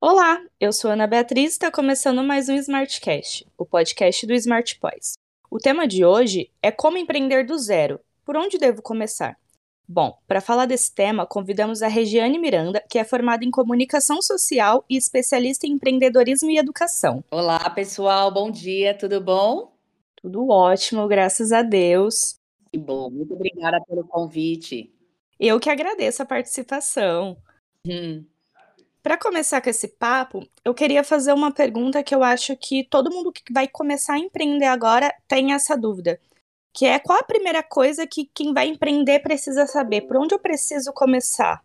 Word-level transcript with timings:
Olá, 0.00 0.42
eu 0.58 0.72
sou 0.72 0.90
Ana 0.90 1.06
Beatriz 1.06 1.44
e 1.44 1.46
está 1.52 1.70
começando 1.70 2.24
mais 2.24 2.48
um 2.48 2.56
Smartcast, 2.56 3.46
o 3.56 3.64
podcast 3.64 4.26
do 4.26 4.34
Smart 4.34 4.76
Boys. 4.82 5.12
O 5.48 5.58
tema 5.58 5.86
de 5.86 6.04
hoje 6.04 6.50
é 6.60 6.72
como 6.72 6.98
empreender 6.98 7.46
do 7.46 7.56
zero. 7.56 8.00
Por 8.24 8.36
onde 8.36 8.58
devo 8.58 8.82
começar? 8.82 9.36
Bom, 9.86 10.18
para 10.26 10.40
falar 10.40 10.66
desse 10.66 10.92
tema, 10.92 11.24
convidamos 11.24 11.82
a 11.82 11.88
Regiane 11.88 12.36
Miranda, 12.36 12.82
que 12.90 12.98
é 12.98 13.04
formada 13.04 13.44
em 13.44 13.50
comunicação 13.50 14.20
social 14.20 14.84
e 14.90 14.96
especialista 14.96 15.68
em 15.68 15.74
empreendedorismo 15.74 16.50
e 16.50 16.58
educação. 16.58 17.22
Olá, 17.30 17.70
pessoal, 17.70 18.32
bom 18.32 18.50
dia, 18.50 18.92
tudo 18.92 19.20
bom? 19.20 19.72
Tudo 20.16 20.48
ótimo, 20.48 21.06
graças 21.06 21.52
a 21.52 21.62
Deus. 21.62 22.40
Que 22.72 22.78
bom, 22.78 23.08
muito 23.08 23.34
obrigada 23.34 23.80
pelo 23.86 24.04
convite. 24.04 24.92
Eu 25.38 25.60
que 25.60 25.70
agradeço 25.70 26.22
a 26.22 26.26
participação. 26.26 27.36
Hum. 27.86 28.24
Para 29.02 29.16
começar 29.16 29.60
com 29.60 29.70
esse 29.70 29.88
papo, 29.88 30.46
eu 30.64 30.74
queria 30.74 31.04
fazer 31.04 31.32
uma 31.32 31.52
pergunta 31.52 32.02
que 32.02 32.14
eu 32.14 32.22
acho 32.22 32.56
que 32.56 32.84
todo 32.84 33.10
mundo 33.10 33.32
que 33.32 33.52
vai 33.52 33.68
começar 33.68 34.14
a 34.14 34.18
empreender 34.18 34.66
agora 34.66 35.14
tem 35.26 35.52
essa 35.52 35.76
dúvida, 35.76 36.20
que 36.74 36.84
é 36.84 36.98
qual 36.98 37.18
a 37.18 37.24
primeira 37.24 37.62
coisa 37.62 38.06
que 38.06 38.28
quem 38.34 38.52
vai 38.52 38.68
empreender 38.68 39.20
precisa 39.20 39.66
saber? 39.66 40.02
Por 40.02 40.16
onde 40.16 40.34
eu 40.34 40.38
preciso 40.38 40.92
começar? 40.92 41.62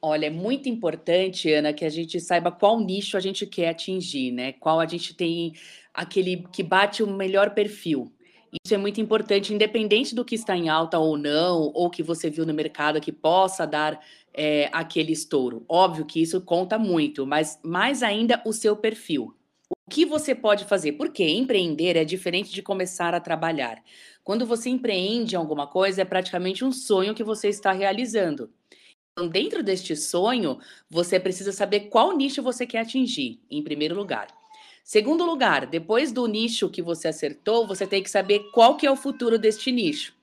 Olha, 0.00 0.26
é 0.26 0.30
muito 0.30 0.68
importante, 0.68 1.52
Ana, 1.52 1.72
que 1.72 1.84
a 1.84 1.88
gente 1.88 2.20
saiba 2.20 2.52
qual 2.52 2.78
nicho 2.78 3.16
a 3.16 3.20
gente 3.20 3.46
quer 3.46 3.70
atingir, 3.70 4.30
né? 4.30 4.52
Qual 4.52 4.78
a 4.78 4.86
gente 4.86 5.14
tem 5.14 5.54
aquele 5.92 6.46
que 6.52 6.62
bate 6.62 7.02
o 7.02 7.06
melhor 7.10 7.50
perfil. 7.54 8.12
Isso 8.64 8.74
é 8.74 8.78
muito 8.78 9.00
importante, 9.00 9.54
independente 9.54 10.14
do 10.14 10.24
que 10.24 10.34
está 10.34 10.56
em 10.56 10.68
alta 10.68 10.98
ou 10.98 11.16
não, 11.16 11.70
ou 11.74 11.90
que 11.90 12.02
você 12.02 12.30
viu 12.30 12.46
no 12.46 12.54
mercado 12.54 13.00
que 13.00 13.12
possa 13.12 13.66
dar 13.66 14.00
é, 14.32 14.68
aquele 14.72 15.12
estouro. 15.12 15.64
Óbvio 15.68 16.04
que 16.04 16.20
isso 16.20 16.40
conta 16.40 16.78
muito, 16.78 17.26
mas 17.26 17.58
mais 17.62 18.02
ainda 18.02 18.42
o 18.44 18.52
seu 18.52 18.76
perfil. 18.76 19.34
O 19.70 19.90
que 19.90 20.04
você 20.04 20.34
pode 20.34 20.64
fazer? 20.64 20.92
Porque 20.92 21.24
empreender 21.24 21.96
é 21.96 22.04
diferente 22.04 22.52
de 22.52 22.62
começar 22.62 23.14
a 23.14 23.20
trabalhar. 23.20 23.82
Quando 24.22 24.46
você 24.46 24.68
empreende 24.68 25.34
em 25.34 25.38
alguma 25.38 25.66
coisa, 25.66 26.02
é 26.02 26.04
praticamente 26.04 26.64
um 26.64 26.72
sonho 26.72 27.14
que 27.14 27.24
você 27.24 27.48
está 27.48 27.72
realizando. 27.72 28.50
Então, 29.12 29.28
dentro 29.28 29.62
deste 29.62 29.96
sonho, 29.96 30.58
você 30.90 31.18
precisa 31.18 31.50
saber 31.50 31.88
qual 31.88 32.16
nicho 32.16 32.42
você 32.42 32.66
quer 32.66 32.80
atingir, 32.80 33.40
em 33.50 33.62
primeiro 33.62 33.94
lugar. 33.94 34.28
Segundo 34.86 35.26
lugar, 35.26 35.66
depois 35.66 36.12
do 36.12 36.28
nicho 36.28 36.70
que 36.70 36.80
você 36.80 37.08
acertou, 37.08 37.66
você 37.66 37.84
tem 37.84 38.04
que 38.04 38.08
saber 38.08 38.52
qual 38.52 38.76
que 38.76 38.86
é 38.86 38.90
o 38.90 38.94
futuro 38.94 39.36
deste 39.36 39.72
nicho 39.72 40.14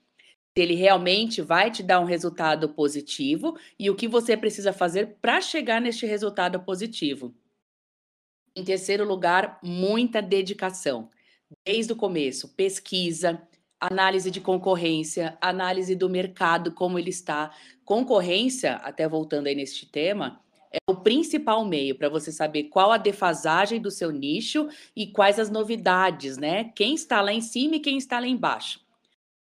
se 0.56 0.62
ele 0.62 0.76
realmente 0.76 1.42
vai 1.42 1.70
te 1.70 1.82
dar 1.82 2.00
um 2.00 2.06
resultado 2.06 2.70
positivo 2.70 3.58
e 3.78 3.90
o 3.90 3.96
que 3.96 4.08
você 4.08 4.38
precisa 4.38 4.72
fazer 4.72 5.18
para 5.20 5.42
chegar 5.42 5.82
neste 5.82 6.06
resultado 6.06 6.60
positivo. 6.62 7.34
Em 8.56 8.64
terceiro 8.64 9.04
lugar, 9.04 9.60
muita 9.64 10.22
dedicação. 10.22 11.10
Desde 11.66 11.92
o 11.92 11.96
começo, 11.96 12.50
pesquisa, 12.50 13.42
análise 13.82 14.30
de 14.30 14.40
concorrência, 14.40 15.36
análise 15.42 15.96
do 15.96 16.08
mercado, 16.08 16.72
como 16.72 17.00
ele 17.00 17.10
está. 17.10 17.52
Concorrência, 17.84 18.76
até 18.76 19.08
voltando 19.10 19.48
aí 19.48 19.56
neste 19.56 19.88
tema, 19.88 20.43
é 20.74 20.80
o 20.90 20.96
principal 20.96 21.64
meio 21.64 21.96
para 21.96 22.10
você 22.10 22.32
saber 22.32 22.64
qual 22.64 22.92
a 22.92 22.98
defasagem 22.98 23.80
do 23.80 23.92
seu 23.92 24.12
nicho 24.12 24.68
e 24.96 25.06
quais 25.08 25.40
as 25.40 25.50
novidades, 25.50 26.36
né? 26.36 26.72
Quem 26.76 26.96
está 26.96 27.22
lá 27.22 27.32
em 27.32 27.42
cima 27.42 27.76
e 27.76 27.80
quem 27.80 27.98
está 27.98 28.20
lá 28.20 28.28
embaixo. 28.28 28.82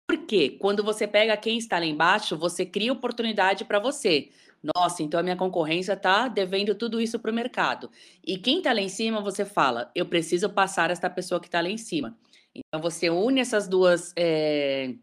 Porque 0.09 0.50
quando 0.50 0.83
você 0.83 1.06
pega 1.06 1.37
quem 1.37 1.56
está 1.56 1.78
lá 1.78 1.87
embaixo, 1.87 2.37
você 2.37 2.67
cria 2.67 2.92
oportunidade 2.92 3.64
para 3.64 3.78
você. 3.78 4.31
Nossa, 4.75 5.05
então 5.05 5.20
a 5.20 5.22
minha 5.22 5.37
concorrência 5.37 5.92
está 5.92 6.27
devendo 6.27 6.75
tudo 6.75 7.00
isso 7.00 7.19
para 7.20 7.31
o 7.31 7.34
mercado. 7.34 7.89
E 8.27 8.37
quem 8.37 8.59
está 8.59 8.72
lá 8.72 8.81
em 8.81 8.89
cima, 8.89 9.22
você 9.22 9.44
fala, 9.44 9.91
eu 9.94 10.05
preciso 10.05 10.50
passar 10.50 10.91
esta 10.91 11.09
pessoa 11.09 11.41
que 11.41 11.47
está 11.47 11.61
lá 11.61 11.70
em 11.70 11.78
cima. 11.78 12.19
Então 12.53 12.83
você 12.83 13.09
une 13.09 13.41
essas 13.41 13.69
duas 13.69 14.12
é, 14.16 14.94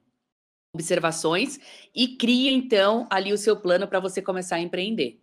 observações 0.74 1.58
e 1.96 2.18
cria 2.18 2.52
então 2.52 3.08
ali 3.10 3.32
o 3.32 3.38
seu 3.38 3.56
plano 3.56 3.88
para 3.88 4.02
você 4.02 4.22
começar 4.22 4.58
a 4.58 4.62
empreender. 4.62 5.22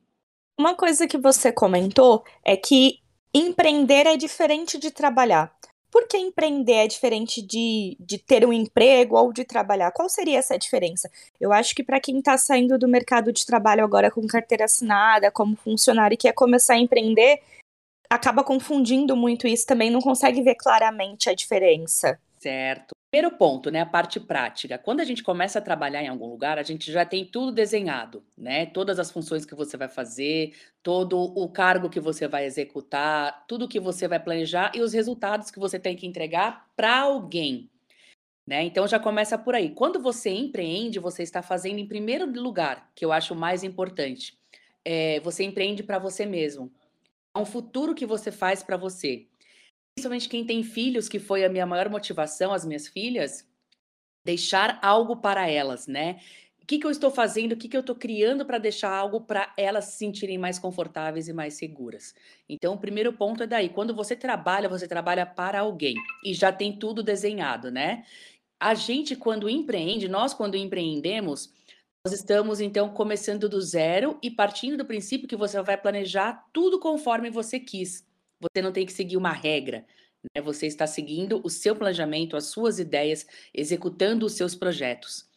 Uma 0.59 0.75
coisa 0.76 1.09
que 1.09 1.19
você 1.19 1.50
comentou 1.50 2.25
é 2.44 2.56
que 2.56 3.00
empreender 3.34 4.06
é 4.06 4.16
diferente 4.16 4.78
de 4.78 4.92
trabalhar. 4.92 5.53
Por 5.91 6.06
que 6.06 6.16
empreender 6.16 6.75
é 6.75 6.87
diferente 6.87 7.42
de, 7.42 7.97
de 7.98 8.19
ter 8.19 8.47
um 8.47 8.53
emprego 8.53 9.16
ou 9.16 9.32
de 9.32 9.44
trabalhar? 9.44 9.91
Qual 9.91 10.09
seria 10.09 10.38
essa 10.38 10.56
diferença? 10.56 11.10
Eu 11.41 11.53
acho 11.53 11.75
que 11.75 11.82
para 11.82 12.00
quem 12.00 12.19
está 12.19 12.38
saindo 12.38 12.78
do 12.78 12.88
mercado 12.88 13.32
de 13.32 13.44
trabalho 13.44 13.84
agora 13.84 14.10
com 14.10 14.25
carteira 14.26 14.65
assinada, 14.65 15.31
como 15.31 15.56
funcionário 15.56 16.15
e 16.15 16.19
quer 16.19 16.32
começar 16.32 16.75
a 16.75 16.78
empreender, 16.78 17.41
acaba 18.09 18.44
confundindo 18.44 19.16
muito 19.16 19.48
isso 19.48 19.66
também, 19.66 19.91
não 19.91 20.00
consegue 20.00 20.41
ver 20.41 20.54
claramente 20.54 21.28
a 21.28 21.34
diferença. 21.34 22.19
Certo. 22.44 22.93
Primeiro 23.10 23.38
ponto, 23.38 23.71
né, 23.71 23.81
a 23.81 23.87
parte 23.87 24.21
prática. 24.21 24.77
Quando 24.77 25.00
a 25.00 25.05
gente 25.05 25.22
começa 25.22 25.59
a 25.59 25.62
trabalhar 25.62 26.03
em 26.03 26.09
algum 26.09 26.27
lugar, 26.27 26.59
a 26.59 26.62
gente 26.62 26.93
já 26.93 27.06
tem 27.06 27.25
tudo 27.25 27.50
desenhado, 27.50 28.22
né? 28.37 28.66
Todas 28.66 28.99
as 28.99 29.10
funções 29.10 29.47
que 29.47 29.55
você 29.55 29.78
vai 29.78 29.88
fazer, 29.88 30.54
todo 30.83 31.19
o 31.19 31.49
cargo 31.49 31.88
que 31.88 32.00
você 32.00 32.28
vai 32.28 32.44
executar, 32.44 33.47
tudo 33.49 33.66
que 33.66 33.81
você 33.81 34.06
vai 34.06 34.21
planejar 34.21 34.72
e 34.75 34.83
os 34.83 34.93
resultados 34.93 35.50
que 35.50 35.59
você 35.59 35.78
tem 35.78 35.97
que 35.97 36.06
entregar 36.06 36.69
para 36.77 36.99
alguém, 36.99 37.71
né? 38.47 38.62
Então 38.65 38.87
já 38.87 38.99
começa 39.00 39.38
por 39.38 39.54
aí. 39.54 39.71
Quando 39.71 40.00
você 40.00 40.31
empreende, 40.31 40.99
você 40.99 41.22
está 41.22 41.41
fazendo 41.43 41.78
em 41.78 41.88
primeiro 41.88 42.27
lugar, 42.31 42.91
que 42.94 43.04
eu 43.04 43.12
acho 43.12 43.34
mais 43.34 43.65
importante, 43.65 44.38
é, 44.84 45.21
você 45.21 45.44
empreende 45.44 45.83
para 45.83 45.99
você 45.99 46.27
mesmo. 46.27 46.71
É 47.34 47.38
um 47.41 47.47
futuro 47.47 47.94
que 47.94 48.06
você 48.06 48.31
faz 48.31 48.62
para 48.62 48.77
você 48.77 49.27
principalmente 49.94 50.28
quem 50.28 50.44
tem 50.44 50.62
filhos, 50.62 51.09
que 51.09 51.19
foi 51.19 51.44
a 51.44 51.49
minha 51.49 51.65
maior 51.65 51.88
motivação, 51.88 52.53
as 52.53 52.65
minhas 52.65 52.88
filhas, 52.88 53.49
deixar 54.25 54.78
algo 54.82 55.16
para 55.16 55.49
elas, 55.49 55.87
né? 55.87 56.21
O 56.60 56.66
que, 56.66 56.78
que 56.78 56.87
eu 56.87 56.91
estou 56.91 57.10
fazendo, 57.10 57.53
o 57.53 57.56
que, 57.56 57.69
que 57.69 57.77
eu 57.77 57.82
estou 57.82 57.94
criando 57.94 58.44
para 58.47 58.56
deixar 58.56 58.91
algo 58.91 59.21
para 59.21 59.53
elas 59.56 59.84
se 59.84 59.99
sentirem 59.99 60.38
mais 60.38 60.59
confortáveis 60.59 61.28
e 61.28 61.33
mais 61.33 61.54
seguras. 61.54 62.15
Então, 62.49 62.72
o 62.75 62.78
primeiro 62.78 63.12
ponto 63.12 63.43
é 63.43 63.47
daí. 63.47 63.69
Quando 63.69 63.94
você 63.94 64.16
trabalha, 64.16 64.69
você 64.69 64.88
trabalha 64.88 65.27
para 65.27 65.60
alguém 65.60 65.94
e 66.25 66.33
já 66.33 66.50
tem 66.50 66.78
tudo 66.78 67.03
desenhado, 67.03 67.71
né? 67.71 68.04
A 68.59 68.72
gente, 68.72 69.15
quando 69.15 69.49
empreende, 69.49 70.09
nós, 70.09 70.33
quando 70.33 70.56
empreendemos, 70.56 71.53
nós 72.04 72.15
estamos 72.15 72.60
então 72.60 72.88
começando 72.88 73.47
do 73.47 73.60
zero 73.60 74.19
e 74.22 74.31
partindo 74.31 74.78
do 74.78 74.87
princípio 74.87 75.28
que 75.28 75.37
você 75.37 75.60
vai 75.62 75.77
planejar 75.77 76.47
tudo 76.50 76.81
conforme 76.81 77.28
você 77.28 77.60
quis. 77.60 78.06
Você 78.44 78.62
não 78.62 78.72
tem 78.72 78.84
que 78.84 78.93
seguir 78.93 79.16
uma 79.16 79.32
regra. 79.32 79.87
Né? 80.34 80.43
Você 80.43 80.66
está 80.66 80.87
seguindo 80.87 81.41
o 81.44 81.50
seu 81.50 81.75
planejamento, 81.75 82.37
as 82.37 82.47
suas 82.47 82.78
ideias, 82.78 83.27
executando 83.53 84.27
os 84.27 84.32
seus 84.34 84.55
projetos. 84.55 85.28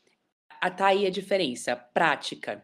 Está 0.63 0.87
aí 0.87 1.05
a 1.05 1.09
diferença, 1.09 1.75
prática. 1.75 2.63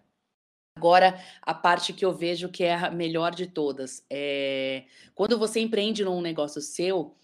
Agora, 0.76 1.20
a 1.42 1.54
parte 1.54 1.94
que 1.94 2.04
eu 2.04 2.12
vejo 2.12 2.50
que 2.50 2.64
é 2.64 2.74
a 2.74 2.90
melhor 2.90 3.34
de 3.36 3.48
todas 3.48 4.04
é 4.10 4.86
quando 5.14 5.38
você 5.38 5.60
empreende 5.60 6.04
num 6.04 6.20
negócio 6.20 6.60
seu, 6.62 7.16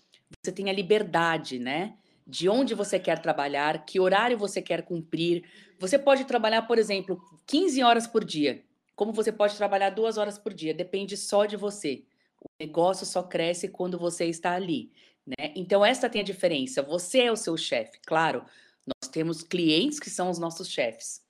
você 0.42 0.52
tem 0.52 0.70
a 0.70 0.74
liberdade, 0.74 1.58
né? 1.58 1.98
De 2.28 2.48
onde 2.48 2.76
você 2.76 3.00
quer 3.00 3.20
trabalhar, 3.20 3.86
que 3.86 4.00
horário 4.00 4.38
você 4.38 4.62
quer 4.62 4.84
cumprir. 4.84 5.44
Você 5.80 5.98
pode 5.98 6.26
trabalhar, 6.26 6.62
por 6.64 6.78
exemplo, 6.78 7.20
15 7.48 7.82
horas 7.82 8.06
por 8.06 8.24
dia, 8.24 8.64
como 8.96 9.12
você 9.12 9.32
pode 9.32 9.58
trabalhar 9.58 9.90
duas 9.90 10.18
horas 10.18 10.38
por 10.38 10.54
dia, 10.54 10.74
depende 10.74 11.18
só 11.18 11.46
de 11.46 11.58
você. 11.58 12.04
O 12.42 12.48
negócio 12.60 13.06
só 13.06 13.24
cresce 13.24 13.68
quando 13.68 13.98
você 13.98 14.26
está 14.26 14.54
ali, 14.54 14.92
né? 15.26 15.52
Então 15.56 15.86
essa 15.86 16.10
tem 16.10 16.22
a 16.22 16.24
diferença. 16.24 16.82
Você 16.82 17.22
é 17.22 17.32
o 17.32 17.36
seu 17.36 17.58
chefe, 17.58 18.00
claro. 18.06 18.46
Nós 18.86 19.10
temos 19.12 19.44
clientes 19.44 20.00
que 20.00 20.10
são 20.10 20.30
os 20.30 20.40
nossos 20.40 20.68
chefes, 20.68 21.22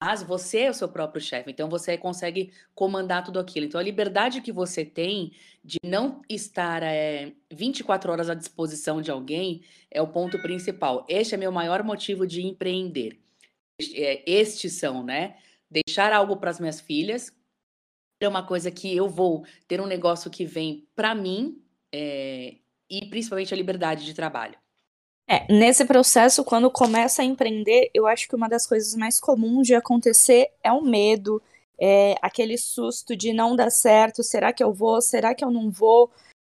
mas 0.00 0.22
você 0.22 0.60
é 0.60 0.70
o 0.70 0.74
seu 0.74 0.88
próprio 0.88 1.20
chefe. 1.20 1.50
Então 1.50 1.68
você 1.68 1.96
consegue 1.98 2.52
comandar 2.74 3.24
tudo 3.24 3.40
aquilo. 3.40 3.66
Então 3.66 3.80
a 3.80 3.84
liberdade 3.84 4.40
que 4.40 4.52
você 4.52 4.84
tem 4.84 5.32
de 5.64 5.78
não 5.84 6.22
estar 6.28 6.82
é, 6.82 7.28
eh, 7.28 7.32
24 7.50 8.12
horas 8.12 8.30
à 8.30 8.34
disposição 8.34 9.02
de 9.02 9.10
alguém 9.10 9.62
é 9.90 10.00
o 10.00 10.08
ponto 10.08 10.40
principal. 10.40 11.04
Este 11.08 11.34
é 11.34 11.38
meu 11.38 11.52
maior 11.52 11.82
motivo 11.82 12.26
de 12.26 12.42
empreender. 12.42 13.18
Eh, 13.94 14.22
estes 14.26 14.74
são, 14.74 15.02
né? 15.02 15.36
Deixar 15.70 16.12
algo 16.12 16.36
para 16.36 16.50
as 16.50 16.60
minhas 16.60 16.80
filhas, 16.80 17.32
é 18.20 18.28
uma 18.28 18.42
coisa 18.42 18.70
que 18.70 18.94
eu 18.94 19.08
vou 19.08 19.44
ter 19.66 19.80
um 19.80 19.86
negócio 19.86 20.30
que 20.30 20.44
vem 20.44 20.86
para 20.94 21.14
mim 21.14 21.60
é, 21.92 22.56
e 22.88 23.06
principalmente 23.06 23.54
a 23.54 23.56
liberdade 23.56 24.04
de 24.04 24.14
trabalho. 24.14 24.56
É, 25.28 25.50
nesse 25.52 25.84
processo, 25.84 26.44
quando 26.44 26.70
começa 26.70 27.22
a 27.22 27.24
empreender, 27.24 27.90
eu 27.94 28.06
acho 28.06 28.28
que 28.28 28.34
uma 28.34 28.48
das 28.48 28.66
coisas 28.66 28.94
mais 28.96 29.20
comuns 29.20 29.66
de 29.66 29.74
acontecer 29.74 30.50
é 30.62 30.72
o 30.72 30.82
medo, 30.82 31.40
é 31.80 32.16
aquele 32.20 32.58
susto 32.58 33.16
de 33.16 33.32
não 33.32 33.54
dar 33.54 33.70
certo, 33.70 34.22
será 34.22 34.52
que 34.52 34.62
eu 34.62 34.72
vou, 34.72 35.00
será 35.00 35.34
que 35.34 35.44
eu 35.44 35.50
não 35.50 35.70
vou? 35.70 36.10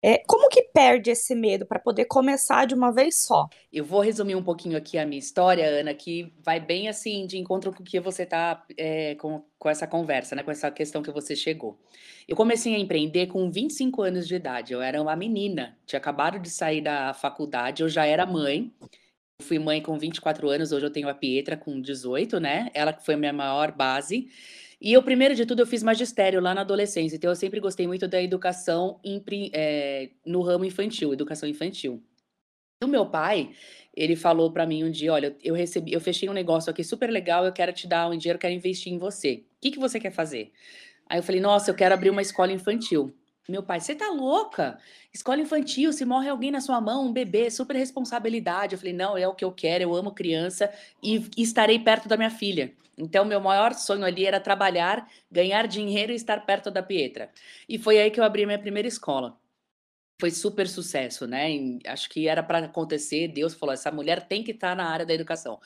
É, 0.05 0.21
como 0.27 0.49
que 0.49 0.63
perde 0.63 1.11
esse 1.11 1.33
medo 1.33 1.65
para 1.65 1.79
poder 1.79 2.03
começar 2.03 2.65
de 2.65 2.75
uma 2.75 2.91
vez 2.91 3.23
só? 3.23 3.47
Eu 3.71 3.85
vou 3.85 4.01
resumir 4.01 4.35
um 4.35 4.43
pouquinho 4.43 4.77
aqui 4.77 4.97
a 4.97 5.05
minha 5.05 5.17
história, 5.17 5.65
Ana, 5.65 5.93
que 5.93 6.33
vai 6.43 6.59
bem 6.59 6.89
assim 6.89 7.25
de 7.25 7.37
encontro 7.37 7.71
com 7.71 7.81
o 7.81 7.85
que 7.85 8.01
você 8.01 8.23
está 8.23 8.65
é, 8.77 9.15
com, 9.15 9.41
com 9.57 9.69
essa 9.69 9.87
conversa, 9.87 10.35
né? 10.35 10.43
Com 10.43 10.51
essa 10.51 10.69
questão 10.69 11.01
que 11.01 11.09
você 11.09 11.37
chegou. 11.37 11.79
Eu 12.27 12.35
comecei 12.35 12.75
a 12.75 12.79
empreender 12.79 13.27
com 13.27 13.49
25 13.49 14.01
anos 14.01 14.27
de 14.27 14.35
idade. 14.35 14.73
Eu 14.73 14.81
era 14.81 15.01
uma 15.01 15.15
menina, 15.15 15.77
tinha 15.85 15.99
acabado 15.99 16.37
de 16.37 16.49
sair 16.49 16.81
da 16.81 17.13
faculdade, 17.13 17.81
eu 17.81 17.87
já 17.87 18.05
era 18.05 18.25
mãe. 18.25 18.73
Eu 19.39 19.45
fui 19.45 19.57
mãe 19.57 19.81
com 19.81 19.97
24 19.97 20.49
anos, 20.49 20.73
hoje 20.73 20.85
eu 20.85 20.91
tenho 20.91 21.07
a 21.07 21.13
Pietra 21.13 21.55
com 21.55 21.79
18, 21.79 22.41
né? 22.41 22.69
Ela 22.73 22.91
que 22.91 23.05
foi 23.05 23.13
a 23.15 23.17
minha 23.17 23.31
maior 23.31 23.71
base. 23.71 24.27
E 24.83 24.91
eu, 24.91 25.01
primeiro 25.01 25.33
de 25.33 25.45
tudo, 25.45 25.61
eu 25.61 25.65
fiz 25.65 25.81
magistério 25.81 26.41
lá 26.41 26.53
na 26.53 26.59
adolescência, 26.59 27.15
então 27.15 27.31
eu 27.31 27.35
sempre 27.37 27.61
gostei 27.61 27.87
muito 27.87 28.05
da 28.05 28.21
educação 28.21 28.99
em, 29.01 29.23
é, 29.53 30.09
no 30.25 30.41
ramo 30.41 30.65
infantil, 30.65 31.13
educação 31.13 31.47
infantil. 31.47 32.03
O 32.83 32.87
meu 32.87 33.05
pai, 33.05 33.51
ele 33.95 34.17
falou 34.17 34.51
para 34.51 34.65
mim 34.65 34.83
um 34.83 34.91
dia, 34.91 35.13
olha, 35.13 35.37
eu 35.41 35.55
recebi, 35.55 35.93
eu 35.93 36.01
fechei 36.01 36.27
um 36.27 36.33
negócio 36.33 36.69
aqui 36.69 36.83
super 36.83 37.09
legal, 37.09 37.45
eu 37.45 37.53
quero 37.53 37.71
te 37.71 37.87
dar 37.87 38.09
um 38.09 38.17
dinheiro, 38.17 38.37
quero 38.37 38.53
investir 38.53 38.91
em 38.91 38.97
você. 38.97 39.45
O 39.55 39.61
que, 39.61 39.71
que 39.71 39.79
você 39.79 40.01
quer 40.01 40.11
fazer? 40.11 40.51
Aí 41.07 41.17
eu 41.17 41.23
falei, 41.23 41.39
nossa, 41.39 41.71
eu 41.71 41.75
quero 41.75 41.93
abrir 41.93 42.09
uma 42.09 42.21
escola 42.21 42.51
infantil. 42.51 43.15
Meu 43.47 43.61
pai, 43.61 43.81
você 43.81 43.93
tá 43.93 44.09
louca? 44.09 44.79
Escola 45.13 45.41
infantil, 45.41 45.91
se 45.91 46.05
morre 46.05 46.29
alguém 46.29 46.49
na 46.49 46.61
sua 46.61 46.79
mão, 46.79 47.07
um 47.07 47.11
bebê, 47.11 47.51
super 47.51 47.75
responsabilidade. 47.75 48.73
Eu 48.73 48.79
falei, 48.79 48.93
não, 48.93 49.17
é 49.17 49.27
o 49.27 49.35
que 49.35 49.43
eu 49.43 49.51
quero, 49.51 49.83
eu 49.83 49.93
amo 49.93 50.13
criança 50.13 50.71
e, 51.01 51.29
estarei 51.37 51.77
perto 51.77 52.07
da 52.07 52.15
minha 52.15 52.29
filha. 52.29 52.73
Então, 52.97 53.25
meu 53.25 53.41
maior 53.41 53.73
sonho 53.73 54.05
ali 54.05 54.25
era 54.25 54.39
trabalhar, 54.39 55.09
ganhar 55.29 55.67
dinheiro 55.67 56.13
e 56.13 56.15
estar 56.15 56.45
perto 56.45 56.71
da 56.71 56.81
Pietra. 56.81 57.29
E 57.67 57.77
foi 57.77 57.99
aí 57.99 58.09
que 58.11 58.19
eu 58.19 58.23
abri 58.23 58.45
minha 58.45 58.59
primeira 58.59 58.87
escola. 58.87 59.37
Foi 60.21 60.31
super 60.31 60.67
sucesso, 60.69 61.27
né? 61.27 61.51
E 61.51 61.79
acho 61.85 62.09
que 62.09 62.27
era 62.29 62.41
para 62.41 62.59
acontecer. 62.59 63.27
Deus 63.27 63.53
falou: 63.55 63.73
essa 63.73 63.91
mulher 63.91 64.25
tem 64.27 64.43
que 64.43 64.51
estar 64.51 64.69
tá 64.69 64.75
na 64.75 64.89
área 64.89 65.05
da 65.05 65.13
educação. 65.13 65.59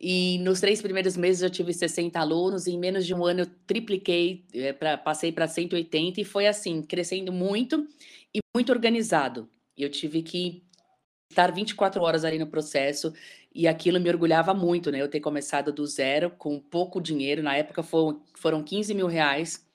E 0.00 0.38
nos 0.38 0.60
três 0.60 0.80
primeiros 0.80 1.16
meses 1.16 1.42
eu 1.42 1.50
tive 1.50 1.72
60 1.72 2.18
alunos, 2.20 2.66
e 2.66 2.72
em 2.72 2.78
menos 2.78 3.04
de 3.04 3.12
um 3.12 3.24
ano 3.24 3.40
eu 3.40 3.46
tripliquei, 3.66 4.44
é, 4.54 4.72
pra, 4.72 4.96
passei 4.96 5.32
para 5.32 5.48
180, 5.48 6.20
e 6.20 6.24
foi 6.24 6.46
assim, 6.46 6.82
crescendo 6.82 7.32
muito 7.32 7.86
e 8.32 8.38
muito 8.54 8.70
organizado. 8.70 9.48
Eu 9.76 9.90
tive 9.90 10.22
que 10.22 10.62
estar 11.30 11.52
24 11.52 12.00
horas 12.02 12.24
ali 12.24 12.38
no 12.38 12.46
processo, 12.46 13.12
e 13.52 13.66
aquilo 13.66 13.98
me 13.98 14.08
orgulhava 14.08 14.54
muito, 14.54 14.90
né? 14.92 15.00
Eu 15.02 15.08
ter 15.08 15.20
começado 15.20 15.72
do 15.72 15.84
zero, 15.84 16.30
com 16.30 16.60
pouco 16.60 17.00
dinheiro. 17.00 17.42
Na 17.42 17.56
época 17.56 17.82
foram, 17.82 18.22
foram 18.34 18.62
15 18.62 18.94
mil 18.94 19.08
reais, 19.08 19.66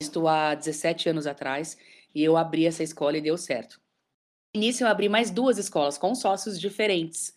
estou 0.00 0.26
há 0.26 0.54
17 0.54 1.10
anos 1.10 1.26
atrás, 1.28 1.78
e 2.12 2.24
eu 2.24 2.36
abri 2.36 2.66
essa 2.66 2.82
escola 2.82 3.16
e 3.16 3.20
deu 3.20 3.36
certo. 3.36 3.80
No 4.54 4.60
início, 4.60 4.84
eu 4.84 4.88
abri 4.88 5.08
mais 5.08 5.30
duas 5.30 5.58
escolas 5.58 5.96
com 5.96 6.12
sócios 6.12 6.58
diferentes. 6.58 7.32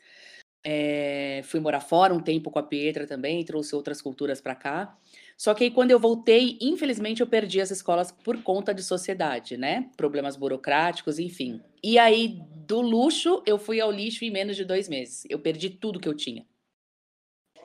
É, 0.66 1.42
fui 1.44 1.60
morar 1.60 1.82
fora 1.82 2.14
um 2.14 2.22
tempo 2.22 2.50
com 2.50 2.58
a 2.58 2.64
Pietra 2.64 3.06
também, 3.06 3.44
trouxe 3.44 3.76
outras 3.76 4.02
culturas 4.02 4.40
para 4.40 4.56
cá. 4.56 4.98
Só 5.38 5.54
que 5.54 5.66
aí, 5.66 5.72
quando 5.72 5.92
eu 5.92 6.00
voltei, 6.00 6.58
infelizmente, 6.62 7.20
eu 7.20 7.28
perdi 7.28 7.60
as 7.60 7.70
escolas 7.70 8.12
por 8.12 8.42
conta 8.44 8.74
de 8.74 8.82
sociedade, 8.82 9.58
né? 9.58 9.90
Problemas 9.98 10.38
burocráticos, 10.38 11.20
enfim. 11.20 11.62
E 11.84 12.00
aí, 12.00 12.40
do 12.66 12.80
luxo, 12.80 13.44
eu 13.46 13.58
fui 13.58 13.82
ao 13.82 13.92
lixo 13.92 14.24
em 14.24 14.32
menos 14.32 14.56
de 14.56 14.64
dois 14.64 14.88
meses. 14.88 15.26
Eu 15.30 15.40
perdi 15.40 15.70
tudo 15.70 16.00
que 16.00 16.08
eu 16.08 16.14
tinha. 16.14 16.46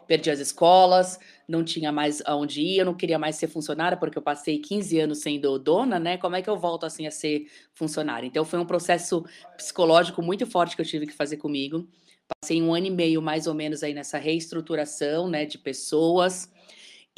Perdi 0.08 0.30
as 0.30 0.40
escolas, 0.40 1.20
não 1.46 1.62
tinha 1.62 1.92
mais 1.92 2.22
aonde 2.24 2.62
ir, 2.62 2.78
eu 2.78 2.86
não 2.86 2.94
queria 2.94 3.18
mais 3.18 3.36
ser 3.36 3.46
funcionária, 3.46 3.96
porque 3.96 4.16
eu 4.16 4.22
passei 4.22 4.58
15 4.58 4.98
anos 4.98 5.18
sendo 5.18 5.58
dona, 5.58 6.00
né? 6.00 6.16
Como 6.16 6.34
é 6.34 6.40
que 6.40 6.48
eu 6.48 6.58
volto 6.58 6.86
assim 6.86 7.06
a 7.06 7.10
ser 7.10 7.46
funcionária? 7.74 8.26
Então, 8.26 8.44
foi 8.44 8.58
um 8.58 8.64
processo 8.64 9.24
psicológico 9.56 10.22
muito 10.22 10.46
forte 10.46 10.74
que 10.74 10.80
eu 10.82 10.86
tive 10.86 11.06
que 11.06 11.12
fazer 11.12 11.36
comigo. 11.36 11.86
Passei 12.28 12.62
um 12.62 12.74
ano 12.74 12.86
e 12.86 12.90
meio, 12.90 13.22
mais 13.22 13.46
ou 13.46 13.54
menos, 13.54 13.82
aí 13.82 13.94
nessa 13.94 14.18
reestruturação, 14.18 15.28
né, 15.28 15.44
de 15.44 15.58
pessoas 15.58 16.50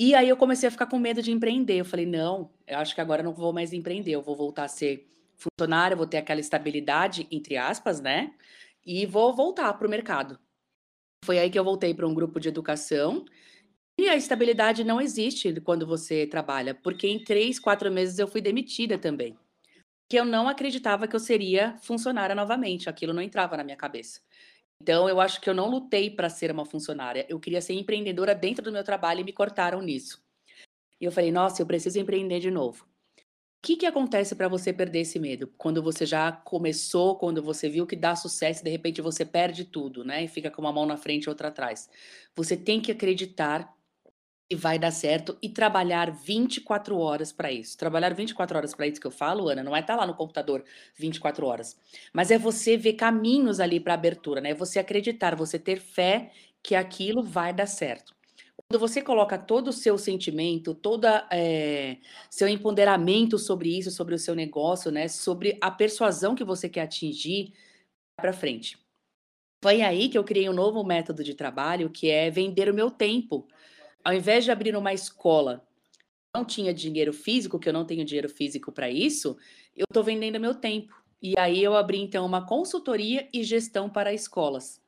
e 0.03 0.15
aí 0.15 0.31
eu 0.31 0.37
comecei 0.39 0.67
a 0.67 0.71
ficar 0.73 0.87
com 0.87 0.99
medo 0.99 1.21
de 1.21 1.31
empreender. 1.31 1.77
Eu 1.77 1.85
falei, 1.85 2.07
não, 2.07 2.51
eu 2.67 2.79
acho 2.79 2.95
que 2.95 3.03
agora 3.03 3.21
eu 3.21 3.25
não 3.27 3.35
vou 3.35 3.53
mais 3.53 3.75
empreender, 3.75 4.13
eu 4.13 4.23
vou 4.23 4.35
voltar 4.35 4.65
a 4.65 4.69
ser 4.69 5.07
funcionária, 5.37 5.95
vou 5.95 6.07
ter 6.07 6.17
aquela 6.17 6.41
estabilidade, 6.41 7.29
entre 7.31 7.59
aspas, 7.59 8.01
né? 8.01 8.33
E 8.83 9.05
vou 9.05 9.37
voltar 9.37 9.75
para 9.75 9.87
o 9.87 9.91
mercado. 9.91 10.41
Foi 11.23 11.39
aí 11.39 11.51
que 11.51 11.59
eu 11.59 11.65
voltei 11.65 11.93
para 11.93 12.09
um 12.09 12.15
grupo 12.15 12.41
de 12.41 12.49
educação. 12.49 13.27
E 13.99 14.09
a 14.09 14.17
estabilidade 14.17 14.85
não 14.85 15.03
existe 15.03 15.53
quando 15.61 15.87
você 15.87 16.27
trabalha, 16.27 16.75
porque 16.75 17.07
em 17.07 17.23
três, 17.23 17.59
quatro 17.61 17.91
meses 17.91 18.19
eu 18.19 18.27
fui 18.27 18.41
demitida 18.41 18.97
também. 18.97 19.37
Que 20.09 20.19
eu 20.19 20.25
não 20.25 20.49
acreditava 20.49 21.07
que 21.07 21.15
eu 21.15 21.21
seria 21.21 21.77
funcionária 21.83 22.35
novamente, 22.35 22.89
aquilo 22.89 23.13
não 23.13 23.21
entrava 23.21 23.55
na 23.55 23.65
minha 23.65 23.77
cabeça. 23.77 24.23
Então, 24.81 25.09
eu 25.09 25.21
acho 25.21 25.41
que 25.41 25.51
eu 25.51 25.55
não 25.55 25.69
lutei 25.69 26.11
para 26.11 26.31
ser 26.31 26.51
uma 26.51 26.65
funcionária. 26.65 27.27
Eu 27.29 27.39
queria 27.39 27.61
ser 27.61 27.75
empreendedora 27.75 28.35
dentro 28.35 28.65
do 28.65 28.73
meu 28.73 28.83
trabalho 28.83 29.21
e 29.21 29.25
me 29.25 29.33
cortaram 29.33 29.83
nisso. 29.83 30.23
E 31.01 31.05
eu 31.05 31.13
falei, 31.13 31.31
nossa, 31.31 31.61
eu 31.61 31.67
preciso 31.67 31.99
empreender 31.99 32.41
de 32.41 32.51
novo. 32.51 32.85
O 32.85 33.63
que, 33.63 33.77
que 33.77 33.85
acontece 33.85 34.35
para 34.35 34.49
você 34.49 34.73
perder 34.73 35.01
esse 35.01 35.19
medo? 35.19 35.53
Quando 35.59 35.83
você 35.83 36.07
já 36.07 36.33
começou, 36.33 37.17
quando 37.17 37.43
você 37.43 37.69
viu 37.69 37.87
que 37.87 37.95
dá 37.95 38.17
sucesso, 38.17 38.65
de 38.65 38.71
repente 38.71 39.03
você 39.03 39.23
perde 39.23 39.67
tudo, 39.67 40.03
né? 40.03 40.25
E 40.25 40.29
fica 40.29 40.51
com 40.51 40.63
uma 40.63 40.73
mão 40.73 40.87
na 40.87 40.97
frente 40.97 41.25
e 41.25 41.29
outra 41.29 41.49
atrás. 41.49 41.91
Você 42.35 42.57
tem 42.57 42.81
que 42.81 42.91
acreditar 42.91 43.77
e 44.51 44.57
vai 44.57 44.81
dar 44.81 44.91
certo 44.91 45.39
e 45.41 45.49
trabalhar 45.49 46.11
24 46.11 46.99
horas 46.99 47.31
para 47.31 47.53
isso. 47.53 47.79
Trabalhar 47.79 48.13
24 48.13 48.59
horas 48.59 48.75
para 48.75 48.89
isso 48.89 49.01
que 49.01 49.07
eu 49.07 49.11
falo, 49.13 49.49
Ana, 49.49 49.63
não 49.63 49.77
é 49.77 49.81
estar 49.81 49.95
tá 49.95 50.01
lá 50.01 50.07
no 50.07 50.15
computador 50.15 50.65
24 50.97 51.47
horas, 51.47 51.79
mas 52.13 52.33
é 52.33 52.39
você 52.39 52.77
ver 52.77 52.95
caminhos 52.95 53.61
ali 53.61 53.79
para 53.79 53.95
abertura, 53.95 54.41
né? 54.41 54.51
É 54.51 54.55
você 54.55 54.81
acreditar, 54.81 55.37
você 55.37 55.57
ter 55.57 55.79
fé 55.79 56.33
que 56.61 56.75
aquilo 56.75 57.23
vai 57.23 57.55
dar 57.55 57.67
certo. 57.67 58.13
Quando 58.57 58.81
você 58.81 59.01
coloca 59.01 59.39
todo 59.39 59.69
o 59.69 59.73
seu 59.73 59.97
sentimento, 59.97 60.75
todo 60.75 61.07
é, 61.07 61.21
eh, 61.31 61.99
seu 62.29 62.49
empoderamento 62.49 63.39
sobre 63.39 63.77
isso, 63.77 63.91
sobre 63.91 64.15
o 64.15 64.19
seu 64.19 64.35
negócio, 64.35 64.91
né? 64.91 65.07
Sobre 65.09 65.57
a 65.61 65.71
persuasão 65.71 66.35
que 66.35 66.45
você 66.45 66.69
quer 66.69 66.83
atingir 66.83 67.53
para 68.17 68.33
frente. 68.33 68.79
Foi 69.63 69.83
aí 69.83 70.09
que 70.09 70.19
eu 70.19 70.25
criei 70.25 70.49
um 70.49 70.55
novo 70.55 70.83
método 70.85 71.23
de 71.23 71.35
trabalho, 71.35 71.91
que 71.91 72.11
é 72.11 72.31
vender 72.31 72.69
o 72.69 72.75
meu 72.75 72.91
tempo 72.91 73.47
ao 74.05 74.15
invés 74.15 74.45
de 74.45 74.51
abrir 74.51 74.77
uma 74.77 74.93
escola, 74.93 75.67
não 76.35 76.45
tinha 76.45 76.73
dinheiro 76.73 77.13
físico, 77.13 77.59
que 77.59 77.69
eu 77.69 77.73
não 77.73 77.85
tenho 77.85 78.05
dinheiro 78.05 78.29
físico 78.29 78.71
para 78.71 78.89
isso, 78.89 79.37
eu 79.77 79.85
estou 79.89 80.03
vendendo 80.03 80.39
meu 80.39 80.55
tempo. 80.55 80.95
E 81.23 81.35
aí 81.39 81.63
eu 81.63 81.77
abri 81.77 81.99
então 81.99 82.25
uma 82.25 82.47
consultoria 82.47 83.29
e 83.33 83.43
gestão 83.43 83.91
para 83.91 84.13
escolas. 84.13 84.81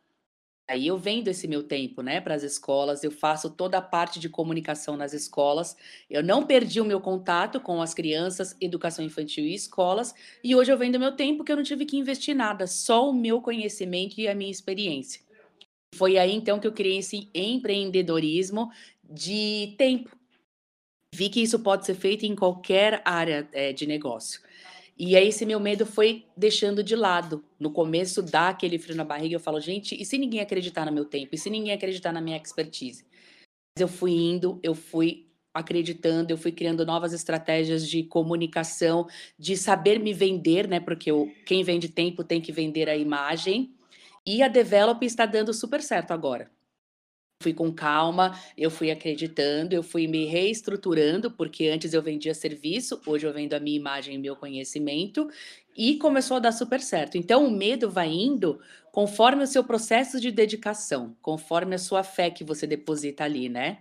Aí 0.68 0.86
eu 0.86 0.96
vendo 0.96 1.28
esse 1.28 1.46
meu 1.48 1.62
tempo, 1.62 2.00
né, 2.02 2.20
para 2.20 2.34
as 2.34 2.42
escolas, 2.42 3.02
eu 3.04 3.10
faço 3.10 3.50
toda 3.50 3.76
a 3.76 3.82
parte 3.82 4.18
de 4.18 4.28
comunicação 4.28 4.96
nas 4.96 5.12
escolas. 5.12 5.76
Eu 6.08 6.22
não 6.22 6.46
perdi 6.46 6.80
o 6.80 6.84
meu 6.84 7.00
contato 7.00 7.60
com 7.60 7.82
as 7.82 7.92
crianças, 7.92 8.56
educação 8.60 9.04
infantil 9.04 9.44
e 9.44 9.54
escolas, 9.54 10.14
e 10.42 10.54
hoje 10.54 10.72
eu 10.72 10.78
vendo 10.78 10.98
meu 10.98 11.12
tempo 11.12 11.44
que 11.44 11.52
eu 11.52 11.56
não 11.56 11.64
tive 11.64 11.84
que 11.84 11.98
investir 11.98 12.34
nada, 12.34 12.66
só 12.66 13.10
o 13.10 13.12
meu 13.12 13.42
conhecimento 13.42 14.18
e 14.18 14.28
a 14.28 14.34
minha 14.34 14.50
experiência. 14.50 15.20
Foi 15.94 16.16
aí 16.16 16.32
então 16.32 16.58
que 16.58 16.66
eu 16.66 16.72
criei 16.72 16.98
esse 16.98 17.28
empreendedorismo 17.34 18.70
de 19.12 19.74
tempo. 19.76 20.10
Vi 21.14 21.28
que 21.28 21.42
isso 21.42 21.58
pode 21.58 21.84
ser 21.84 21.94
feito 21.94 22.24
em 22.24 22.34
qualquer 22.34 23.02
área 23.04 23.46
é, 23.52 23.72
de 23.72 23.86
negócio. 23.86 24.40
E 24.98 25.16
aí 25.16 25.28
esse 25.28 25.44
meu 25.44 25.60
medo 25.60 25.84
foi 25.84 26.24
deixando 26.36 26.82
de 26.82 26.96
lado. 26.96 27.44
No 27.58 27.70
começo 27.70 28.22
dá 28.22 28.48
aquele 28.48 28.78
frio 28.78 28.96
na 28.96 29.04
barriga, 29.04 29.34
eu 29.34 29.40
falo, 29.40 29.60
gente, 29.60 30.00
e 30.00 30.04
se 30.04 30.16
ninguém 30.16 30.40
acreditar 30.40 30.86
no 30.86 30.92
meu 30.92 31.04
tempo? 31.04 31.34
E 31.34 31.38
se 31.38 31.50
ninguém 31.50 31.72
acreditar 31.72 32.12
na 32.12 32.20
minha 32.20 32.36
expertise? 32.36 33.04
Mas 33.76 33.82
eu 33.82 33.88
fui 33.88 34.12
indo, 34.12 34.58
eu 34.62 34.74
fui 34.74 35.26
acreditando, 35.54 36.32
eu 36.32 36.38
fui 36.38 36.52
criando 36.52 36.86
novas 36.86 37.12
estratégias 37.12 37.86
de 37.86 38.04
comunicação, 38.04 39.06
de 39.38 39.54
saber 39.56 39.98
me 39.98 40.14
vender, 40.14 40.66
né? 40.66 40.80
Porque 40.80 41.10
eu, 41.10 41.30
quem 41.44 41.62
vende 41.62 41.90
tempo 41.90 42.24
tem 42.24 42.40
que 42.40 42.52
vender 42.52 42.88
a 42.88 42.96
imagem. 42.96 43.74
E 44.26 44.42
a 44.42 44.48
Develop 44.48 45.02
está 45.02 45.26
dando 45.26 45.52
super 45.52 45.82
certo 45.82 46.12
agora 46.12 46.50
fui 47.42 47.52
com 47.52 47.72
calma, 47.72 48.38
eu 48.56 48.70
fui 48.70 48.90
acreditando, 48.90 49.74
eu 49.74 49.82
fui 49.82 50.06
me 50.06 50.24
reestruturando, 50.24 51.30
porque 51.30 51.68
antes 51.68 51.92
eu 51.92 52.02
vendia 52.02 52.34
serviço, 52.34 53.00
hoje 53.06 53.26
eu 53.26 53.32
vendo 53.32 53.54
a 53.54 53.60
minha 53.60 53.76
imagem 53.76 54.14
e 54.14 54.18
meu 54.18 54.36
conhecimento, 54.36 55.28
e 55.76 55.96
começou 55.96 56.36
a 56.36 56.40
dar 56.40 56.52
super 56.52 56.80
certo. 56.80 57.18
Então, 57.18 57.46
o 57.46 57.50
medo 57.50 57.90
vai 57.90 58.08
indo 58.08 58.60
conforme 58.92 59.42
o 59.42 59.46
seu 59.46 59.64
processo 59.64 60.20
de 60.20 60.30
dedicação, 60.30 61.16
conforme 61.20 61.74
a 61.74 61.78
sua 61.78 62.02
fé 62.02 62.30
que 62.30 62.44
você 62.44 62.66
deposita 62.66 63.24
ali, 63.24 63.48
né? 63.48 63.78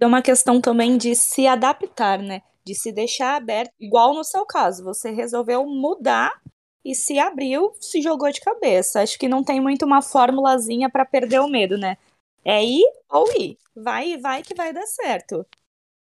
É 0.00 0.06
uma 0.06 0.22
questão 0.22 0.60
também 0.60 0.96
de 0.96 1.14
se 1.14 1.46
adaptar, 1.46 2.18
né? 2.18 2.42
De 2.64 2.74
se 2.74 2.90
deixar 2.90 3.36
aberto, 3.36 3.72
igual 3.78 4.14
no 4.14 4.24
seu 4.24 4.44
caso, 4.44 4.82
você 4.82 5.10
resolveu 5.10 5.64
mudar 5.66 6.32
e 6.84 6.94
se 6.94 7.18
abriu, 7.18 7.72
se 7.80 8.02
jogou 8.02 8.30
de 8.30 8.40
cabeça. 8.40 9.00
Acho 9.00 9.18
que 9.18 9.28
não 9.28 9.42
tem 9.42 9.60
muito 9.60 9.84
uma 9.84 10.02
formulazinha 10.02 10.90
para 10.90 11.04
perder 11.04 11.40
o 11.40 11.48
medo, 11.48 11.78
né? 11.78 11.96
É 12.44 12.64
ir 12.64 12.84
ou 13.10 13.26
ir. 13.40 13.56
Vai, 13.74 14.18
vai 14.18 14.42
que 14.42 14.54
vai 14.54 14.72
dar 14.72 14.86
certo. 14.86 15.46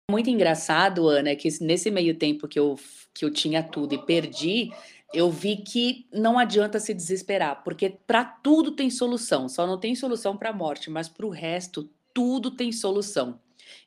Muito 0.09 0.29
engraçado, 0.29 1.07
Ana, 1.07 1.35
que 1.35 1.49
nesse 1.61 1.91
meio 1.91 2.17
tempo 2.17 2.47
que 2.47 2.57
eu, 2.57 2.75
que 3.13 3.25
eu 3.25 3.31
tinha 3.31 3.61
tudo 3.61 3.93
e 3.93 4.05
perdi, 4.05 4.71
eu 5.13 5.29
vi 5.29 5.57
que 5.57 6.07
não 6.13 6.37
adianta 6.39 6.79
se 6.79 6.93
desesperar, 6.93 7.63
porque 7.63 7.89
para 8.05 8.23
tudo 8.23 8.71
tem 8.71 8.89
solução, 8.89 9.49
só 9.49 9.65
não 9.65 9.79
tem 9.79 9.95
solução 9.95 10.37
para 10.37 10.49
a 10.49 10.53
morte, 10.53 10.89
mas 10.89 11.09
para 11.09 11.25
o 11.25 11.29
resto, 11.29 11.89
tudo 12.13 12.51
tem 12.51 12.71
solução. 12.71 13.39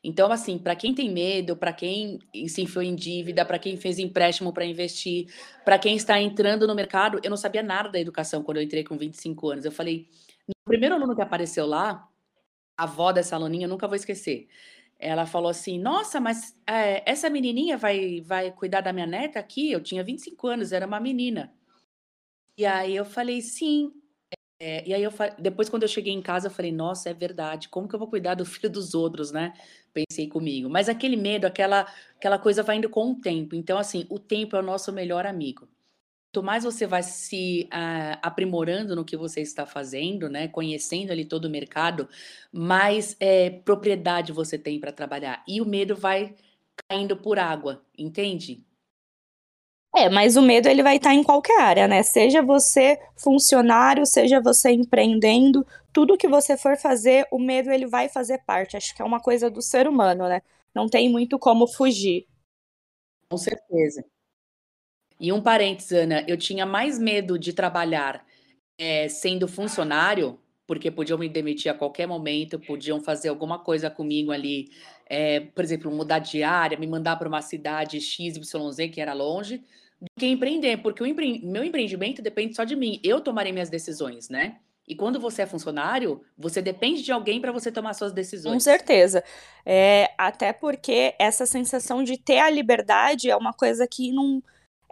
Então, 0.03 0.31
assim, 0.31 0.57
para 0.57 0.75
quem 0.75 0.93
tem 0.93 1.09
medo, 1.11 1.55
para 1.55 1.73
quem 1.73 2.19
se 2.47 2.61
enfiou 2.61 2.83
em 2.83 2.95
dívida, 2.95 3.43
para 3.43 3.59
quem 3.59 3.77
fez 3.77 3.97
empréstimo 3.99 4.53
para 4.53 4.65
investir, 4.65 5.27
para 5.65 5.79
quem 5.79 5.95
está 5.95 6.19
entrando 6.21 6.67
no 6.67 6.75
mercado, 6.75 7.19
eu 7.23 7.29
não 7.29 7.37
sabia 7.37 7.63
nada 7.63 7.89
da 7.89 7.99
educação 7.99 8.43
quando 8.43 8.57
eu 8.57 8.63
entrei 8.63 8.83
com 8.83 8.97
25 8.97 9.49
anos. 9.49 9.65
Eu 9.65 9.71
falei, 9.71 10.07
no 10.47 10.53
primeiro 10.65 10.95
aluno 10.95 11.15
que 11.15 11.21
apareceu 11.21 11.65
lá, 11.65 12.07
avó 12.83 13.11
dessa 13.11 13.35
aluninha, 13.35 13.67
nunca 13.67 13.87
vou 13.87 13.95
esquecer. 13.95 14.47
Ela 14.99 15.25
falou 15.25 15.49
assim: 15.49 15.79
Nossa, 15.79 16.19
mas 16.19 16.55
é, 16.67 17.09
essa 17.09 17.29
menininha 17.29 17.77
vai, 17.77 18.21
vai 18.21 18.51
cuidar 18.51 18.81
da 18.81 18.93
minha 18.93 19.07
neta 19.07 19.39
aqui? 19.39 19.71
Eu 19.71 19.81
tinha 19.81 20.03
25 20.03 20.47
anos, 20.47 20.71
era 20.71 20.85
uma 20.85 20.99
menina. 20.99 21.53
E 22.57 22.65
aí 22.65 22.95
eu 22.95 23.05
falei: 23.05 23.41
Sim. 23.41 23.93
É, 24.59 24.87
e 24.87 24.93
aí 24.93 25.01
eu 25.01 25.11
depois, 25.39 25.69
quando 25.69 25.83
eu 25.83 25.89
cheguei 25.89 26.13
em 26.13 26.21
casa, 26.21 26.47
eu 26.47 26.51
falei: 26.51 26.71
Nossa, 26.71 27.09
é 27.09 27.13
verdade, 27.13 27.69
como 27.69 27.87
que 27.87 27.95
eu 27.95 27.99
vou 27.99 28.07
cuidar 28.07 28.35
do 28.35 28.45
filho 28.45 28.69
dos 28.69 28.93
outros, 28.93 29.31
né? 29.31 29.53
Pensei 29.93 30.27
comigo. 30.27 30.69
Mas 30.69 30.87
aquele 30.87 31.17
medo, 31.17 31.45
aquela, 31.45 31.87
aquela 32.15 32.37
coisa 32.37 32.63
vai 32.63 32.77
indo 32.77 32.89
com 32.89 33.11
o 33.11 33.15
tempo. 33.19 33.55
Então, 33.55 33.77
assim, 33.77 34.05
o 34.09 34.19
tempo 34.19 34.55
é 34.55 34.59
o 34.59 34.63
nosso 34.63 34.91
melhor 34.93 35.25
amigo 35.25 35.67
quanto 36.31 36.45
mais 36.45 36.63
você 36.63 36.87
vai 36.87 37.03
se 37.03 37.67
uh, 37.73 38.17
aprimorando 38.21 38.95
no 38.95 39.03
que 39.03 39.17
você 39.17 39.41
está 39.41 39.65
fazendo, 39.65 40.29
né, 40.29 40.47
conhecendo 40.47 41.11
ali 41.11 41.25
todo 41.25 41.45
o 41.45 41.49
mercado, 41.49 42.07
mais 42.53 43.17
é, 43.19 43.49
propriedade 43.49 44.31
você 44.31 44.57
tem 44.57 44.79
para 44.79 44.93
trabalhar. 44.93 45.43
E 45.45 45.59
o 45.59 45.65
medo 45.65 45.93
vai 45.93 46.33
caindo 46.89 47.17
por 47.17 47.37
água, 47.37 47.83
entende? 47.97 48.65
É, 49.93 50.09
mas 50.09 50.37
o 50.37 50.41
medo 50.41 50.69
ele 50.69 50.81
vai 50.81 50.95
estar 50.95 51.13
em 51.13 51.21
qualquer 51.21 51.59
área, 51.59 51.85
né? 51.85 52.01
Seja 52.01 52.41
você 52.41 52.97
funcionário, 53.17 54.05
seja 54.05 54.39
você 54.39 54.71
empreendendo, 54.71 55.67
tudo 55.91 56.17
que 56.17 56.29
você 56.29 56.55
for 56.55 56.77
fazer, 56.77 57.27
o 57.29 57.37
medo 57.37 57.69
ele 57.69 57.85
vai 57.85 58.07
fazer 58.07 58.37
parte. 58.45 58.77
Acho 58.77 58.95
que 58.95 59.01
é 59.01 59.05
uma 59.05 59.19
coisa 59.19 59.49
do 59.49 59.61
ser 59.61 59.85
humano, 59.85 60.29
né? 60.29 60.41
Não 60.73 60.87
tem 60.87 61.09
muito 61.09 61.37
como 61.37 61.67
fugir. 61.67 62.25
Com 63.29 63.37
certeza. 63.37 64.05
E 65.21 65.31
um 65.31 65.39
parênteses, 65.39 65.91
Ana, 65.91 66.25
eu 66.27 66.35
tinha 66.35 66.65
mais 66.65 66.97
medo 66.97 67.37
de 67.37 67.53
trabalhar 67.53 68.25
é, 68.75 69.07
sendo 69.07 69.47
funcionário, 69.47 70.39
porque 70.65 70.89
podiam 70.89 71.19
me 71.19 71.29
demitir 71.29 71.71
a 71.71 71.75
qualquer 71.75 72.07
momento, 72.07 72.59
podiam 72.59 72.99
fazer 72.99 73.29
alguma 73.29 73.59
coisa 73.59 73.87
comigo 73.87 74.31
ali, 74.31 74.69
é, 75.07 75.41
por 75.41 75.63
exemplo, 75.63 75.91
mudar 75.91 76.17
de 76.17 76.41
área, 76.41 76.75
me 76.75 76.87
mandar 76.87 77.17
para 77.17 77.27
uma 77.27 77.43
cidade 77.43 78.01
XYZ, 78.01 78.89
que 78.91 78.99
era 78.99 79.13
longe, 79.13 79.59
do 80.01 80.07
que 80.17 80.25
empreender, 80.25 80.77
porque 80.77 81.03
o 81.03 81.05
empre... 81.05 81.39
meu 81.43 81.63
empreendimento 81.63 82.19
depende 82.19 82.55
só 82.55 82.63
de 82.63 82.75
mim, 82.75 82.99
eu 83.03 83.21
tomarei 83.21 83.51
minhas 83.51 83.69
decisões, 83.69 84.27
né? 84.27 84.57
E 84.87 84.95
quando 84.95 85.19
você 85.19 85.43
é 85.43 85.45
funcionário, 85.45 86.23
você 86.35 86.63
depende 86.63 87.03
de 87.03 87.11
alguém 87.11 87.39
para 87.39 87.51
você 87.51 87.71
tomar 87.71 87.93
suas 87.93 88.11
decisões. 88.11 88.55
Com 88.55 88.59
certeza. 88.59 89.23
É, 89.63 90.09
até 90.17 90.51
porque 90.51 91.13
essa 91.19 91.45
sensação 91.45 92.03
de 92.03 92.17
ter 92.17 92.39
a 92.39 92.49
liberdade 92.49 93.29
é 93.29 93.35
uma 93.35 93.53
coisa 93.53 93.87
que 93.87 94.11
não 94.11 94.41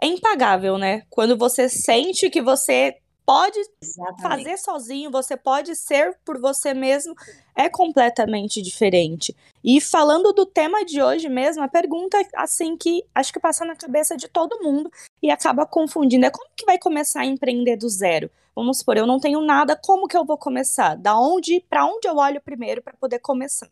é 0.02 0.06
impagável, 0.06 0.78
né? 0.78 1.02
Quando 1.10 1.36
você 1.36 1.68
sente 1.68 2.30
que 2.30 2.40
você 2.40 2.96
pode 3.30 3.60
Exatamente. 3.80 4.22
fazer 4.22 4.58
sozinho, 4.58 5.10
você 5.10 5.36
pode 5.36 5.76
ser 5.76 6.18
por 6.24 6.40
você 6.40 6.74
mesmo, 6.74 7.14
é 7.54 7.68
completamente 7.68 8.60
diferente. 8.60 9.36
E 9.62 9.80
falando 9.80 10.32
do 10.32 10.44
tema 10.44 10.84
de 10.84 11.00
hoje 11.00 11.28
mesmo, 11.28 11.62
a 11.62 11.68
pergunta 11.68 12.18
assim 12.34 12.76
que 12.76 13.04
acho 13.14 13.32
que 13.32 13.38
passa 13.38 13.64
na 13.64 13.76
cabeça 13.76 14.16
de 14.16 14.26
todo 14.26 14.60
mundo 14.60 14.90
e 15.22 15.30
acaba 15.30 15.64
confundindo 15.64 16.26
é 16.26 16.30
como 16.30 16.50
que 16.56 16.66
vai 16.66 16.78
começar 16.78 17.20
a 17.20 17.26
empreender 17.26 17.76
do 17.76 17.88
zero? 17.88 18.28
Vamos 18.56 18.78
supor, 18.78 18.96
eu 18.96 19.06
não 19.06 19.20
tenho 19.20 19.40
nada, 19.40 19.76
como 19.76 20.08
que 20.08 20.16
eu 20.16 20.24
vou 20.24 20.36
começar? 20.36 20.96
Da 20.96 21.16
onde, 21.16 21.64
para 21.68 21.86
onde 21.86 22.08
eu 22.08 22.16
olho 22.16 22.40
primeiro 22.40 22.82
para 22.82 22.94
poder 22.94 23.20
começar? 23.20 23.68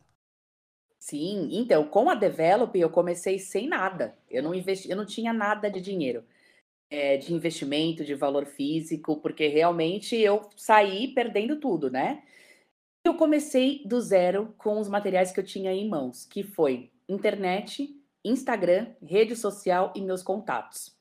Sim, 1.08 1.48
então, 1.52 1.88
com 1.88 2.10
a 2.10 2.14
Develop 2.14 2.78
eu 2.78 2.90
comecei 2.90 3.38
sem 3.38 3.66
nada. 3.66 4.14
Eu 4.30 4.42
não 4.42 4.54
investi, 4.54 4.90
eu 4.90 4.96
não 4.96 5.06
tinha 5.06 5.32
nada 5.32 5.70
de 5.70 5.80
dinheiro, 5.80 6.22
é, 6.90 7.16
de 7.16 7.32
investimento, 7.32 8.04
de 8.04 8.14
valor 8.14 8.44
físico, 8.44 9.16
porque 9.16 9.46
realmente 9.46 10.14
eu 10.16 10.50
saí 10.54 11.08
perdendo 11.08 11.58
tudo, 11.58 11.90
né? 11.90 12.22
Eu 13.02 13.14
comecei 13.14 13.82
do 13.86 13.98
zero 14.02 14.54
com 14.58 14.78
os 14.78 14.86
materiais 14.86 15.32
que 15.32 15.40
eu 15.40 15.44
tinha 15.44 15.72
em 15.72 15.88
mãos, 15.88 16.26
que 16.26 16.42
foi 16.42 16.90
internet, 17.08 17.88
Instagram, 18.22 18.94
rede 19.02 19.34
social 19.34 19.94
e 19.96 20.02
meus 20.02 20.22
contatos. 20.22 20.94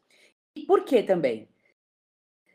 E 0.55 0.65
por 0.65 0.85
que 0.85 1.03
também? 1.03 1.49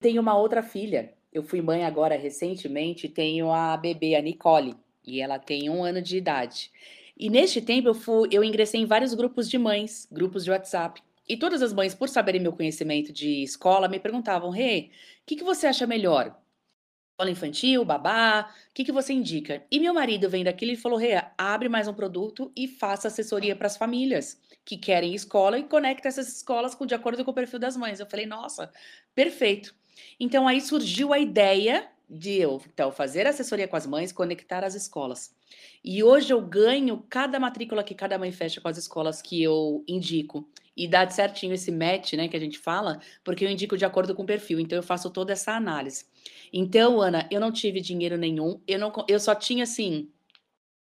Tenho 0.00 0.22
uma 0.22 0.38
outra 0.38 0.62
filha. 0.62 1.12
Eu 1.30 1.42
fui 1.42 1.60
mãe 1.60 1.84
agora 1.84 2.16
recentemente, 2.16 3.10
tenho 3.10 3.52
a 3.52 3.76
bebê, 3.76 4.14
a 4.14 4.22
Nicole, 4.22 4.74
e 5.06 5.20
ela 5.20 5.38
tem 5.38 5.68
um 5.68 5.84
ano 5.84 6.00
de 6.00 6.16
idade. 6.16 6.70
E 7.16 7.30
neste 7.30 7.60
tempo 7.60 7.88
eu, 7.88 7.94
fui, 7.94 8.28
eu 8.32 8.42
ingressei 8.42 8.80
em 8.80 8.86
vários 8.86 9.14
grupos 9.14 9.48
de 9.48 9.58
mães, 9.58 10.08
grupos 10.10 10.44
de 10.44 10.50
WhatsApp. 10.50 11.02
E 11.28 11.36
todas 11.36 11.62
as 11.62 11.72
mães, 11.72 11.94
por 11.94 12.08
saberem 12.08 12.40
meu 12.40 12.52
conhecimento 12.52 13.12
de 13.12 13.42
escola, 13.42 13.88
me 13.88 14.00
perguntavam: 14.00 14.50
Rê, 14.50 14.62
hey, 14.62 14.86
o 14.86 14.90
que, 15.26 15.36
que 15.36 15.44
você 15.44 15.66
acha 15.66 15.86
melhor? 15.86 16.36
Escola 17.12 17.30
infantil, 17.30 17.84
babá, 17.84 18.52
o 18.70 18.74
que, 18.74 18.84
que 18.84 18.92
você 18.92 19.12
indica? 19.12 19.64
E 19.70 19.78
meu 19.78 19.94
marido 19.94 20.28
vem 20.28 20.42
daquilo 20.42 20.72
e 20.72 20.76
falou: 20.76 20.98
Rê, 20.98 21.12
hey, 21.12 21.22
abre 21.38 21.68
mais 21.68 21.86
um 21.86 21.94
produto 21.94 22.50
e 22.56 22.66
faça 22.66 23.08
assessoria 23.08 23.54
para 23.54 23.66
as 23.66 23.76
famílias 23.76 24.40
que 24.64 24.76
querem 24.76 25.14
escola 25.14 25.58
e 25.58 25.64
conecta 25.64 26.08
essas 26.08 26.28
escolas 26.28 26.74
com, 26.74 26.86
de 26.86 26.94
acordo 26.94 27.24
com 27.24 27.30
o 27.30 27.34
perfil 27.34 27.58
das 27.58 27.76
mães. 27.76 28.00
Eu 28.00 28.06
falei: 28.06 28.26
nossa, 28.26 28.72
perfeito. 29.14 29.74
Então 30.18 30.48
aí 30.48 30.60
surgiu 30.60 31.12
a 31.12 31.18
ideia 31.18 31.88
de 32.12 32.34
eu 32.34 32.60
então, 32.70 32.92
fazer 32.92 33.26
assessoria 33.26 33.66
com 33.66 33.74
as 33.74 33.86
mães, 33.86 34.12
conectar 34.12 34.62
as 34.62 34.74
escolas. 34.74 35.34
E 35.82 36.02
hoje 36.02 36.32
eu 36.32 36.40
ganho 36.42 37.04
cada 37.08 37.40
matrícula 37.40 37.82
que 37.82 37.94
cada 37.94 38.18
mãe 38.18 38.30
fecha 38.30 38.60
com 38.60 38.68
as 38.68 38.76
escolas 38.76 39.22
que 39.22 39.42
eu 39.42 39.82
indico. 39.88 40.46
E 40.76 40.86
dá 40.88 41.08
certinho 41.08 41.54
esse 41.54 41.70
match, 41.70 42.14
né, 42.14 42.28
que 42.28 42.36
a 42.36 42.40
gente 42.40 42.58
fala, 42.58 42.98
porque 43.22 43.44
eu 43.44 43.50
indico 43.50 43.76
de 43.76 43.84
acordo 43.84 44.14
com 44.14 44.22
o 44.22 44.26
perfil. 44.26 44.60
Então 44.60 44.76
eu 44.76 44.82
faço 44.82 45.10
toda 45.10 45.32
essa 45.32 45.52
análise. 45.52 46.06
Então, 46.52 47.00
Ana, 47.00 47.26
eu 47.30 47.40
não 47.40 47.50
tive 47.50 47.80
dinheiro 47.80 48.16
nenhum, 48.16 48.60
eu 48.66 48.78
não 48.78 48.92
eu 49.08 49.18
só 49.18 49.34
tinha 49.34 49.64
assim 49.64 50.10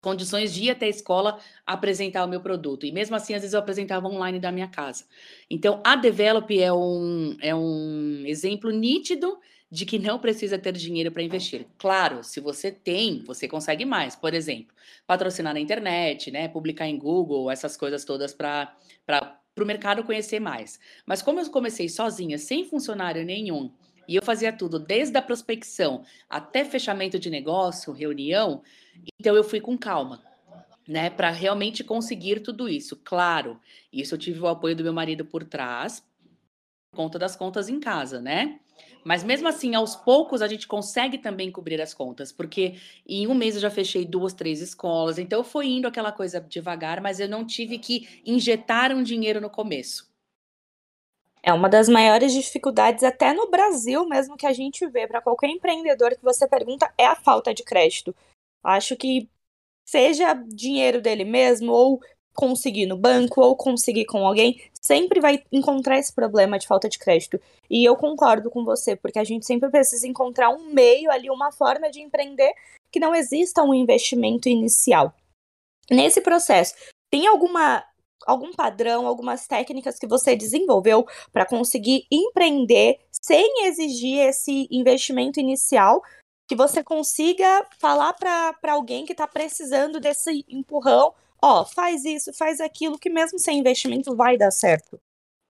condições 0.00 0.52
de 0.52 0.64
ir 0.64 0.70
até 0.70 0.86
a 0.86 0.88
escola 0.88 1.38
apresentar 1.64 2.24
o 2.24 2.28
meu 2.28 2.40
produto. 2.40 2.84
E 2.84 2.90
mesmo 2.90 3.14
assim, 3.14 3.34
às 3.34 3.42
vezes 3.42 3.54
eu 3.54 3.60
apresentava 3.60 4.08
online 4.08 4.40
da 4.40 4.50
minha 4.50 4.66
casa. 4.66 5.04
Então, 5.48 5.80
a 5.84 5.94
Develop 5.94 6.50
é 6.50 6.72
um, 6.72 7.36
é 7.40 7.54
um 7.54 8.24
exemplo 8.26 8.70
nítido 8.70 9.38
de 9.72 9.86
que 9.86 9.98
não 9.98 10.18
precisa 10.18 10.58
ter 10.58 10.74
dinheiro 10.74 11.10
para 11.10 11.22
investir. 11.22 11.66
Claro, 11.78 12.22
se 12.22 12.40
você 12.40 12.70
tem, 12.70 13.24
você 13.24 13.48
consegue 13.48 13.86
mais. 13.86 14.14
Por 14.14 14.34
exemplo, 14.34 14.76
patrocinar 15.06 15.54
na 15.54 15.60
internet, 15.60 16.30
né, 16.30 16.46
publicar 16.46 16.86
em 16.86 16.98
Google, 16.98 17.50
essas 17.50 17.74
coisas 17.74 18.04
todas 18.04 18.34
para 18.34 18.76
o 19.58 19.64
mercado 19.64 20.04
conhecer 20.04 20.38
mais. 20.40 20.78
Mas 21.06 21.22
como 21.22 21.40
eu 21.40 21.50
comecei 21.50 21.88
sozinha, 21.88 22.36
sem 22.36 22.66
funcionário 22.66 23.24
nenhum, 23.24 23.72
e 24.06 24.14
eu 24.14 24.22
fazia 24.22 24.52
tudo, 24.52 24.78
desde 24.78 25.16
a 25.16 25.22
prospecção 25.22 26.04
até 26.28 26.66
fechamento 26.66 27.18
de 27.18 27.30
negócio, 27.30 27.94
reunião, 27.94 28.62
então 29.18 29.34
eu 29.34 29.42
fui 29.42 29.58
com 29.58 29.78
calma. 29.78 30.22
Né, 30.86 31.08
para 31.08 31.30
realmente 31.30 31.84
conseguir 31.84 32.40
tudo 32.40 32.68
isso. 32.68 33.00
Claro, 33.04 33.58
isso 33.92 34.16
eu 34.16 34.18
tive 34.18 34.40
o 34.40 34.48
apoio 34.48 34.74
do 34.74 34.82
meu 34.82 34.92
marido 34.92 35.24
por 35.24 35.44
trás, 35.44 36.04
conta 36.92 37.18
das 37.18 37.34
contas 37.34 37.68
em 37.68 37.80
casa, 37.80 38.20
né? 38.20 38.60
Mas 39.04 39.24
mesmo 39.24 39.48
assim, 39.48 39.74
aos 39.74 39.96
poucos 39.96 40.42
a 40.42 40.48
gente 40.48 40.68
consegue 40.68 41.18
também 41.18 41.50
cobrir 41.50 41.80
as 41.80 41.92
contas, 41.92 42.30
porque 42.30 42.74
em 43.06 43.26
um 43.26 43.34
mês 43.34 43.54
eu 43.54 43.60
já 43.60 43.70
fechei 43.70 44.04
duas, 44.04 44.32
três 44.32 44.60
escolas, 44.60 45.18
então 45.18 45.42
foi 45.42 45.66
indo 45.66 45.88
aquela 45.88 46.12
coisa 46.12 46.40
devagar, 46.40 47.00
mas 47.00 47.18
eu 47.18 47.28
não 47.28 47.44
tive 47.44 47.78
que 47.78 48.22
injetar 48.24 48.92
um 48.92 49.02
dinheiro 49.02 49.40
no 49.40 49.50
começo. 49.50 50.12
É 51.42 51.52
uma 51.52 51.68
das 51.68 51.88
maiores 51.88 52.32
dificuldades, 52.32 53.02
até 53.02 53.32
no 53.34 53.50
Brasil 53.50 54.06
mesmo, 54.06 54.36
que 54.36 54.46
a 54.46 54.52
gente 54.52 54.86
vê 54.86 55.08
para 55.08 55.20
qualquer 55.20 55.48
empreendedor 55.50 56.10
que 56.10 56.22
você 56.22 56.46
pergunta, 56.46 56.92
é 56.96 57.04
a 57.04 57.16
falta 57.16 57.52
de 57.52 57.64
crédito. 57.64 58.14
Acho 58.62 58.96
que 58.96 59.28
seja 59.84 60.34
dinheiro 60.34 61.00
dele 61.00 61.24
mesmo 61.24 61.72
ou 61.72 62.00
conseguir 62.34 62.86
no 62.86 62.96
banco 62.96 63.40
ou 63.40 63.56
conseguir 63.56 64.04
com 64.06 64.26
alguém, 64.26 64.60
sempre 64.80 65.20
vai 65.20 65.42
encontrar 65.52 65.98
esse 65.98 66.12
problema 66.12 66.58
de 66.58 66.66
falta 66.66 66.88
de 66.88 66.98
crédito. 66.98 67.40
E 67.70 67.84
eu 67.84 67.96
concordo 67.96 68.50
com 68.50 68.64
você, 68.64 68.96
porque 68.96 69.18
a 69.18 69.24
gente 69.24 69.46
sempre 69.46 69.70
precisa 69.70 70.06
encontrar 70.06 70.50
um 70.50 70.72
meio 70.72 71.10
ali, 71.10 71.30
uma 71.30 71.52
forma 71.52 71.90
de 71.90 72.00
empreender 72.00 72.52
que 72.90 73.00
não 73.00 73.14
exista 73.14 73.62
um 73.62 73.74
investimento 73.74 74.48
inicial. 74.48 75.14
Nesse 75.90 76.20
processo, 76.20 76.74
tem 77.10 77.26
alguma 77.26 77.84
algum 78.24 78.52
padrão, 78.52 79.06
algumas 79.06 79.48
técnicas 79.48 79.98
que 79.98 80.06
você 80.06 80.36
desenvolveu 80.36 81.04
para 81.32 81.44
conseguir 81.44 82.06
empreender 82.08 83.00
sem 83.10 83.66
exigir 83.66 84.20
esse 84.20 84.68
investimento 84.70 85.40
inicial, 85.40 86.02
que 86.48 86.54
você 86.54 86.84
consiga 86.84 87.66
falar 87.78 88.12
para 88.12 88.72
alguém 88.72 89.04
que 89.04 89.12
está 89.12 89.26
precisando 89.26 89.98
desse 89.98 90.44
empurrão 90.48 91.12
ó, 91.42 91.64
faz 91.64 92.04
isso, 92.04 92.32
faz 92.32 92.60
aquilo, 92.60 92.98
que 92.98 93.10
mesmo 93.10 93.38
sem 93.38 93.58
investimento 93.58 94.14
vai 94.14 94.38
dar 94.38 94.52
certo. 94.52 95.00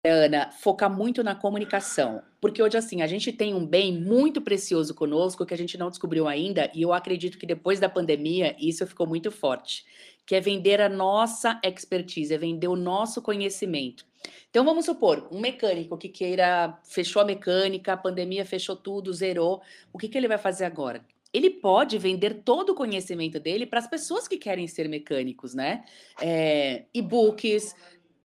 Ana, 0.05 0.51
focar 0.51 0.91
muito 0.91 1.23
na 1.23 1.33
comunicação, 1.33 2.23
porque 2.41 2.61
hoje, 2.61 2.77
assim, 2.77 3.03
a 3.03 3.07
gente 3.07 3.33
tem 3.33 3.55
um 3.55 3.65
bem 3.65 3.97
muito 3.97 4.41
precioso 4.41 4.93
conosco 4.95 5.47
que 5.47 5.55
a 5.55 5.57
gente 5.57 5.79
não 5.79 5.91
descobriu 5.91 6.27
ainda, 6.27 6.69
e 6.75 6.83
eu 6.83 6.93
acredito 6.93 7.39
que 7.39 7.47
depois 7.47 7.79
da 7.79 7.89
pandemia 7.89 8.57
isso 8.59 8.85
ficou 8.85 9.07
muito 9.07 9.31
forte, 9.31 9.85
que 10.27 10.35
é 10.35 10.41
vender 10.41 10.81
a 10.81 10.89
nossa 10.89 11.61
expertise, 11.63 12.35
é 12.35 12.39
vender 12.39 12.67
o 12.67 12.75
nosso 12.75 13.23
conhecimento. 13.23 14.05
Então 14.51 14.65
vamos 14.65 14.87
supor, 14.87 15.29
um 15.31 15.39
mecânico 15.39 15.97
que 15.97 16.09
queira, 16.09 16.77
fechou 16.83 17.23
a 17.23 17.25
mecânica, 17.25 17.93
a 17.93 17.97
pandemia 17.97 18.45
fechou 18.45 18.75
tudo, 18.75 19.13
zerou, 19.13 19.63
o 19.93 19.99
que, 19.99 20.09
que 20.09 20.19
ele 20.19 20.27
vai 20.27 20.39
fazer 20.39 20.65
agora? 20.65 21.05
Ele 21.33 21.51
pode 21.51 21.99
vender 21.99 22.43
todo 22.43 22.71
o 22.71 22.75
conhecimento 22.75 23.41
dele 23.41 23.67
para 23.67 23.79
as 23.79 23.87
pessoas 23.87 24.29
que 24.29 24.37
querem 24.37 24.67
ser 24.67 24.89
mecânicos, 24.89 25.55
né? 25.55 25.85
É, 26.21 26.85
e-books, 26.93 27.75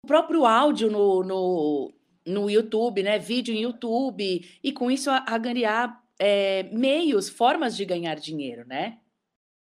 o 0.04 0.08
próprio 0.08 0.46
áudio 0.46 0.92
no, 0.92 1.24
no, 1.24 1.94
no 2.26 2.50
YouTube, 2.50 3.04
né? 3.04 3.18
Vídeo 3.18 3.54
em 3.54 3.62
YouTube, 3.62 4.60
e 4.64 4.72
com 4.72 4.92
isso 4.92 5.10
a, 5.10 5.24
a 5.28 5.38
ganhar 5.38 6.04
é, 6.20 6.64
meios, 6.64 7.30
formas 7.30 7.76
de 7.78 7.86
ganhar 7.86 8.16
dinheiro, 8.16 8.68
né? 8.68 9.00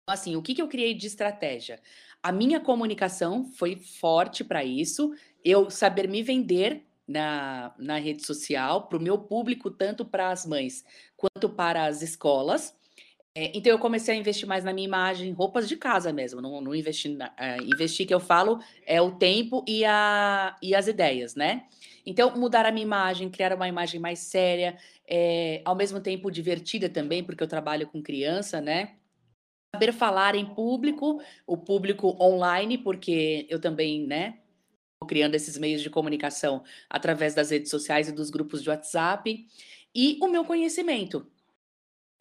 Então, 0.03 0.13
assim, 0.13 0.35
o 0.35 0.41
que, 0.41 0.53
que 0.53 0.61
eu 0.61 0.67
criei 0.67 0.93
de 0.93 1.07
estratégia? 1.07 1.81
A 2.21 2.31
minha 2.31 2.59
comunicação 2.59 3.45
foi 3.45 3.75
forte 3.75 4.43
para 4.43 4.63
isso, 4.63 5.13
eu 5.43 5.69
saber 5.71 6.07
me 6.07 6.21
vender 6.21 6.85
na, 7.07 7.73
na 7.77 7.97
rede 7.97 8.25
social, 8.25 8.87
para 8.87 8.97
o 8.97 9.01
meu 9.01 9.17
público, 9.17 9.69
tanto 9.69 10.05
para 10.05 10.29
as 10.29 10.45
mães 10.45 10.83
quanto 11.15 11.49
para 11.49 11.85
as 11.85 12.01
escolas. 12.01 12.75
É, 13.37 13.51
então 13.53 13.69
eu 13.69 13.77
comecei 13.77 14.15
a 14.15 14.17
investir 14.17 14.47
mais 14.47 14.63
na 14.63 14.71
minha 14.71 14.87
imagem, 14.87 15.33
roupas 15.33 15.67
de 15.67 15.75
casa 15.75 16.13
mesmo, 16.13 16.41
não, 16.41 16.61
não 16.61 16.73
investi, 16.73 17.17
é, 17.37 17.57
investir 17.57 18.07
que 18.07 18.13
eu 18.13 18.19
falo 18.19 18.59
é 18.85 19.01
o 19.01 19.11
tempo 19.11 19.63
e, 19.67 19.83
a, 19.83 20.55
e 20.61 20.73
as 20.73 20.87
ideias, 20.87 21.35
né? 21.35 21.67
Então 22.05 22.33
mudar 22.37 22.65
a 22.65 22.71
minha 22.71 22.85
imagem, 22.85 23.29
criar 23.29 23.53
uma 23.53 23.67
imagem 23.67 23.99
mais 23.99 24.19
séria, 24.19 24.77
é, 25.05 25.61
ao 25.65 25.75
mesmo 25.75 25.99
tempo 25.99 26.31
divertida 26.31 26.87
também, 26.87 27.23
porque 27.25 27.43
eu 27.43 27.47
trabalho 27.47 27.87
com 27.87 28.01
criança, 28.01 28.61
né? 28.61 28.95
Saber 29.75 29.91
falar 29.91 30.35
em 30.35 30.45
público, 30.45 31.21
o 31.45 31.57
público 31.57 32.15
online, 32.23 32.77
porque 32.77 33.45
eu 33.49 33.59
também, 33.59 34.07
né? 34.07 34.39
criando 35.05 35.35
esses 35.35 35.57
meios 35.57 35.81
de 35.81 35.89
comunicação 35.89 36.63
através 36.89 37.35
das 37.35 37.51
redes 37.51 37.69
sociais 37.69 38.07
e 38.07 38.11
dos 38.11 38.29
grupos 38.29 38.63
de 38.63 38.69
WhatsApp 38.69 39.45
e 39.93 40.17
o 40.21 40.27
meu 40.27 40.43
conhecimento, 40.43 41.27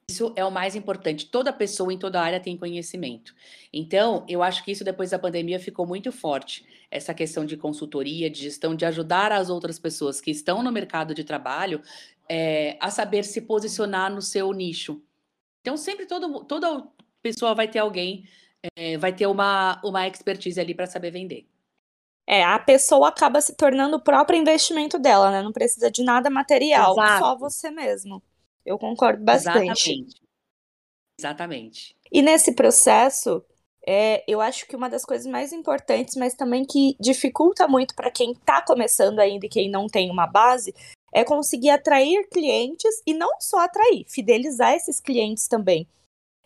isso 0.08 0.32
é 0.36 0.44
o 0.44 0.50
mais 0.50 0.76
importante. 0.76 1.26
Toda 1.26 1.52
pessoa 1.52 1.92
em 1.92 1.98
toda 1.98 2.20
área 2.20 2.40
tem 2.40 2.56
conhecimento. 2.56 3.34
Então, 3.72 4.24
eu 4.28 4.42
acho 4.42 4.64
que 4.64 4.70
isso 4.70 4.84
depois 4.84 5.10
da 5.10 5.18
pandemia 5.18 5.58
ficou 5.58 5.86
muito 5.86 6.12
forte. 6.12 6.66
Essa 6.90 7.14
questão 7.14 7.44
de 7.44 7.56
consultoria, 7.56 8.30
de 8.30 8.42
gestão, 8.42 8.74
de 8.74 8.84
ajudar 8.84 9.32
as 9.32 9.48
outras 9.50 9.78
pessoas 9.78 10.20
que 10.20 10.30
estão 10.30 10.62
no 10.62 10.70
mercado 10.70 11.14
de 11.14 11.24
trabalho 11.24 11.82
é, 12.28 12.76
a 12.80 12.90
saber 12.90 13.24
se 13.24 13.40
posicionar 13.42 14.12
no 14.12 14.22
seu 14.22 14.52
nicho. 14.52 15.02
Então, 15.60 15.76
sempre 15.76 16.06
todo, 16.06 16.44
toda 16.44 16.86
pessoa 17.22 17.54
vai 17.54 17.66
ter 17.66 17.78
alguém, 17.78 18.28
é, 18.76 18.98
vai 18.98 19.12
ter 19.12 19.26
uma, 19.26 19.80
uma 19.82 20.06
expertise 20.06 20.60
ali 20.60 20.74
para 20.74 20.86
saber 20.86 21.10
vender. 21.10 21.48
É, 22.26 22.42
a 22.42 22.58
pessoa 22.58 23.08
acaba 23.08 23.40
se 23.40 23.54
tornando 23.54 23.96
o 23.96 24.02
próprio 24.02 24.38
investimento 24.38 24.98
dela, 24.98 25.30
né? 25.30 25.42
Não 25.42 25.52
precisa 25.52 25.90
de 25.90 26.02
nada 26.02 26.30
material, 26.30 26.92
Exato. 26.92 27.18
só 27.18 27.36
você 27.36 27.70
mesmo. 27.70 28.22
Eu 28.64 28.78
concordo 28.78 29.22
bastante. 29.22 29.90
Exatamente. 29.90 30.24
Exatamente. 31.18 31.96
E 32.10 32.22
nesse 32.22 32.54
processo, 32.54 33.44
é, 33.86 34.24
eu 34.26 34.40
acho 34.40 34.66
que 34.66 34.74
uma 34.74 34.88
das 34.88 35.04
coisas 35.04 35.26
mais 35.26 35.52
importantes, 35.52 36.16
mas 36.16 36.34
também 36.34 36.64
que 36.64 36.96
dificulta 36.98 37.68
muito 37.68 37.94
para 37.94 38.10
quem 38.10 38.32
está 38.32 38.62
começando 38.62 39.20
ainda 39.20 39.46
e 39.46 39.48
quem 39.48 39.70
não 39.70 39.86
tem 39.86 40.10
uma 40.10 40.26
base, 40.26 40.74
é 41.12 41.22
conseguir 41.22 41.70
atrair 41.70 42.28
clientes 42.28 43.02
e 43.06 43.14
não 43.14 43.40
só 43.40 43.58
atrair, 43.58 44.04
fidelizar 44.08 44.74
esses 44.74 45.00
clientes 45.00 45.46
também. 45.46 45.86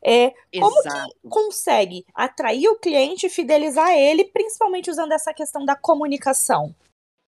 É, 0.02 0.30
como 0.58 0.78
Exato. 0.80 1.08
que 1.08 1.28
consegue 1.28 2.04
atrair 2.14 2.68
o 2.68 2.78
cliente 2.78 3.26
e 3.26 3.30
fidelizar 3.30 3.90
ele, 3.90 4.24
principalmente 4.24 4.90
usando 4.90 5.12
essa 5.12 5.32
questão 5.34 5.64
da 5.64 5.74
comunicação? 5.74 6.74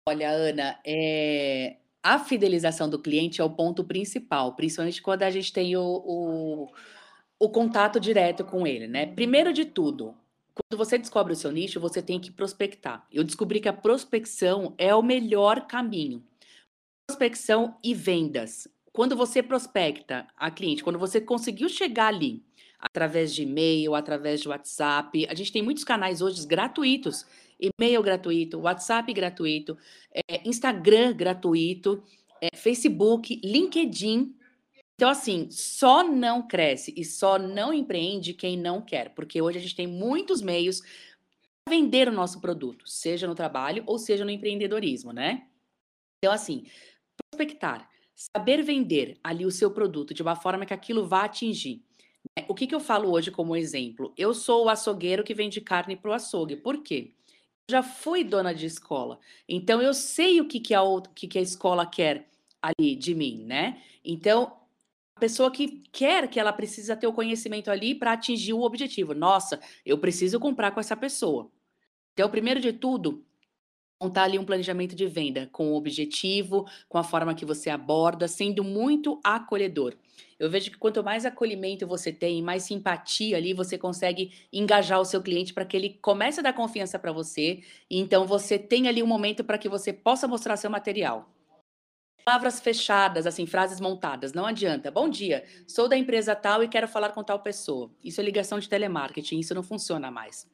Olha, 0.08 0.30
Ana, 0.30 0.80
é, 0.86 1.78
a 2.02 2.20
fidelização 2.20 2.90
do 2.90 3.00
cliente 3.00 3.42
é 3.42 3.44
o 3.44 3.50
ponto 3.50 3.84
principal, 3.84 4.56
principalmente 4.56 5.02
quando 5.02 5.24
a 5.24 5.30
gente 5.30 5.52
tem 5.52 5.76
o, 5.76 5.82
o, 5.84 6.68
o 7.40 7.50
contato 7.50 8.00
direto 8.00 8.44
com 8.44 8.66
ele, 8.66 8.88
né? 8.88 9.06
Primeiro 9.06 9.52
de 9.52 9.66
tudo, 9.66 10.16
quando 10.54 10.78
você 10.78 10.98
descobre 10.98 11.34
o 11.34 11.36
seu 11.36 11.52
nicho, 11.52 11.80
você 11.80 12.02
tem 12.02 12.20
que 12.20 12.32
prospectar. 12.32 13.06
Eu 13.12 13.24
descobri 13.24 13.60
que 13.60 13.70
a 13.70 13.74
prospecção 13.74 14.74
é 14.78 14.94
o 14.94 15.02
melhor 15.02 15.68
caminho. 15.68 16.24
Prospecção 17.08 17.78
e 17.84 17.94
vendas. 17.94 18.68
Quando 18.92 19.16
você 19.16 19.42
prospecta 19.42 20.28
a 20.36 20.52
cliente, 20.52 20.84
quando 20.84 21.00
você 21.00 21.22
conseguiu 21.22 21.70
chegar 21.70 22.08
ali 22.08 22.44
através 22.80 23.34
de 23.34 23.44
e-mail, 23.44 23.94
através 23.94 24.42
de 24.42 24.50
WhatsApp, 24.50 25.28
a 25.30 25.34
gente 25.34 25.52
tem 25.52 25.62
muitos 25.62 25.84
canais 25.84 26.22
hoje 26.22 26.46
gratuitos 26.46 27.26
e-mail 27.60 28.02
gratuito, 28.02 28.60
WhatsApp 28.60 29.12
gratuito, 29.14 29.78
é, 30.14 30.48
Instagram 30.48 31.14
gratuito, 31.14 32.04
é, 32.42 32.56
Facebook, 32.56 33.42
LinkedIn. 33.44 34.36
Então, 34.96 35.10
assim, 35.10 35.50
só 35.50 36.04
não 36.04 36.48
cresce 36.48 36.94
e 36.96 37.04
só 37.04 37.38
não 37.38 37.74
empreende 37.74 38.34
quem 38.34 38.58
não 38.58 38.82
quer, 38.82 39.14
porque 39.14 39.42
hoje 39.42 39.58
a 39.58 39.62
gente 39.62 39.76
tem 39.76 39.88
muitos 39.88 40.42
meios 40.42 40.82
para 41.66 41.76
vender 41.76 42.08
o 42.08 42.14
nosso 42.14 42.42
produto, 42.42 42.88
seja 42.88 43.28
no 43.28 43.36
trabalho 43.36 43.84
ou 43.86 43.98
seja 43.98 44.26
no 44.26 44.32
empreendedorismo, 44.32 45.14
né? 45.14 45.48
Então, 46.18 46.34
assim, 46.34 46.66
prospectar, 47.32 47.90
saber 48.16 48.62
vender 48.62 49.18
ali 49.24 49.46
o 49.46 49.52
seu 49.52 49.72
produto 49.72 50.14
de 50.14 50.22
uma 50.22 50.36
forma 50.36 50.66
que 50.66 50.74
aquilo 50.74 51.08
vá 51.08 51.24
atingir. 51.24 51.82
Né? 52.38 52.46
O 52.50 52.54
que, 52.54 52.68
que 52.68 52.76
eu 52.76 52.80
falo 52.80 53.10
hoje 53.10 53.32
como 53.32 53.56
exemplo? 53.56 54.14
Eu 54.18 54.34
sou 54.34 54.66
o 54.66 54.70
açougueiro 54.70 55.24
que 55.24 55.34
vende 55.34 55.62
carne 55.62 55.96
para 55.96 56.12
o 56.12 56.14
açougue. 56.14 56.58
Por 56.58 56.84
quê? 56.84 57.16
Já 57.70 57.84
fui 57.84 58.24
dona 58.24 58.54
de 58.54 58.66
escola, 58.66 59.20
então 59.48 59.82
eu 59.82 59.94
sei 59.94 60.42
o 60.42 60.48
que, 60.48 60.60
que, 60.60 60.74
a, 60.74 60.82
o 60.82 61.02
que, 61.02 61.28
que 61.28 61.38
a 61.38 61.42
escola 61.42 61.86
quer 61.86 62.28
ali 62.62 62.96
de 62.96 63.16
mim, 63.16 63.44
né? 63.46 63.82
Então, 64.04 64.58
a 65.16 65.20
pessoa 65.20 65.52
que 65.52 65.84
quer 65.92 66.30
que 66.30 66.40
ela 66.40 66.54
precisa 66.54 66.96
ter 66.96 67.08
o 67.08 67.14
conhecimento 67.14 67.70
ali 67.70 67.94
para 67.94 68.14
atingir 68.14 68.54
o 68.54 68.62
objetivo. 68.62 69.14
Nossa, 69.14 69.60
eu 69.86 69.98
preciso 69.98 70.40
comprar 70.40 70.72
com 70.72 70.80
essa 70.80 70.96
pessoa. 70.96 71.52
Então, 72.14 72.30
primeiro 72.30 72.60
de 72.60 72.74
tudo, 72.74 73.26
montar 74.02 74.24
ali 74.24 74.40
um 74.40 74.46
planejamento 74.46 74.96
de 74.96 75.06
venda 75.08 75.50
com 75.52 75.72
o 75.72 75.76
objetivo, 75.76 76.66
com 76.88 76.98
a 76.98 77.04
forma 77.04 77.36
que 77.36 77.46
você 77.46 77.70
aborda, 77.70 78.28
sendo 78.28 78.64
muito 78.64 79.20
acolhedor. 79.24 79.96
Eu 80.40 80.50
vejo 80.50 80.72
que 80.72 80.78
quanto 80.78 81.04
mais 81.04 81.26
acolhimento 81.26 81.86
você 81.86 82.14
tem, 82.14 82.42
mais 82.42 82.64
simpatia 82.64 83.36
ali, 83.36 83.54
você 83.54 83.78
consegue 83.78 84.32
engajar 84.54 85.02
o 85.02 85.06
seu 85.06 85.22
cliente 85.22 85.54
para 85.54 85.66
que 85.66 85.76
ele 85.76 86.00
comece 86.02 86.40
a 86.40 86.44
dar 86.44 86.54
confiança 86.54 86.98
para 86.98 87.12
você. 87.12 87.62
Então 87.92 88.26
você 88.26 88.58
tem 88.58 88.88
ali 88.88 89.04
um 89.04 89.08
momento 89.08 89.44
para 89.44 89.58
que 89.58 89.68
você 89.68 89.92
possa 89.92 90.30
mostrar 90.30 90.56
seu 90.56 90.70
material. 90.70 91.30
Palavras 92.24 92.62
fechadas, 92.62 93.28
assim, 93.28 93.46
frases 93.46 93.82
montadas, 93.82 94.32
não 94.32 94.46
adianta. 94.46 94.90
Bom 94.90 95.10
dia, 95.10 95.44
sou 95.68 95.90
da 95.90 95.98
empresa 95.98 96.34
tal 96.36 96.64
e 96.64 96.70
quero 96.70 96.88
falar 96.88 97.10
com 97.10 97.24
tal 97.24 97.40
pessoa. 97.40 97.92
Isso 98.02 98.22
é 98.22 98.24
ligação 98.24 98.60
de 98.60 98.70
telemarketing, 98.70 99.40
isso 99.40 99.54
não 99.54 99.64
funciona 99.64 100.10
mais. 100.10 100.48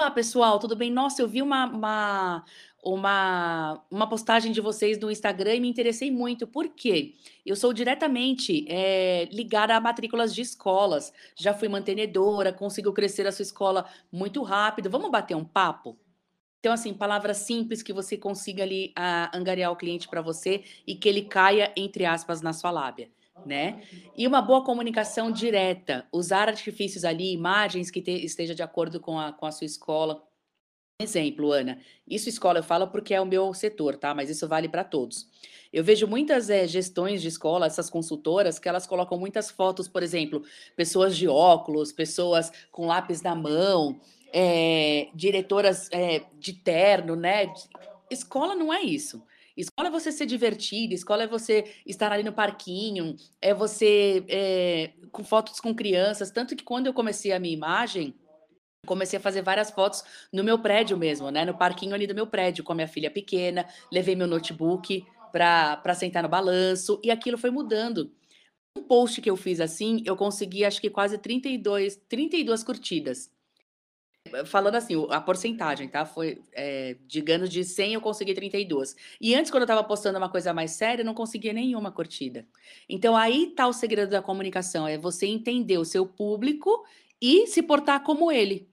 Olá, 0.00 0.10
pessoal, 0.10 0.58
tudo 0.58 0.74
bem? 0.74 0.90
Nossa, 0.90 1.22
eu 1.22 1.28
vi 1.28 1.42
uma, 1.42 1.66
uma, 1.66 2.44
uma, 2.82 3.80
uma 3.90 4.08
postagem 4.08 4.50
de 4.50 4.60
vocês 4.60 4.98
no 4.98 5.10
Instagram 5.10 5.54
e 5.54 5.60
me 5.60 5.68
interessei 5.68 6.10
muito. 6.10 6.46
Por 6.46 6.68
quê? 6.68 7.14
Eu 7.46 7.54
sou 7.54 7.72
diretamente 7.72 8.66
é, 8.68 9.28
ligada 9.30 9.76
a 9.76 9.80
matrículas 9.80 10.34
de 10.34 10.42
escolas. 10.42 11.12
Já 11.36 11.54
fui 11.54 11.68
mantenedora, 11.68 12.52
consigo 12.52 12.92
crescer 12.92 13.26
a 13.26 13.32
sua 13.32 13.44
escola 13.44 13.86
muito 14.10 14.42
rápido. 14.42 14.90
Vamos 14.90 15.10
bater 15.10 15.36
um 15.36 15.44
papo? 15.44 15.96
Então, 16.58 16.72
assim, 16.72 16.92
palavras 16.92 17.38
simples 17.38 17.82
que 17.82 17.92
você 17.92 18.16
consiga 18.16 18.62
ali 18.62 18.92
a, 18.96 19.36
angariar 19.36 19.70
o 19.70 19.76
cliente 19.76 20.08
para 20.08 20.20
você 20.20 20.62
e 20.86 20.94
que 20.94 21.08
ele 21.08 21.22
caia, 21.22 21.72
entre 21.76 22.04
aspas, 22.04 22.40
na 22.40 22.52
sua 22.52 22.70
lábia 22.70 23.08
né? 23.44 23.82
E 24.16 24.26
uma 24.26 24.40
boa 24.40 24.64
comunicação 24.64 25.30
direta, 25.30 26.06
usar 26.12 26.48
artifícios 26.48 27.04
ali, 27.04 27.32
imagens 27.32 27.90
que 27.90 28.00
te, 28.00 28.10
esteja 28.24 28.54
de 28.54 28.62
acordo 28.62 29.00
com 29.00 29.18
a, 29.18 29.32
com 29.32 29.46
a 29.46 29.52
sua 29.52 29.64
escola. 29.64 30.22
Exemplo, 31.02 31.52
Ana, 31.52 31.78
isso 32.08 32.28
escola 32.28 32.60
eu 32.60 32.62
falo 32.62 32.88
porque 32.88 33.14
é 33.14 33.20
o 33.20 33.26
meu 33.26 33.52
setor, 33.54 33.96
tá? 33.96 34.14
Mas 34.14 34.30
isso 34.30 34.46
vale 34.46 34.68
para 34.68 34.84
todos. 34.84 35.28
Eu 35.72 35.82
vejo 35.82 36.06
muitas 36.06 36.50
é, 36.50 36.66
gestões 36.66 37.22
de 37.22 37.28
escola, 37.28 37.66
essas 37.66 37.88
consultoras, 37.88 38.58
que 38.58 38.68
elas 38.68 38.86
colocam 38.86 39.18
muitas 39.18 39.50
fotos, 39.50 39.88
por 39.88 40.02
exemplo, 40.02 40.42
pessoas 40.76 41.16
de 41.16 41.26
óculos, 41.26 41.92
pessoas 41.92 42.52
com 42.70 42.86
lápis 42.86 43.22
na 43.22 43.34
mão, 43.34 43.98
é, 44.32 45.08
diretoras 45.14 45.88
é, 45.90 46.22
de 46.38 46.52
terno, 46.52 47.16
né? 47.16 47.52
Escola 48.10 48.54
não 48.54 48.72
é 48.72 48.82
isso. 48.82 49.22
Escola 49.56 49.88
é 49.88 49.90
você 49.90 50.10
ser 50.10 50.26
divertido, 50.26 50.94
escola 50.94 51.24
é 51.24 51.26
você 51.26 51.64
estar 51.86 52.10
ali 52.10 52.22
no 52.22 52.32
parquinho, 52.32 53.16
é 53.40 53.52
você 53.52 54.24
é, 54.28 54.90
com 55.10 55.22
fotos 55.22 55.60
com 55.60 55.74
crianças. 55.74 56.30
Tanto 56.30 56.56
que 56.56 56.64
quando 56.64 56.86
eu 56.86 56.94
comecei 56.94 57.32
a 57.32 57.38
minha 57.38 57.52
imagem, 57.52 58.14
Comecei 58.84 59.16
a 59.16 59.22
fazer 59.22 59.42
várias 59.42 59.70
fotos 59.70 60.02
no 60.32 60.42
meu 60.42 60.58
prédio 60.58 60.96
mesmo, 60.96 61.30
né? 61.30 61.44
No 61.44 61.56
parquinho 61.56 61.94
ali 61.94 62.04
do 62.04 62.16
meu 62.16 62.26
prédio, 62.26 62.64
com 62.64 62.72
a 62.72 62.74
minha 62.74 62.88
filha 62.88 63.12
pequena. 63.12 63.64
Levei 63.92 64.16
meu 64.16 64.26
notebook 64.26 65.06
para 65.30 65.94
sentar 65.94 66.20
no 66.20 66.28
balanço 66.28 67.00
e 67.00 67.08
aquilo 67.08 67.38
foi 67.38 67.50
mudando. 67.50 68.10
Um 68.76 68.82
post 68.82 69.20
que 69.20 69.30
eu 69.30 69.36
fiz 69.36 69.60
assim, 69.60 70.02
eu 70.04 70.16
consegui 70.16 70.64
acho 70.64 70.80
que 70.80 70.90
quase 70.90 71.16
32, 71.16 71.94
32 72.08 72.64
curtidas. 72.64 73.30
Falando 74.46 74.74
assim, 74.74 74.94
a 75.10 75.20
porcentagem, 75.20 75.88
tá? 75.88 76.04
Foi, 76.04 76.42
é, 76.52 76.96
digamos, 77.06 77.50
de 77.50 77.62
100 77.62 77.94
eu 77.94 78.00
consegui 78.00 78.34
32. 78.34 78.96
E 79.20 79.32
antes, 79.32 79.50
quando 79.50 79.62
eu 79.62 79.66
estava 79.66 79.84
postando 79.84 80.18
uma 80.18 80.28
coisa 80.28 80.52
mais 80.52 80.72
séria, 80.72 81.02
eu 81.02 81.06
não 81.06 81.14
conseguia 81.14 81.52
nenhuma 81.52 81.92
curtida. 81.92 82.46
Então, 82.88 83.16
aí 83.16 83.52
tá 83.54 83.68
o 83.68 83.72
segredo 83.72 84.10
da 84.10 84.22
comunicação, 84.22 84.88
é 84.88 84.98
você 84.98 85.26
entender 85.26 85.78
o 85.78 85.84
seu 85.84 86.04
público 86.04 86.84
e 87.20 87.46
se 87.46 87.62
portar 87.62 88.02
como 88.02 88.32
ele. 88.32 88.71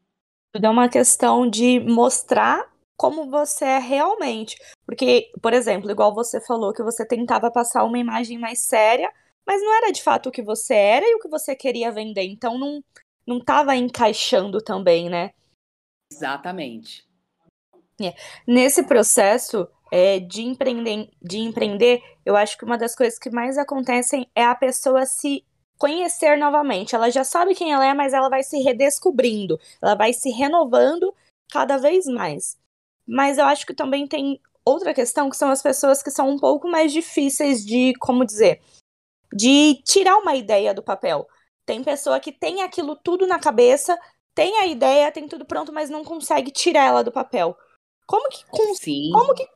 Tudo 0.51 0.65
é 0.65 0.69
uma 0.69 0.89
questão 0.89 1.49
de 1.49 1.79
mostrar 1.79 2.71
como 2.97 3.29
você 3.29 3.65
é 3.65 3.79
realmente. 3.79 4.57
Porque, 4.85 5.31
por 5.41 5.53
exemplo, 5.53 5.89
igual 5.89 6.13
você 6.13 6.41
falou 6.41 6.73
que 6.73 6.83
você 6.83 7.05
tentava 7.05 7.51
passar 7.51 7.83
uma 7.83 7.97
imagem 7.97 8.37
mais 8.37 8.59
séria, 8.59 9.11
mas 9.45 9.61
não 9.61 9.73
era 9.77 9.91
de 9.91 10.03
fato 10.03 10.29
o 10.29 10.31
que 10.31 10.41
você 10.41 10.73
era 10.73 11.05
e 11.05 11.15
o 11.15 11.19
que 11.19 11.29
você 11.29 11.55
queria 11.55 11.91
vender. 11.91 12.23
Então 12.23 12.57
não 12.57 12.83
não 13.29 13.37
estava 13.37 13.75
encaixando 13.75 14.59
também, 14.59 15.07
né? 15.07 15.31
Exatamente. 16.11 17.07
É. 18.01 18.15
Nesse 18.47 18.81
processo 18.83 19.67
é, 19.91 20.19
de, 20.19 20.41
empreender, 20.41 21.11
de 21.21 21.37
empreender, 21.37 22.01
eu 22.25 22.35
acho 22.35 22.57
que 22.57 22.65
uma 22.65 22.77
das 22.77 22.95
coisas 22.95 23.19
que 23.19 23.29
mais 23.29 23.57
acontecem 23.57 24.27
é 24.33 24.43
a 24.43 24.55
pessoa 24.55 25.05
se 25.05 25.45
conhecer 25.79 26.37
novamente. 26.37 26.93
Ela 26.93 27.09
já 27.09 27.23
sabe 27.23 27.55
quem 27.55 27.73
ela 27.73 27.85
é, 27.85 27.93
mas 27.93 28.13
ela 28.13 28.29
vai 28.29 28.43
se 28.43 28.59
redescobrindo, 28.59 29.59
ela 29.81 29.95
vai 29.95 30.13
se 30.13 30.29
renovando 30.29 31.15
cada 31.49 31.77
vez 31.77 32.05
mais. 32.05 32.57
Mas 33.07 33.39
eu 33.39 33.45
acho 33.45 33.65
que 33.65 33.73
também 33.73 34.05
tem 34.05 34.39
outra 34.63 34.93
questão 34.93 35.29
que 35.29 35.37
são 35.37 35.49
as 35.49 35.63
pessoas 35.63 36.03
que 36.03 36.11
são 36.11 36.29
um 36.29 36.37
pouco 36.37 36.67
mais 36.67 36.91
difíceis 36.91 37.65
de, 37.65 37.93
como 37.99 38.25
dizer, 38.25 38.61
de 39.33 39.81
tirar 39.83 40.17
uma 40.17 40.35
ideia 40.35 40.73
do 40.73 40.83
papel. 40.83 41.27
Tem 41.65 41.83
pessoa 41.83 42.19
que 42.19 42.31
tem 42.31 42.61
aquilo 42.61 42.95
tudo 42.95 43.25
na 43.25 43.39
cabeça, 43.39 43.97
tem 44.35 44.57
a 44.57 44.67
ideia, 44.67 45.11
tem 45.11 45.27
tudo 45.27 45.45
pronto, 45.45 45.71
mas 45.71 45.89
não 45.89 46.03
consegue 46.03 46.51
tirar 46.51 46.85
ela 46.85 47.03
do 47.03 47.11
papel. 47.11 47.57
Como 48.05 48.27
que, 48.29 48.43
Sim. 48.75 49.11
como 49.11 49.33
que 49.33 49.47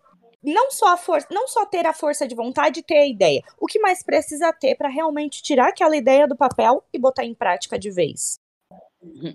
não 0.43 0.71
só 0.71 0.93
a 0.93 0.97
força, 0.97 1.27
não 1.31 1.47
só 1.47 1.65
ter 1.65 1.85
a 1.85 1.93
força 1.93 2.27
de 2.27 2.35
vontade 2.35 2.81
e 2.81 2.83
ter 2.83 2.97
a 2.97 3.07
ideia. 3.07 3.41
O 3.59 3.65
que 3.65 3.79
mais 3.79 4.03
precisa 4.03 4.51
ter 4.51 4.75
para 4.75 4.89
realmente 4.89 5.41
tirar 5.41 5.69
aquela 5.69 5.95
ideia 5.95 6.27
do 6.27 6.35
papel 6.35 6.83
e 6.91 6.99
botar 6.99 7.23
em 7.23 7.33
prática 7.33 7.79
de 7.79 7.89
vez? 7.89 8.39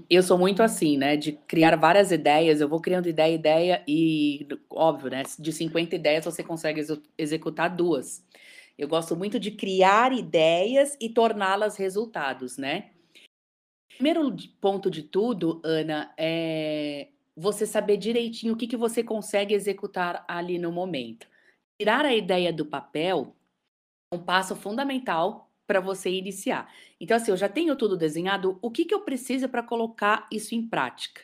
Eu 0.09 0.23
sou 0.23 0.39
muito 0.39 0.63
assim, 0.63 0.97
né? 0.97 1.17
De 1.17 1.33
criar 1.33 1.77
várias 1.77 2.11
ideias, 2.11 2.61
eu 2.61 2.69
vou 2.69 2.81
criando 2.81 3.09
ideia, 3.09 3.35
ideia, 3.35 3.85
e 3.87 4.47
óbvio, 4.71 5.11
né? 5.11 5.23
De 5.39 5.53
50 5.53 5.95
ideias 5.95 6.25
você 6.25 6.43
consegue 6.43 6.81
ex 6.81 6.91
executar 7.17 7.75
duas. 7.75 8.25
Eu 8.79 8.89
gosto 8.89 9.17
muito 9.17 9.39
de 9.39 9.51
criar 9.51 10.13
ideias 10.13 10.97
e 11.01 11.09
torná-las 11.09 11.77
resultados, 11.77 12.57
né? 12.57 12.91
Primeiro 13.89 14.35
ponto 14.61 14.91
de 14.91 15.03
tudo, 15.03 15.61
Ana, 15.65 16.15
é 16.17 17.09
você 17.39 17.65
saber 17.65 17.97
direitinho 17.97 18.55
o 18.55 18.57
que, 18.57 18.67
que 18.67 18.77
você 18.77 19.03
consegue 19.03 19.55
executar 19.55 20.25
ali 20.27 20.59
no 20.59 20.73
momento. 20.73 21.29
Tirar 21.81 22.05
a 22.05 22.15
ideia 22.15 22.53
do 22.53 22.67
papel 22.67 23.37
é 24.13 24.17
um 24.17 24.19
passo 24.19 24.57
fundamental 24.57 25.49
para 25.65 25.81
você 25.81 26.11
iniciar. 26.11 26.73
Então, 26.99 27.17
assim, 27.17 27.31
eu 27.31 27.37
já 27.37 27.49
tenho 27.49 27.77
tudo 27.77 27.97
desenhado, 27.97 28.59
o 28.61 28.71
que, 28.71 28.85
que 28.85 28.95
eu 28.95 29.05
preciso 29.05 29.49
para 29.49 29.63
colocar 29.63 30.27
isso 30.33 30.55
em 30.55 30.67
prática? 30.67 31.23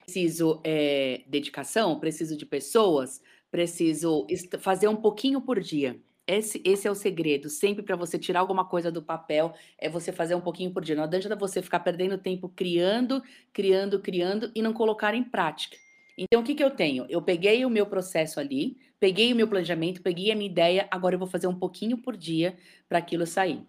Preciso 0.00 0.60
é, 0.62 1.24
dedicação, 1.26 1.98
preciso 1.98 2.36
de 2.36 2.44
pessoas, 2.44 3.22
preciso 3.50 4.26
fazer 4.58 4.88
um 4.88 4.96
pouquinho 4.96 5.40
por 5.40 5.58
dia. 5.58 5.98
Esse, 6.26 6.62
esse 6.64 6.88
é 6.88 6.90
o 6.90 6.94
segredo. 6.94 7.50
Sempre 7.50 7.82
para 7.82 7.96
você 7.96 8.18
tirar 8.18 8.40
alguma 8.40 8.64
coisa 8.64 8.90
do 8.90 9.02
papel, 9.02 9.54
é 9.78 9.88
você 9.88 10.10
fazer 10.10 10.34
um 10.34 10.40
pouquinho 10.40 10.72
por 10.72 10.82
dia. 10.82 10.96
Não 10.96 11.04
adianta 11.04 11.36
você 11.36 11.60
ficar 11.60 11.80
perdendo 11.80 12.16
tempo 12.16 12.48
criando, 12.48 13.22
criando, 13.52 14.00
criando 14.00 14.50
e 14.54 14.62
não 14.62 14.72
colocar 14.72 15.14
em 15.14 15.22
prática. 15.22 15.76
Então, 16.16 16.40
o 16.40 16.44
que, 16.44 16.54
que 16.54 16.64
eu 16.64 16.70
tenho? 16.70 17.06
Eu 17.08 17.20
peguei 17.20 17.64
o 17.64 17.70
meu 17.70 17.86
processo 17.86 18.38
ali, 18.38 18.76
peguei 19.00 19.32
o 19.32 19.36
meu 19.36 19.48
planejamento, 19.48 20.00
peguei 20.00 20.30
a 20.30 20.36
minha 20.36 20.48
ideia, 20.48 20.88
agora 20.90 21.14
eu 21.14 21.18
vou 21.18 21.28
fazer 21.28 21.46
um 21.46 21.58
pouquinho 21.58 21.98
por 21.98 22.16
dia 22.16 22.56
para 22.88 22.98
aquilo 22.98 23.26
sair. 23.26 23.66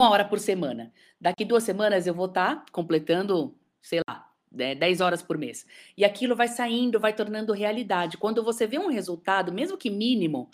Uma 0.00 0.10
hora 0.10 0.24
por 0.24 0.38
semana. 0.38 0.92
Daqui 1.20 1.44
duas 1.44 1.62
semanas 1.62 2.06
eu 2.06 2.14
vou 2.14 2.26
estar 2.26 2.56
tá 2.56 2.66
completando, 2.72 3.56
sei 3.80 4.00
lá, 4.08 4.26
10 4.50 4.98
né, 4.98 5.04
horas 5.04 5.22
por 5.22 5.38
mês. 5.38 5.64
E 5.96 6.04
aquilo 6.04 6.34
vai 6.34 6.48
saindo, 6.48 6.98
vai 6.98 7.14
tornando 7.14 7.52
realidade. 7.52 8.18
Quando 8.18 8.42
você 8.42 8.66
vê 8.66 8.78
um 8.78 8.88
resultado, 8.88 9.52
mesmo 9.52 9.78
que 9.78 9.90
mínimo, 9.90 10.50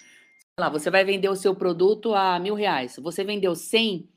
lá, 0.59 0.71
você 0.71 0.91
vai 0.91 1.05
vender 1.05 1.29
o 1.29 1.37
seu 1.37 1.55
produto 1.55 2.15
a 2.15 2.39
mil 2.39 2.55
reais. 2.55 2.97
Você 2.99 3.23
vendeu 3.23 3.55
100, 3.55 4.09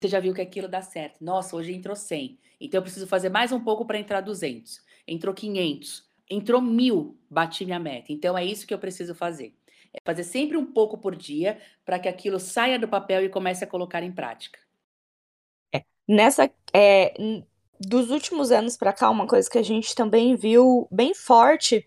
você 0.00 0.08
já 0.08 0.20
viu 0.20 0.32
que 0.32 0.40
aquilo 0.40 0.68
dá 0.68 0.80
certo. 0.80 1.22
Nossa, 1.22 1.56
hoje 1.56 1.72
entrou 1.72 1.96
100. 1.96 2.38
Então 2.60 2.78
eu 2.78 2.82
preciso 2.82 3.06
fazer 3.08 3.28
mais 3.28 3.50
um 3.50 3.58
pouco 3.58 3.84
para 3.84 3.98
entrar 3.98 4.20
200. 4.20 4.80
Entrou 5.06 5.34
500. 5.34 6.08
Entrou 6.30 6.60
mil, 6.60 7.18
bati 7.28 7.64
minha 7.64 7.80
meta. 7.80 8.12
Então 8.12 8.38
é 8.38 8.44
isso 8.44 8.66
que 8.66 8.72
eu 8.72 8.78
preciso 8.78 9.16
fazer. 9.16 9.52
É 9.92 9.98
fazer 10.06 10.22
sempre 10.22 10.56
um 10.56 10.64
pouco 10.64 10.96
por 10.96 11.16
dia 11.16 11.60
para 11.84 11.98
que 11.98 12.08
aquilo 12.08 12.38
saia 12.38 12.78
do 12.78 12.86
papel 12.86 13.24
e 13.24 13.28
comece 13.28 13.64
a 13.64 13.66
colocar 13.66 14.04
em 14.04 14.12
prática. 14.12 14.60
É, 15.74 15.82
nessa, 16.06 16.48
é, 16.72 17.12
dos 17.80 18.10
últimos 18.10 18.52
anos 18.52 18.76
para 18.76 18.92
cá, 18.92 19.10
uma 19.10 19.26
coisa 19.26 19.50
que 19.50 19.58
a 19.58 19.62
gente 19.64 19.92
também 19.96 20.36
viu 20.36 20.86
bem 20.88 21.14
forte 21.14 21.84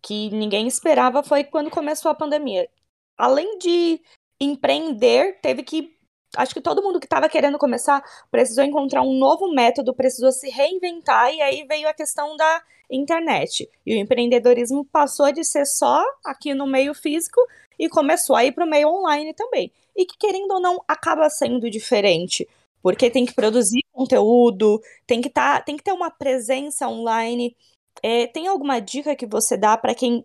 que 0.00 0.30
ninguém 0.30 0.68
esperava 0.68 1.24
foi 1.24 1.42
quando 1.42 1.68
começou 1.68 2.08
a 2.08 2.14
pandemia 2.14 2.68
além 3.16 3.58
de 3.58 4.00
empreender, 4.40 5.38
teve 5.40 5.62
que. 5.62 5.94
Acho 6.36 6.52
que 6.52 6.60
todo 6.60 6.82
mundo 6.82 7.00
que 7.00 7.06
estava 7.06 7.28
querendo 7.28 7.56
começar 7.56 8.02
precisou 8.30 8.64
encontrar 8.64 9.02
um 9.02 9.18
novo 9.18 9.50
método, 9.52 9.94
precisou 9.94 10.32
se 10.32 10.50
reinventar, 10.50 11.32
e 11.32 11.40
aí 11.40 11.64
veio 11.66 11.88
a 11.88 11.94
questão 11.94 12.36
da 12.36 12.62
internet. 12.90 13.68
E 13.84 13.94
o 13.94 13.98
empreendedorismo 13.98 14.84
passou 14.84 15.32
de 15.32 15.44
ser 15.44 15.64
só 15.66 16.04
aqui 16.24 16.54
no 16.54 16.66
meio 16.66 16.94
físico 16.94 17.40
e 17.78 17.88
começou 17.88 18.36
a 18.36 18.44
ir 18.44 18.52
para 18.52 18.64
o 18.64 18.68
meio 18.68 18.88
online 18.88 19.34
também. 19.34 19.72
E 19.94 20.04
que, 20.04 20.16
querendo 20.18 20.52
ou 20.52 20.60
não, 20.60 20.82
acaba 20.86 21.28
sendo 21.30 21.70
diferente. 21.70 22.46
Porque 22.82 23.10
tem 23.10 23.26
que 23.26 23.34
produzir 23.34 23.80
conteúdo, 23.92 24.80
tem 25.06 25.20
que, 25.20 25.30
tá, 25.30 25.60
tem 25.60 25.76
que 25.76 25.82
ter 25.82 25.92
uma 25.92 26.10
presença 26.10 26.88
online. 26.88 27.56
É, 28.02 28.26
tem 28.26 28.46
alguma 28.46 28.80
dica 28.80 29.16
que 29.16 29.26
você 29.26 29.56
dá 29.56 29.76
para 29.76 29.94
quem 29.94 30.24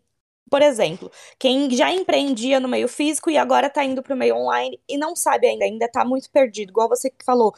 por 0.52 0.62
exemplo, 0.62 1.10
quem 1.40 1.72
já 1.72 1.90
empreendia 1.94 2.60
no 2.60 2.68
meio 2.68 2.90
físico 2.90 3.32
e 3.32 3.38
agora 3.38 3.68
está 3.68 3.86
indo 3.86 4.04
para 4.04 4.14
o 4.14 4.18
meio 4.18 4.36
online 4.36 4.78
e 4.88 4.98
não 4.98 5.16
sabe 5.16 5.48
ainda, 5.48 5.64
ainda 5.64 5.86
está 5.86 6.04
muito 6.04 6.30
perdido, 6.30 6.72
igual 6.72 6.90
você 6.90 7.10
que 7.10 7.24
falou. 7.24 7.54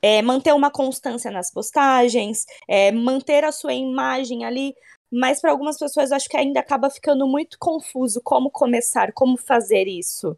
É, 0.00 0.22
manter 0.22 0.54
uma 0.54 0.70
constância 0.70 1.30
nas 1.30 1.52
postagens, 1.52 2.46
é, 2.66 2.90
manter 2.90 3.44
a 3.44 3.52
sua 3.52 3.74
imagem 3.74 4.46
ali, 4.46 4.74
mas 5.12 5.42
para 5.42 5.50
algumas 5.50 5.78
pessoas 5.78 6.10
acho 6.10 6.26
que 6.26 6.38
ainda 6.38 6.60
acaba 6.60 6.88
ficando 6.88 7.28
muito 7.28 7.58
confuso 7.60 8.18
como 8.24 8.50
começar, 8.50 9.12
como 9.12 9.36
fazer 9.36 9.86
isso. 9.86 10.34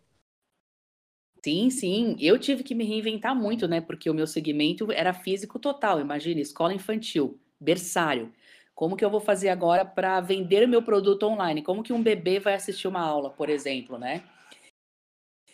Sim, 1.45 1.71
sim, 1.71 2.17
eu 2.19 2.41
tive 2.41 2.65
que 2.65 2.75
me 2.75 2.85
reinventar 2.85 3.37
muito, 3.37 3.69
né? 3.69 3.81
Porque 3.81 4.11
o 4.11 4.15
meu 4.15 4.27
segmento 4.27 4.91
era 4.91 5.15
físico 5.15 5.61
total. 5.61 6.01
Imagina, 6.01 6.41
escola 6.41 6.75
infantil, 6.75 7.41
berçário. 7.61 8.33
Como 8.75 8.97
que 8.97 9.05
eu 9.05 9.11
vou 9.11 9.21
fazer 9.21 9.49
agora 9.49 9.85
para 9.85 10.21
vender 10.21 10.67
meu 10.67 10.83
produto 10.83 11.25
online? 11.25 11.63
Como 11.63 11.83
que 11.83 11.93
um 11.93 12.03
bebê 12.03 12.41
vai 12.41 12.55
assistir 12.55 12.89
uma 12.89 13.01
aula, 13.01 13.31
por 13.31 13.49
exemplo, 13.49 13.99
né? 13.99 14.23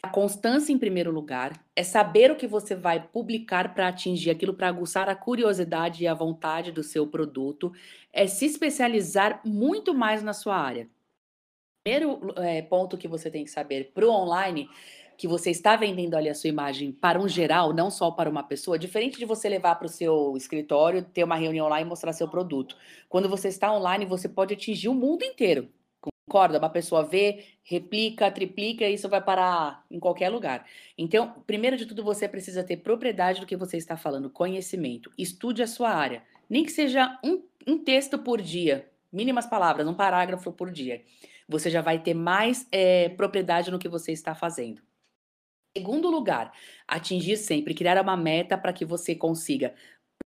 A 0.01 0.09
constância 0.09 0.73
em 0.73 0.79
primeiro 0.79 1.11
lugar 1.11 1.61
é 1.75 1.83
saber 1.83 2.31
o 2.31 2.37
que 2.37 2.47
você 2.47 2.77
vai 2.77 3.05
publicar 3.09 3.75
para 3.75 3.89
atingir 3.89 4.31
aquilo, 4.31 4.55
para 4.55 4.69
aguçar 4.69 5.09
a 5.09 5.17
curiosidade 5.17 6.05
e 6.05 6.07
a 6.07 6.15
vontade 6.15 6.71
do 6.71 6.85
seu 6.85 7.07
produto, 7.07 7.73
é 8.13 8.27
se 8.29 8.47
especializar 8.47 9.41
muito 9.45 9.93
mais 9.93 10.23
na 10.23 10.33
sua 10.33 10.57
área. 10.57 10.89
Primeiro 11.85 12.33
é, 12.37 12.63
ponto 12.63 12.97
que 12.97 13.09
você 13.09 13.29
tem 13.31 13.43
que 13.43 13.51
saber 13.51 13.91
para 13.93 14.07
o 14.07 14.11
online 14.11 14.69
que 15.19 15.27
você 15.27 15.51
está 15.51 15.75
vendendo 15.75 16.15
ali 16.15 16.29
a 16.29 16.35
sua 16.35 16.49
imagem 16.49 16.93
para 16.93 17.19
um 17.19 17.29
geral, 17.29 17.73
não 17.73 17.91
só 17.91 18.09
para 18.09 18.31
uma 18.31 18.45
pessoa, 18.45 18.79
diferente 18.79 19.19
de 19.19 19.25
você 19.25 19.49
levar 19.49 19.75
para 19.75 19.87
o 19.87 19.91
seu 19.91 20.37
escritório, 20.37 21.03
ter 21.03 21.25
uma 21.25 21.35
reunião 21.35 21.67
lá 21.67 21.81
e 21.81 21.85
mostrar 21.85 22.13
seu 22.13 22.29
produto. 22.29 22.77
Quando 23.09 23.29
você 23.29 23.49
está 23.49 23.73
online, 23.73 24.07
você 24.07 24.29
pode 24.29 24.55
atingir 24.55 24.89
o 24.89 24.95
mundo 24.95 25.25
inteiro. 25.25 25.69
Concorda? 26.01 26.61
Uma 26.61 26.71
pessoa 26.71 27.03
vê, 27.03 27.47
replica, 27.65 28.31
triplica, 28.31 28.85
e 28.85 28.95
isso 28.95 29.09
vai 29.09 29.21
parar 29.21 29.85
em 29.91 29.99
qualquer 29.99 30.29
lugar. 30.29 30.65
Então, 30.97 31.35
primeiro 31.45 31.77
de 31.77 31.85
tudo, 31.85 32.05
você 32.05 32.29
precisa 32.29 32.63
ter 32.63 32.77
propriedade 32.77 33.41
do 33.41 33.47
que 33.47 33.57
você 33.57 33.77
está 33.77 33.97
falando, 33.97 34.31
conhecimento. 34.31 35.11
Estude 35.19 35.65
a 35.65 35.67
sua 35.67 35.91
área. 35.91 36.23
Nem 36.49 36.65
que 36.65 36.71
seja 36.71 37.19
um, 37.25 37.43
um 37.67 37.77
texto 37.77 38.21
por 38.21 38.41
dia, 38.41 38.89
mínimas 39.13 39.47
palavras, 39.47 39.85
um 39.89 39.95
parágrafo 39.95 40.53
por 40.53 40.71
dia. 40.71 41.03
Você 41.49 41.71
já 41.71 41.81
vai 41.81 41.99
ter 41.99 42.15
mais 42.15 42.69
é, 42.71 43.09
propriedade 43.09 43.69
no 43.73 43.81
que 43.81 43.89
você 43.89 44.13
está 44.13 44.33
fazendo. 44.33 44.87
Segundo 45.79 46.11
lugar, 46.11 46.53
atingir 46.89 47.37
sempre, 47.37 47.73
criar 47.73 48.03
uma 48.03 48.17
meta 48.17 48.59
para 48.59 48.73
que 48.73 48.85
você 48.85 49.15
consiga 49.15 49.73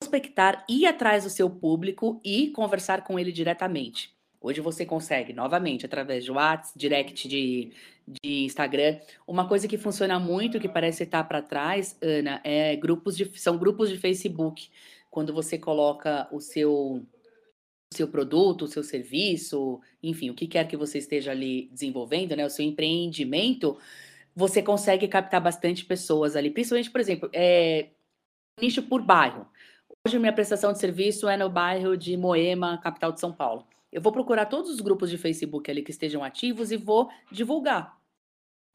prospectar, 0.00 0.64
ir 0.66 0.86
atrás 0.86 1.24
do 1.24 1.28
seu 1.28 1.50
público 1.50 2.18
e 2.24 2.48
conversar 2.48 3.04
com 3.04 3.18
ele 3.18 3.30
diretamente. 3.30 4.10
Hoje 4.40 4.62
você 4.62 4.86
consegue, 4.86 5.34
novamente, 5.34 5.84
através 5.84 6.24
de 6.24 6.32
WhatsApp, 6.32 6.78
direct 6.78 7.28
de, 7.28 7.72
de 8.08 8.44
Instagram. 8.46 8.98
Uma 9.26 9.46
coisa 9.46 9.68
que 9.68 9.76
funciona 9.76 10.18
muito, 10.18 10.58
que 10.58 10.68
parece 10.68 11.02
estar 11.02 11.24
para 11.24 11.42
trás, 11.42 11.98
Ana, 12.00 12.40
é 12.42 12.74
grupos 12.74 13.14
de, 13.14 13.30
são 13.38 13.58
grupos 13.58 13.90
de 13.90 13.98
Facebook. 13.98 14.70
Quando 15.10 15.34
você 15.34 15.58
coloca 15.58 16.26
o 16.32 16.40
seu 16.40 17.04
seu 17.92 18.08
produto, 18.08 18.62
o 18.62 18.68
seu 18.68 18.82
serviço, 18.82 19.78
enfim, 20.02 20.30
o 20.30 20.34
que 20.34 20.48
quer 20.48 20.66
que 20.66 20.76
você 20.76 20.98
esteja 20.98 21.30
ali 21.30 21.68
desenvolvendo, 21.70 22.34
né, 22.34 22.44
o 22.44 22.50
seu 22.50 22.64
empreendimento, 22.64 23.78
você 24.34 24.62
consegue 24.62 25.06
captar 25.08 25.40
bastante 25.40 25.84
pessoas 25.84 26.36
ali, 26.36 26.50
principalmente, 26.50 26.90
por 26.90 27.00
exemplo, 27.00 27.30
é, 27.32 27.90
nicho 28.60 28.82
por 28.82 29.02
bairro. 29.02 29.46
Hoje 30.06 30.18
minha 30.18 30.32
prestação 30.32 30.72
de 30.72 30.78
serviço 30.78 31.28
é 31.28 31.36
no 31.36 31.48
bairro 31.48 31.96
de 31.96 32.16
Moema, 32.16 32.78
capital 32.78 33.12
de 33.12 33.20
São 33.20 33.32
Paulo. 33.32 33.66
Eu 33.92 34.02
vou 34.02 34.12
procurar 34.12 34.46
todos 34.46 34.70
os 34.70 34.80
grupos 34.80 35.08
de 35.08 35.16
Facebook 35.16 35.70
ali 35.70 35.82
que 35.82 35.92
estejam 35.92 36.24
ativos 36.24 36.72
e 36.72 36.76
vou 36.76 37.08
divulgar 37.30 37.96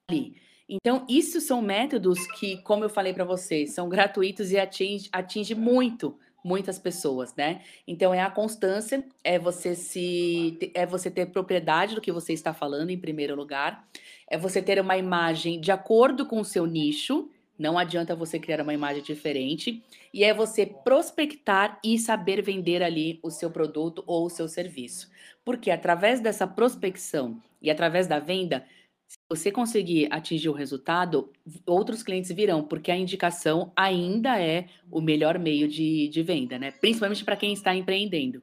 ali. 0.09 0.37
Então, 0.67 1.05
isso 1.09 1.41
são 1.41 1.61
métodos 1.61 2.25
que, 2.33 2.57
como 2.61 2.83
eu 2.83 2.89
falei 2.89 3.11
para 3.11 3.25
vocês, 3.25 3.73
são 3.73 3.89
gratuitos 3.89 4.51
e 4.51 4.59
atinge, 4.59 5.09
atinge 5.11 5.55
muito 5.55 6.17
muitas 6.43 6.79
pessoas, 6.79 7.35
né? 7.35 7.61
Então 7.87 8.13
é 8.13 8.21
a 8.21 8.29
constância, 8.29 9.05
é 9.23 9.37
você 9.37 9.75
se 9.75 10.57
é 10.73 10.85
você 10.85 11.11
ter 11.11 11.27
propriedade 11.27 11.95
do 11.95 12.01
que 12.01 12.11
você 12.11 12.33
está 12.33 12.53
falando 12.53 12.89
em 12.89 12.97
primeiro 12.97 13.35
lugar, 13.35 13.87
é 14.29 14.37
você 14.37 14.61
ter 14.61 14.79
uma 14.79 14.97
imagem 14.97 15.59
de 15.59 15.71
acordo 15.71 16.25
com 16.25 16.39
o 16.39 16.45
seu 16.45 16.65
nicho, 16.65 17.29
não 17.57 17.77
adianta 17.77 18.15
você 18.15 18.39
criar 18.39 18.61
uma 18.61 18.73
imagem 18.73 19.03
diferente, 19.03 19.83
e 20.13 20.23
é 20.23 20.33
você 20.33 20.65
prospectar 20.65 21.79
e 21.83 21.97
saber 21.99 22.41
vender 22.41 22.81
ali 22.81 23.19
o 23.21 23.29
seu 23.29 23.51
produto 23.51 24.03
ou 24.07 24.25
o 24.25 24.29
seu 24.29 24.47
serviço. 24.47 25.09
Porque 25.43 25.71
através 25.71 26.21
dessa 26.21 26.47
prospecção 26.47 27.41
e 27.61 27.69
através 27.69 28.07
da 28.07 28.19
venda, 28.19 28.65
se 29.07 29.17
você 29.27 29.51
conseguir 29.51 30.07
atingir 30.11 30.49
o 30.49 30.53
resultado, 30.53 31.33
outros 31.65 32.03
clientes 32.03 32.31
virão, 32.31 32.63
porque 32.63 32.91
a 32.91 32.95
indicação 32.95 33.71
ainda 33.75 34.39
é 34.39 34.67
o 34.91 35.01
melhor 35.01 35.39
meio 35.39 35.67
de, 35.67 36.07
de 36.07 36.21
venda, 36.21 36.59
né? 36.59 36.71
Principalmente 36.71 37.25
para 37.25 37.35
quem 37.35 37.51
está 37.51 37.75
empreendendo. 37.75 38.41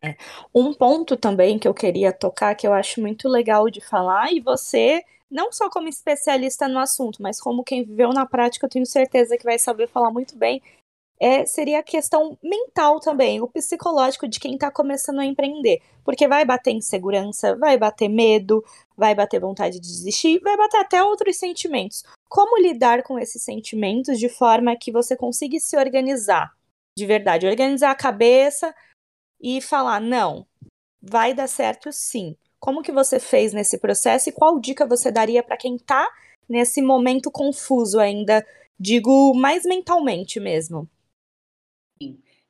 É. 0.00 0.16
Um 0.54 0.72
ponto 0.72 1.16
também 1.16 1.58
que 1.58 1.66
eu 1.66 1.74
queria 1.74 2.12
tocar, 2.12 2.54
que 2.54 2.66
eu 2.66 2.72
acho 2.72 3.00
muito 3.00 3.28
legal 3.28 3.68
de 3.68 3.80
falar, 3.80 4.32
e 4.32 4.40
você, 4.40 5.02
não 5.30 5.52
só 5.52 5.68
como 5.68 5.88
especialista 5.88 6.68
no 6.68 6.78
assunto, 6.78 7.22
mas 7.22 7.40
como 7.40 7.64
quem 7.64 7.84
viveu 7.84 8.10
na 8.10 8.26
prática, 8.26 8.66
eu 8.66 8.70
tenho 8.70 8.86
certeza 8.86 9.36
que 9.36 9.44
vai 9.44 9.58
saber 9.58 9.88
falar 9.88 10.10
muito 10.10 10.36
bem, 10.36 10.62
é, 11.18 11.46
seria 11.46 11.78
a 11.78 11.82
questão 11.82 12.38
mental 12.42 13.00
também, 13.00 13.40
o 13.40 13.48
psicológico 13.48 14.28
de 14.28 14.38
quem 14.38 14.54
está 14.54 14.70
começando 14.70 15.20
a 15.20 15.24
empreender. 15.24 15.80
Porque 16.04 16.28
vai 16.28 16.44
bater 16.44 16.72
insegurança, 16.72 17.56
vai 17.56 17.78
bater 17.78 18.08
medo, 18.08 18.62
vai 18.96 19.14
bater 19.14 19.40
vontade 19.40 19.80
de 19.80 19.88
desistir, 19.88 20.40
vai 20.40 20.56
bater 20.56 20.78
até 20.78 21.02
outros 21.02 21.36
sentimentos. 21.36 22.04
Como 22.28 22.60
lidar 22.60 23.02
com 23.02 23.18
esses 23.18 23.42
sentimentos 23.42 24.18
de 24.18 24.28
forma 24.28 24.76
que 24.76 24.92
você 24.92 25.16
consiga 25.16 25.58
se 25.58 25.76
organizar 25.76 26.54
de 26.96 27.04
verdade? 27.04 27.46
Organizar 27.46 27.90
a 27.90 27.94
cabeça 27.94 28.74
e 29.40 29.60
falar: 29.60 30.00
não, 30.00 30.46
vai 31.00 31.34
dar 31.34 31.46
certo 31.46 31.92
sim. 31.92 32.36
Como 32.58 32.82
que 32.82 32.92
você 32.92 33.18
fez 33.20 33.52
nesse 33.52 33.78
processo 33.78 34.28
e 34.28 34.32
qual 34.32 34.58
dica 34.60 34.86
você 34.86 35.10
daria 35.10 35.42
para 35.42 35.56
quem 35.56 35.76
está 35.76 36.08
nesse 36.48 36.82
momento 36.82 37.30
confuso 37.30 37.98
ainda? 38.00 38.46
Digo 38.78 39.34
mais 39.34 39.64
mentalmente 39.64 40.40
mesmo. 40.40 40.88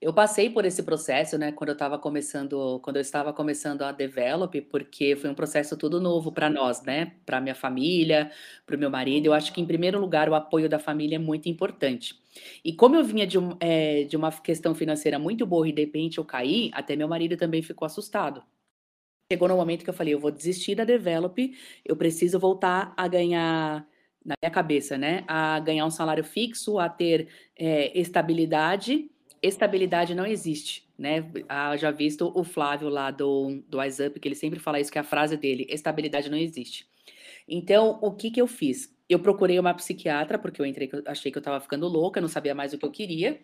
Eu 0.00 0.12
passei 0.12 0.50
por 0.50 0.64
esse 0.66 0.82
processo, 0.82 1.38
né, 1.38 1.52
quando 1.52 1.70
eu 1.70 1.72
estava 1.72 1.98
começando 1.98 2.78
quando 2.80 2.96
eu 2.96 3.00
estava 3.02 3.32
começando 3.32 3.82
a 3.82 3.92
develop, 3.92 4.60
porque 4.62 5.16
foi 5.16 5.30
um 5.30 5.34
processo 5.34 5.74
tudo 5.76 6.00
novo 6.00 6.30
para 6.30 6.50
nós, 6.50 6.82
né, 6.82 7.12
para 7.24 7.40
minha 7.40 7.54
família, 7.54 8.30
para 8.66 8.76
o 8.76 8.78
meu 8.78 8.90
marido. 8.90 9.26
Eu 9.26 9.32
acho 9.32 9.52
que, 9.52 9.60
em 9.60 9.66
primeiro 9.66 9.98
lugar, 9.98 10.28
o 10.28 10.34
apoio 10.34 10.68
da 10.68 10.78
família 10.78 11.16
é 11.16 11.18
muito 11.18 11.48
importante. 11.48 12.14
E 12.64 12.72
como 12.74 12.94
eu 12.94 13.04
vinha 13.04 13.26
de 13.26 13.38
um 13.38 13.56
eh, 13.60 14.04
de 14.04 14.16
uma 14.16 14.30
questão 14.30 14.74
financeira 14.74 15.18
muito 15.18 15.46
boa 15.46 15.66
e 15.68 15.72
de 15.72 15.82
repente 15.82 16.18
eu 16.18 16.24
caí, 16.24 16.70
até 16.74 16.94
meu 16.94 17.08
marido 17.08 17.36
também 17.36 17.62
ficou 17.62 17.86
assustado. 17.86 18.42
Chegou 19.32 19.48
no 19.48 19.56
momento 19.56 19.82
que 19.84 19.90
eu 19.90 19.94
falei: 19.94 20.14
"Eu 20.14 20.20
vou 20.20 20.30
desistir 20.30 20.74
da 20.74 20.84
develop, 20.84 21.38
eu 21.84 21.96
preciso 21.96 22.38
voltar 22.38 22.94
a 22.96 23.08
ganhar" 23.08 23.86
na 24.24 24.34
minha 24.42 24.50
cabeça, 24.50 24.98
né, 24.98 25.24
a 25.28 25.60
ganhar 25.60 25.86
um 25.86 25.90
salário 25.90 26.24
fixo, 26.24 26.80
a 26.80 26.88
ter, 26.88 27.28
eh, 27.56 27.92
estabilidade 27.98 29.08
estabilidade 29.42 30.14
não 30.14 30.26
existe, 30.26 30.88
né? 30.98 31.30
Ah, 31.48 31.76
já 31.76 31.90
visto 31.90 32.32
o 32.34 32.42
Flávio 32.42 32.88
lá 32.88 33.10
do, 33.10 33.62
do 33.68 33.78
WhatsApp, 33.78 34.18
que 34.18 34.26
ele 34.26 34.34
sempre 34.34 34.58
fala 34.58 34.80
isso, 34.80 34.90
que 34.90 34.98
é 34.98 35.00
a 35.00 35.04
frase 35.04 35.36
dele, 35.36 35.66
estabilidade 35.70 36.30
não 36.30 36.38
existe. 36.38 36.88
Então, 37.48 37.98
o 38.02 38.12
que 38.12 38.30
que 38.30 38.40
eu 38.40 38.46
fiz? 38.46 38.94
Eu 39.08 39.20
procurei 39.20 39.58
uma 39.58 39.74
psiquiatra, 39.74 40.38
porque 40.38 40.60
eu 40.60 40.66
entrei, 40.66 40.90
achei 41.06 41.30
que 41.30 41.38
eu 41.38 41.40
estava 41.40 41.60
ficando 41.60 41.86
louca, 41.86 42.20
não 42.20 42.28
sabia 42.28 42.54
mais 42.54 42.72
o 42.72 42.78
que 42.78 42.84
eu 42.84 42.90
queria. 42.90 43.40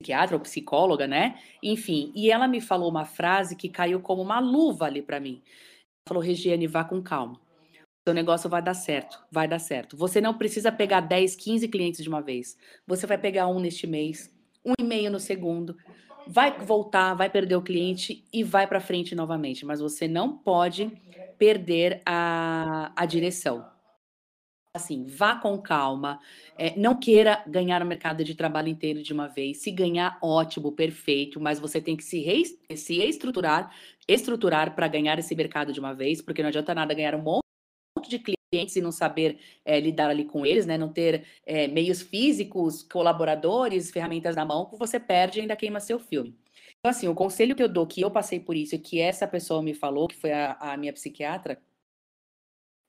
Psiquiatra 0.00 0.36
ou 0.36 0.40
psicóloga, 0.40 1.06
né? 1.06 1.38
Enfim, 1.62 2.12
e 2.14 2.30
ela 2.30 2.46
me 2.46 2.60
falou 2.60 2.90
uma 2.90 3.04
frase 3.04 3.56
que 3.56 3.68
caiu 3.68 4.00
como 4.00 4.22
uma 4.22 4.40
luva 4.40 4.86
ali 4.86 5.00
para 5.00 5.20
mim. 5.20 5.42
Ela 5.44 6.08
falou, 6.08 6.22
Regiane, 6.22 6.66
vá 6.66 6.84
com 6.84 7.02
calma. 7.02 7.40
Seu 8.06 8.12
negócio 8.12 8.50
vai 8.50 8.60
dar 8.60 8.74
certo, 8.74 9.24
vai 9.30 9.48
dar 9.48 9.58
certo. 9.58 9.96
Você 9.96 10.20
não 10.20 10.36
precisa 10.36 10.70
pegar 10.70 11.00
10, 11.00 11.36
15 11.36 11.68
clientes 11.68 12.02
de 12.02 12.08
uma 12.08 12.20
vez. 12.20 12.58
Você 12.86 13.06
vai 13.06 13.16
pegar 13.16 13.48
um 13.48 13.58
neste 13.58 13.86
mês, 13.86 14.30
um 14.62 14.72
e-mail 14.78 15.10
no 15.10 15.18
segundo, 15.18 15.74
vai 16.26 16.58
voltar, 16.58 17.14
vai 17.14 17.30
perder 17.30 17.56
o 17.56 17.62
cliente 17.62 18.22
e 18.30 18.44
vai 18.44 18.66
para 18.66 18.80
frente 18.80 19.14
novamente. 19.14 19.64
Mas 19.64 19.80
você 19.80 20.06
não 20.06 20.36
pode 20.36 20.92
perder 21.38 22.02
a, 22.04 22.92
a 22.94 23.06
direção. 23.06 23.73
Assim, 24.76 25.06
vá 25.06 25.36
com 25.36 25.56
calma, 25.56 26.18
é, 26.58 26.76
não 26.76 26.98
queira 26.98 27.44
ganhar 27.46 27.80
o 27.80 27.86
mercado 27.86 28.24
de 28.24 28.34
trabalho 28.34 28.66
inteiro 28.66 29.04
de 29.04 29.12
uma 29.12 29.28
vez. 29.28 29.58
Se 29.58 29.70
ganhar, 29.70 30.18
ótimo, 30.20 30.72
perfeito, 30.72 31.40
mas 31.40 31.60
você 31.60 31.80
tem 31.80 31.96
que 31.96 32.02
se, 32.02 32.58
se 32.74 33.00
estruturar, 33.00 33.72
estruturar 34.08 34.74
para 34.74 34.88
ganhar 34.88 35.16
esse 35.16 35.32
mercado 35.36 35.72
de 35.72 35.78
uma 35.78 35.94
vez, 35.94 36.20
porque 36.20 36.42
não 36.42 36.48
adianta 36.48 36.74
nada 36.74 36.92
ganhar 36.92 37.14
um 37.14 37.22
monte 37.22 38.08
de 38.08 38.18
clientes 38.18 38.34
clientes 38.54 38.76
e 38.76 38.80
não 38.80 38.92
saber 38.92 39.38
é, 39.64 39.80
lidar 39.80 40.10
ali 40.10 40.24
com 40.24 40.46
eles, 40.46 40.64
né? 40.64 40.78
Não 40.78 40.88
ter 40.88 41.24
é, 41.44 41.66
meios 41.66 42.02
físicos, 42.02 42.82
colaboradores, 42.84 43.90
ferramentas 43.90 44.36
na 44.36 44.44
mão, 44.44 44.70
você 44.78 45.00
perde 45.00 45.38
e 45.38 45.42
ainda 45.42 45.56
queima 45.56 45.80
seu 45.80 45.98
filme. 45.98 46.36
Então, 46.78 46.90
assim, 46.90 47.08
o 47.08 47.14
conselho 47.14 47.56
que 47.56 47.62
eu 47.62 47.68
dou, 47.68 47.86
que 47.86 48.00
eu 48.00 48.10
passei 48.10 48.38
por 48.38 48.54
isso 48.54 48.74
e 48.76 48.78
que 48.78 49.00
essa 49.00 49.26
pessoa 49.26 49.62
me 49.62 49.74
falou, 49.74 50.06
que 50.06 50.16
foi 50.16 50.32
a, 50.32 50.52
a 50.60 50.76
minha 50.76 50.92
psiquiatra, 50.92 51.58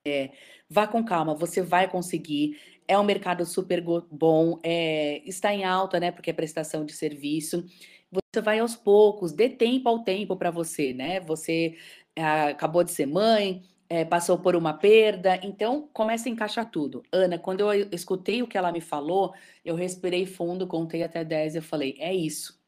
é, 0.05 0.31
vá 0.69 0.87
com 0.87 1.03
calma, 1.03 1.35
você 1.35 1.61
vai 1.61 1.89
conseguir. 1.89 2.59
É 2.87 2.97
um 2.97 3.03
mercado 3.03 3.45
super 3.45 3.81
bom, 3.81 4.59
é, 4.63 5.21
está 5.25 5.53
em 5.53 5.63
alta, 5.63 5.99
né? 5.99 6.11
Porque 6.11 6.29
é 6.29 6.33
prestação 6.33 6.85
de 6.85 6.93
serviço. 6.93 7.65
Você 8.11 8.41
vai 8.41 8.59
aos 8.59 8.75
poucos, 8.75 9.31
dê 9.33 9.49
tempo 9.49 9.89
ao 9.89 10.03
tempo 10.03 10.35
para 10.37 10.51
você, 10.51 10.93
né? 10.93 11.19
Você 11.21 11.75
ah, 12.17 12.49
acabou 12.49 12.83
de 12.83 12.91
ser 12.91 13.07
mãe, 13.07 13.63
é, 13.89 14.05
passou 14.05 14.37
por 14.39 14.55
uma 14.55 14.73
perda, 14.73 15.39
então 15.43 15.89
começa 15.93 16.29
a 16.29 16.31
encaixar 16.31 16.69
tudo. 16.69 17.03
Ana, 17.11 17.37
quando 17.39 17.61
eu 17.71 17.89
escutei 17.91 18.41
o 18.43 18.47
que 18.47 18.57
ela 18.57 18.71
me 18.71 18.81
falou, 18.81 19.33
eu 19.63 19.75
respirei 19.75 20.25
fundo, 20.25 20.67
contei 20.67 21.03
até 21.03 21.23
10 21.23 21.55
e 21.55 21.57
eu 21.59 21.63
falei: 21.63 21.95
é 21.99 22.13
isso. 22.13 22.59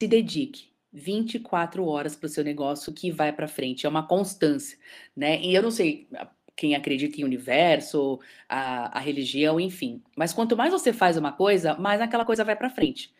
Se 0.00 0.08
dedique 0.08 0.75
24 0.92 1.84
horas 1.86 2.16
para 2.16 2.26
o 2.26 2.28
seu 2.28 2.44
negócio 2.44 2.92
que 2.92 3.10
vai 3.10 3.32
para 3.32 3.48
frente, 3.48 3.86
é 3.86 3.88
uma 3.88 4.06
constância, 4.06 4.78
né? 5.14 5.40
E 5.40 5.54
eu 5.54 5.62
não 5.62 5.70
sei 5.70 6.08
quem 6.56 6.74
acredita 6.74 7.20
em 7.20 7.24
universo, 7.24 8.18
a, 8.48 8.98
a 8.98 9.00
religião, 9.00 9.60
enfim, 9.60 10.02
mas 10.16 10.32
quanto 10.32 10.56
mais 10.56 10.72
você 10.72 10.92
faz 10.92 11.16
uma 11.16 11.32
coisa, 11.32 11.74
mais 11.74 12.00
aquela 12.00 12.24
coisa 12.24 12.44
vai 12.44 12.56
para 12.56 12.70
frente. 12.70 13.14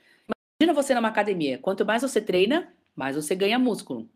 Imagina 0.60 0.74
você 0.74 0.94
numa 0.94 1.08
academia, 1.08 1.58
quanto 1.58 1.84
mais 1.84 2.02
você 2.02 2.20
treina, 2.20 2.72
mais 2.94 3.16
você 3.16 3.34
ganha 3.34 3.58
músculo 3.58 4.08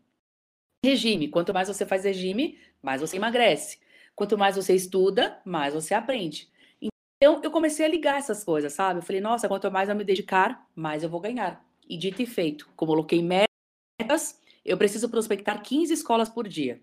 regime. 0.83 1.27
Quanto 1.27 1.53
mais 1.53 1.67
você 1.67 1.85
faz 1.85 2.03
regime, 2.03 2.57
mais 2.81 3.01
você 3.01 3.17
emagrece. 3.17 3.79
Quanto 4.15 4.37
mais 4.37 4.55
você 4.55 4.75
estuda, 4.75 5.39
mais 5.45 5.73
você 5.73 5.93
aprende. 5.93 6.49
Então, 6.81 7.39
eu 7.43 7.51
comecei 7.51 7.85
a 7.85 7.89
ligar 7.89 8.17
essas 8.17 8.43
coisas, 8.43 8.73
sabe? 8.73 8.99
Eu 8.99 9.03
falei, 9.03 9.21
nossa, 9.21 9.47
quanto 9.47 9.71
mais 9.71 9.89
eu 9.89 9.95
me 9.95 10.03
dedicar, 10.03 10.67
mais 10.75 11.03
eu 11.03 11.09
vou 11.09 11.19
ganhar. 11.19 11.63
E 11.91 11.97
dito 11.97 12.21
e 12.21 12.25
feito, 12.25 12.69
coloquei 12.73 13.21
metas, 13.21 14.39
eu 14.63 14.77
preciso 14.77 15.09
prospectar 15.09 15.61
15 15.61 15.93
escolas 15.93 16.29
por 16.29 16.47
dia. 16.47 16.79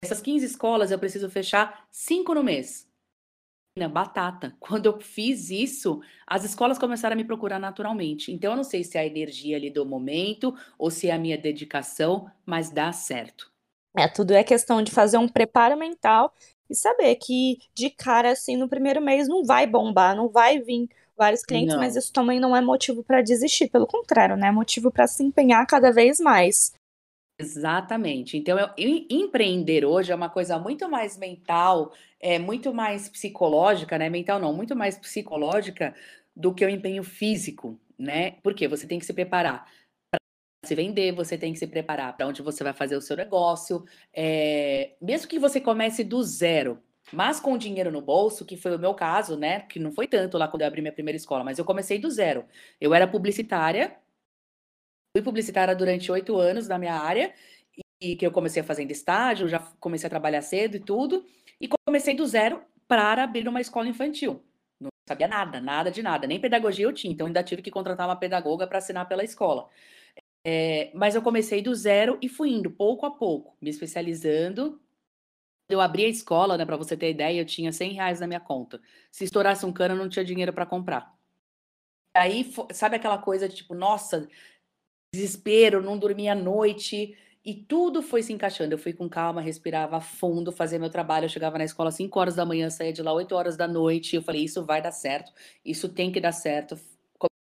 Essas 0.00 0.20
15 0.20 0.46
escolas 0.46 0.92
eu 0.92 0.98
preciso 1.00 1.28
fechar 1.28 1.88
5 1.90 2.32
no 2.32 2.44
mês 2.44 2.88
na 3.76 3.88
batata. 3.88 4.54
Quando 4.60 4.86
eu 4.86 5.00
fiz 5.00 5.50
isso, 5.50 6.00
as 6.24 6.44
escolas 6.44 6.78
começaram 6.78 7.14
a 7.14 7.16
me 7.16 7.24
procurar 7.24 7.58
naturalmente. 7.58 8.30
Então, 8.30 8.52
eu 8.52 8.56
não 8.56 8.62
sei 8.62 8.84
se 8.84 8.96
é 8.96 9.00
a 9.00 9.06
energia 9.06 9.56
ali 9.56 9.70
do 9.70 9.84
momento 9.84 10.54
ou 10.78 10.88
se 10.88 11.08
é 11.08 11.12
a 11.12 11.18
minha 11.18 11.36
dedicação, 11.36 12.30
mas 12.46 12.70
dá 12.70 12.92
certo. 12.92 13.50
É, 13.96 14.06
tudo 14.06 14.34
é 14.34 14.44
questão 14.44 14.80
de 14.82 14.92
fazer 14.92 15.18
um 15.18 15.26
preparo 15.26 15.76
mental 15.76 16.32
e 16.70 16.76
saber 16.76 17.16
que 17.16 17.58
de 17.74 17.90
cara 17.90 18.30
assim 18.30 18.56
no 18.56 18.68
primeiro 18.68 19.02
mês 19.02 19.26
não 19.26 19.44
vai 19.44 19.66
bombar, 19.66 20.14
não 20.14 20.28
vai 20.28 20.60
vir 20.60 20.88
vários 21.16 21.42
clientes, 21.44 21.74
Não. 21.74 21.78
mas 21.78 21.96
isso 21.96 22.12
também 22.12 22.40
não 22.40 22.56
é 22.56 22.60
motivo 22.60 23.02
para 23.04 23.22
desistir, 23.22 23.68
pelo 23.68 23.86
contrário, 23.86 24.36
né? 24.36 24.48
É 24.48 24.52
motivo 24.52 24.90
para 24.90 25.06
se 25.06 25.22
empenhar 25.22 25.66
cada 25.66 25.92
vez 25.92 26.18
mais. 26.20 26.72
Exatamente. 27.38 28.36
Então, 28.36 28.58
eu, 28.58 28.68
em- 28.78 29.06
empreender 29.10 29.84
hoje 29.84 30.12
é 30.12 30.14
uma 30.14 30.30
coisa 30.30 30.58
muito 30.58 30.88
mais 30.88 31.16
mental, 31.16 31.92
é 32.20 32.38
muito 32.38 32.72
mais 32.72 33.08
psicológica, 33.08 33.98
né? 33.98 34.08
Mental 34.08 34.38
não, 34.38 34.52
muito 34.54 34.76
mais 34.76 34.96
psicológica 34.98 35.94
do 36.34 36.54
que 36.54 36.64
o 36.64 36.68
empenho 36.68 37.02
físico, 37.02 37.78
né? 37.98 38.32
Porque 38.42 38.68
você 38.68 38.86
tem 38.86 38.98
que 39.00 39.04
se 39.06 39.12
preparar 39.12 39.64
para 40.10 40.68
se 40.68 40.74
vender, 40.74 41.12
você 41.12 41.38
tem 41.38 41.52
que 41.52 41.58
se 41.58 41.66
preparar 41.66 42.16
para 42.16 42.26
onde 42.28 42.42
você 42.42 42.64
vai 42.64 42.72
fazer 42.72 42.96
o 42.96 43.02
seu 43.02 43.16
negócio, 43.16 43.84
é, 44.14 44.96
mesmo 45.00 45.28
que 45.28 45.38
você 45.38 45.60
comece 45.60 46.04
do 46.04 46.22
zero, 46.22 46.82
mas 47.12 47.40
com 47.40 47.56
dinheiro 47.58 47.90
no 47.90 48.00
bolso, 48.00 48.44
que 48.44 48.56
foi 48.56 48.74
o 48.76 48.78
meu 48.78 48.94
caso, 48.94 49.36
né? 49.36 49.60
Que 49.60 49.78
não 49.78 49.92
foi 49.92 50.06
tanto 50.08 50.38
lá 50.38 50.48
quando 50.48 50.62
eu 50.62 50.68
abri 50.68 50.80
minha 50.80 50.92
primeira 50.92 51.16
escola, 51.16 51.44
mas 51.44 51.58
eu 51.58 51.64
comecei 51.64 51.98
do 51.98 52.10
zero. 52.10 52.46
Eu 52.80 52.94
era 52.94 53.06
publicitária. 53.06 53.96
Fui 55.16 55.22
publicitária 55.22 55.74
durante 55.76 56.10
oito 56.10 56.36
anos 56.36 56.66
na 56.66 56.78
minha 56.78 56.94
área, 56.94 57.32
e 58.00 58.16
que 58.16 58.26
eu 58.26 58.32
comecei 58.32 58.62
fazendo 58.62 58.90
estágio, 58.90 59.48
já 59.48 59.60
comecei 59.80 60.06
a 60.06 60.10
trabalhar 60.10 60.42
cedo 60.42 60.76
e 60.76 60.80
tudo, 60.80 61.24
e 61.60 61.68
comecei 61.86 62.14
do 62.14 62.26
zero 62.26 62.62
para 62.88 63.24
abrir 63.24 63.46
uma 63.48 63.60
escola 63.60 63.88
infantil. 63.88 64.44
Não 64.80 64.90
sabia 65.08 65.28
nada, 65.28 65.60
nada 65.60 65.90
de 65.90 66.02
nada, 66.02 66.26
nem 66.26 66.40
pedagogia 66.40 66.84
eu 66.84 66.92
tinha, 66.92 67.12
então 67.12 67.26
ainda 67.26 67.42
tive 67.42 67.62
que 67.62 67.70
contratar 67.70 68.08
uma 68.08 68.16
pedagoga 68.16 68.66
para 68.66 68.78
assinar 68.78 69.08
pela 69.08 69.24
escola. 69.24 69.68
É, 70.46 70.90
mas 70.94 71.14
eu 71.14 71.22
comecei 71.22 71.62
do 71.62 71.74
zero 71.74 72.18
e 72.20 72.28
fui 72.28 72.50
indo 72.50 72.70
pouco 72.70 73.06
a 73.06 73.10
pouco, 73.10 73.56
me 73.60 73.70
especializando. 73.70 74.80
Eu 75.74 75.80
abri 75.80 76.04
a 76.04 76.08
escola, 76.08 76.56
né, 76.56 76.64
para 76.64 76.76
você 76.76 76.96
ter 76.96 77.10
ideia, 77.10 77.40
eu 77.40 77.44
tinha 77.44 77.72
100 77.72 77.92
reais 77.92 78.20
na 78.20 78.26
minha 78.26 78.40
conta. 78.40 78.80
Se 79.10 79.24
estourasse 79.24 79.66
um 79.66 79.72
cano, 79.72 79.94
eu 79.94 79.98
não 79.98 80.08
tinha 80.08 80.24
dinheiro 80.24 80.52
para 80.52 80.64
comprar. 80.64 81.12
Aí, 82.16 82.52
sabe 82.72 82.96
aquela 82.96 83.18
coisa 83.18 83.48
de 83.48 83.56
tipo, 83.56 83.74
nossa, 83.74 84.28
desespero, 85.12 85.82
não 85.82 85.98
dormia 85.98 86.32
à 86.32 86.34
noite, 86.34 87.16
e 87.44 87.54
tudo 87.54 88.02
foi 88.02 88.22
se 88.22 88.32
encaixando. 88.32 88.72
Eu 88.72 88.78
fui 88.78 88.92
com 88.92 89.08
calma, 89.08 89.40
respirava 89.40 90.00
fundo, 90.00 90.52
fazia 90.52 90.78
meu 90.78 90.88
trabalho. 90.88 91.26
Eu 91.26 91.28
chegava 91.28 91.58
na 91.58 91.64
escola 91.64 91.88
às 91.90 91.96
5 91.96 92.18
horas 92.18 92.36
da 92.36 92.46
manhã, 92.46 92.70
saía 92.70 92.92
de 92.92 93.02
lá 93.02 93.12
8 93.12 93.34
horas 93.34 93.56
da 93.56 93.68
noite. 93.68 94.16
Eu 94.16 94.22
falei, 94.22 94.44
isso 94.44 94.64
vai 94.64 94.80
dar 94.80 94.92
certo, 94.92 95.32
isso 95.64 95.88
tem 95.88 96.10
que 96.10 96.20
dar 96.20 96.32
certo. 96.32 96.78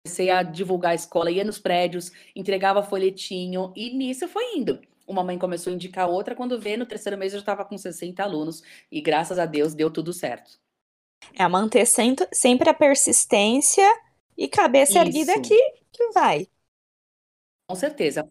Comecei 0.04 0.30
a 0.30 0.42
divulgar 0.42 0.92
a 0.92 0.94
escola, 0.94 1.30
ia 1.30 1.44
nos 1.44 1.58
prédios, 1.58 2.12
entregava 2.36 2.82
folhetinho, 2.82 3.72
e 3.74 3.90
nisso 3.96 4.28
foi 4.28 4.56
indo. 4.56 4.80
Uma 5.08 5.24
mãe 5.24 5.38
começou 5.38 5.72
a 5.72 5.74
indicar 5.74 6.08
outra, 6.08 6.34
quando 6.34 6.60
vê, 6.60 6.76
no 6.76 6.84
terceiro 6.84 7.16
mês 7.16 7.32
eu 7.32 7.38
já 7.38 7.42
estava 7.42 7.64
com 7.64 7.78
60 7.78 8.22
alunos, 8.22 8.62
e 8.92 9.00
graças 9.00 9.38
a 9.38 9.46
Deus 9.46 9.74
deu 9.74 9.90
tudo 9.90 10.12
certo. 10.12 10.60
É 11.34 11.48
manter 11.48 11.86
sempre 11.86 12.68
a 12.68 12.74
persistência 12.74 13.88
e 14.36 14.46
cabeça 14.46 14.92
isso. 14.92 14.98
erguida 14.98 15.40
que, 15.40 15.58
que 15.90 16.10
vai. 16.12 16.46
Com 17.66 17.74
certeza. 17.74 18.28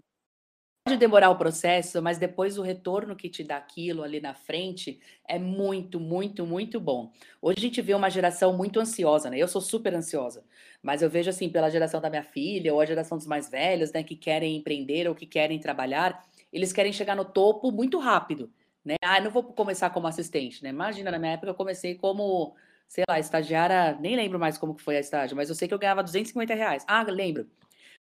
Pode 0.88 1.00
demorar 1.00 1.30
o 1.32 1.38
processo, 1.38 2.02
mas 2.02 2.18
depois 2.18 2.58
o 2.58 2.62
retorno 2.62 3.14
que 3.14 3.28
te 3.28 3.44
dá 3.44 3.58
aquilo 3.58 4.04
ali 4.04 4.22
na 4.22 4.34
frente 4.34 5.02
é 5.28 5.38
muito, 5.38 6.00
muito, 6.00 6.46
muito 6.46 6.80
bom. 6.80 7.12
Hoje 7.42 7.58
a 7.58 7.62
gente 7.62 7.82
vê 7.82 7.94
uma 7.94 8.10
geração 8.10 8.56
muito 8.56 8.80
ansiosa, 8.80 9.30
né? 9.30 9.38
Eu 9.38 9.50
sou 9.50 9.60
super 9.62 9.94
ansiosa, 9.94 10.46
mas 10.82 11.02
eu 11.02 11.10
vejo 11.10 11.30
assim, 11.30 11.50
pela 11.50 11.70
geração 11.70 12.00
da 12.00 12.10
minha 12.10 12.24
filha 12.24 12.74
ou 12.74 12.80
a 12.80 12.86
geração 12.86 13.18
dos 13.18 13.28
mais 13.28 13.50
velhos, 13.50 13.92
né, 13.92 14.02
que 14.02 14.16
querem 14.16 14.56
empreender 14.56 15.10
ou 15.10 15.14
que 15.14 15.26
querem 15.26 15.60
trabalhar, 15.60 16.26
eles 16.52 16.74
querem 16.74 16.94
chegar 16.94 17.16
no 17.16 17.26
topo 17.26 17.72
muito 17.72 18.00
rápido, 18.00 18.52
né? 18.84 18.96
Ah, 19.04 19.20
não 19.22 19.32
vou 19.32 19.44
começar 19.44 19.90
como 19.90 20.08
assistente, 20.08 20.64
né? 20.64 20.70
Imagina, 20.70 21.12
na 21.12 21.20
minha 21.20 21.34
época 21.34 21.50
eu 21.50 21.56
comecei 21.56 21.96
como, 21.96 22.56
sei 22.88 23.04
lá, 23.10 23.20
estagiária, 23.20 23.98
nem 24.00 24.16
lembro 24.16 24.40
mais 24.40 24.58
como 24.58 24.76
que 24.76 24.82
foi 24.82 24.98
a 24.98 25.00
estágio, 25.00 25.36
mas 25.36 25.50
eu 25.50 25.56
sei 25.56 25.68
que 25.68 25.74
eu 25.74 25.80
ganhava 25.80 26.04
250 26.04 26.54
reais. 26.54 26.84
Ah, 26.88 27.04
lembro 27.04 27.48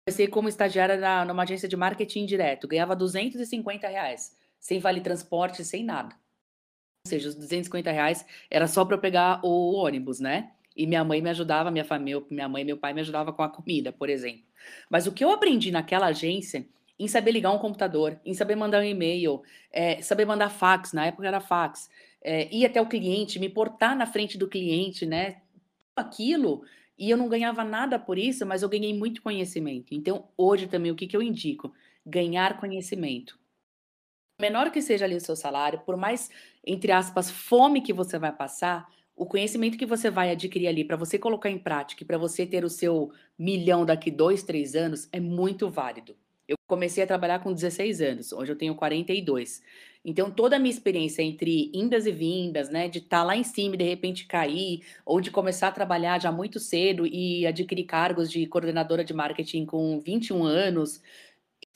comecei 0.06 0.28
como 0.28 0.48
estagiária 0.48 0.96
na, 0.98 1.24
numa 1.24 1.42
agência 1.44 1.66
de 1.68 1.76
marketing 1.76 2.26
direto, 2.26 2.68
ganhava 2.68 2.94
250 2.94 3.88
reais, 3.88 4.36
sem 4.60 4.78
vale 4.78 5.00
transporte, 5.00 5.64
sem 5.64 5.82
nada. 5.82 6.14
Ou 7.06 7.08
seja, 7.08 7.28
os 7.30 7.34
250 7.34 7.90
reais 7.90 8.26
era 8.50 8.66
só 8.66 8.84
para 8.84 8.96
eu 8.96 9.00
pegar 9.00 9.40
o 9.42 9.74
ônibus, 9.74 10.20
né? 10.20 10.52
E 10.76 10.86
minha 10.86 11.04
mãe 11.04 11.22
me 11.22 11.30
ajudava, 11.30 11.70
minha 11.70 11.84
família, 11.84 12.22
minha 12.30 12.48
mãe 12.48 12.62
e 12.62 12.64
meu 12.66 12.76
pai 12.76 12.92
me 12.92 13.00
ajudavam 13.00 13.32
com 13.32 13.42
a 13.42 13.48
comida, 13.48 13.92
por 13.92 14.10
exemplo. 14.10 14.44
Mas 14.90 15.06
o 15.06 15.12
que 15.12 15.24
eu 15.24 15.30
aprendi 15.30 15.70
naquela 15.70 16.06
agência, 16.06 16.66
em 16.98 17.08
saber 17.08 17.32
ligar 17.32 17.50
um 17.52 17.58
computador, 17.58 18.20
em 18.24 18.34
saber 18.34 18.56
mandar 18.56 18.80
um 18.80 18.84
e-mail, 18.84 19.42
é, 19.72 20.00
saber 20.02 20.24
mandar 20.24 20.50
fax, 20.50 20.92
na 20.92 21.06
época 21.06 21.26
era 21.26 21.40
fax, 21.40 21.90
é, 22.22 22.54
ir 22.54 22.64
até 22.64 22.80
o 22.80 22.88
cliente, 22.88 23.38
me 23.38 23.48
portar 23.48 23.96
na 23.96 24.06
frente 24.06 24.38
do 24.38 24.48
cliente, 24.48 25.04
né? 25.04 25.42
Aquilo 25.96 26.62
e 26.98 27.10
eu 27.10 27.16
não 27.16 27.28
ganhava 27.28 27.64
nada 27.64 27.98
por 27.98 28.18
isso, 28.18 28.46
mas 28.46 28.62
eu 28.62 28.68
ganhei 28.68 28.96
muito 28.96 29.22
conhecimento. 29.22 29.94
Então, 29.94 30.28
hoje 30.36 30.66
também, 30.66 30.92
o 30.92 30.94
que, 30.94 31.06
que 31.06 31.16
eu 31.16 31.22
indico? 31.22 31.74
Ganhar 32.06 32.58
conhecimento. 32.58 33.38
Menor 34.40 34.70
que 34.70 34.82
seja 34.82 35.04
ali 35.04 35.16
o 35.16 35.20
seu 35.20 35.36
salário, 35.36 35.80
por 35.80 35.96
mais, 35.96 36.30
entre 36.64 36.92
aspas, 36.92 37.30
fome 37.30 37.80
que 37.80 37.92
você 37.92 38.18
vai 38.18 38.32
passar, 38.32 38.88
o 39.16 39.26
conhecimento 39.26 39.78
que 39.78 39.86
você 39.86 40.10
vai 40.10 40.30
adquirir 40.30 40.66
ali 40.66 40.84
para 40.84 40.96
você 40.96 41.18
colocar 41.18 41.50
em 41.50 41.58
prática 41.58 42.02
e 42.02 42.06
para 42.06 42.18
você 42.18 42.44
ter 42.44 42.64
o 42.64 42.70
seu 42.70 43.12
milhão 43.38 43.84
daqui 43.84 44.10
dois, 44.10 44.42
três 44.42 44.74
anos 44.74 45.08
é 45.12 45.20
muito 45.20 45.70
válido. 45.70 46.16
Eu 46.46 46.56
comecei 46.66 47.02
a 47.02 47.06
trabalhar 47.06 47.38
com 47.40 47.52
16 47.52 48.00
anos, 48.02 48.32
hoje 48.32 48.52
eu 48.52 48.56
tenho 48.56 48.74
42. 48.74 49.62
Então, 50.04 50.30
toda 50.30 50.56
a 50.56 50.58
minha 50.58 50.70
experiência 50.70 51.22
entre 51.22 51.70
indas 51.74 52.06
e 52.06 52.12
vindas, 52.12 52.68
né, 52.68 52.88
de 52.88 52.98
estar 52.98 53.20
tá 53.20 53.24
lá 53.24 53.36
em 53.36 53.42
cima 53.42 53.74
e 53.74 53.78
de 53.78 53.84
repente 53.84 54.26
cair, 54.26 54.82
ou 55.06 55.20
de 55.20 55.30
começar 55.30 55.68
a 55.68 55.72
trabalhar 55.72 56.20
já 56.20 56.30
muito 56.30 56.60
cedo 56.60 57.06
e 57.06 57.46
adquirir 57.46 57.84
cargos 57.84 58.30
de 58.30 58.46
coordenadora 58.46 59.02
de 59.02 59.14
marketing 59.14 59.64
com 59.64 59.98
21 60.00 60.44
anos, 60.44 61.00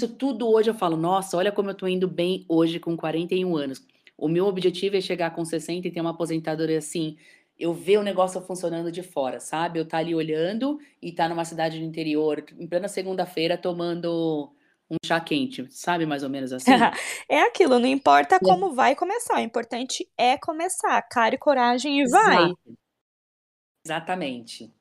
isso 0.00 0.12
tudo 0.14 0.48
hoje 0.48 0.70
eu 0.70 0.74
falo, 0.74 0.96
nossa, 0.96 1.36
olha 1.36 1.50
como 1.50 1.70
eu 1.70 1.72
estou 1.72 1.88
indo 1.88 2.06
bem 2.06 2.44
hoje 2.48 2.78
com 2.78 2.96
41 2.96 3.56
anos. 3.56 3.84
O 4.16 4.28
meu 4.28 4.46
objetivo 4.46 4.96
é 4.96 5.00
chegar 5.00 5.30
com 5.34 5.44
60 5.44 5.88
e 5.88 5.90
ter 5.90 6.00
uma 6.00 6.10
aposentadoria 6.10 6.78
assim, 6.78 7.16
eu 7.58 7.72
ver 7.74 7.98
o 7.98 8.02
negócio 8.02 8.40
funcionando 8.42 8.92
de 8.92 9.02
fora, 9.02 9.40
sabe? 9.40 9.78
Eu 9.78 9.84
estar 9.84 9.98
tá 9.98 10.00
ali 10.02 10.14
olhando 10.14 10.78
e 11.02 11.08
estar 11.10 11.24
tá 11.24 11.28
numa 11.30 11.44
cidade 11.44 11.78
do 11.78 11.84
interior, 11.84 12.44
em 12.58 12.66
plena 12.66 12.88
segunda-feira, 12.88 13.56
tomando 13.56 14.52
um 14.90 14.96
chá 15.04 15.20
quente, 15.20 15.66
sabe 15.70 16.06
mais 16.06 16.22
ou 16.22 16.30
menos 16.30 16.52
assim? 16.52 16.70
é 17.28 17.42
aquilo, 17.42 17.78
não 17.78 17.86
importa 17.86 18.38
como 18.40 18.74
vai 18.74 18.94
começar, 18.94 19.36
o 19.36 19.40
importante 19.40 20.08
é 20.16 20.38
começar, 20.38 21.00
cara 21.02 21.34
e 21.34 21.38
coragem 21.38 21.98
e 21.98 22.02
Exato. 22.02 22.24
vai. 22.26 22.52
Exatamente. 23.84 24.72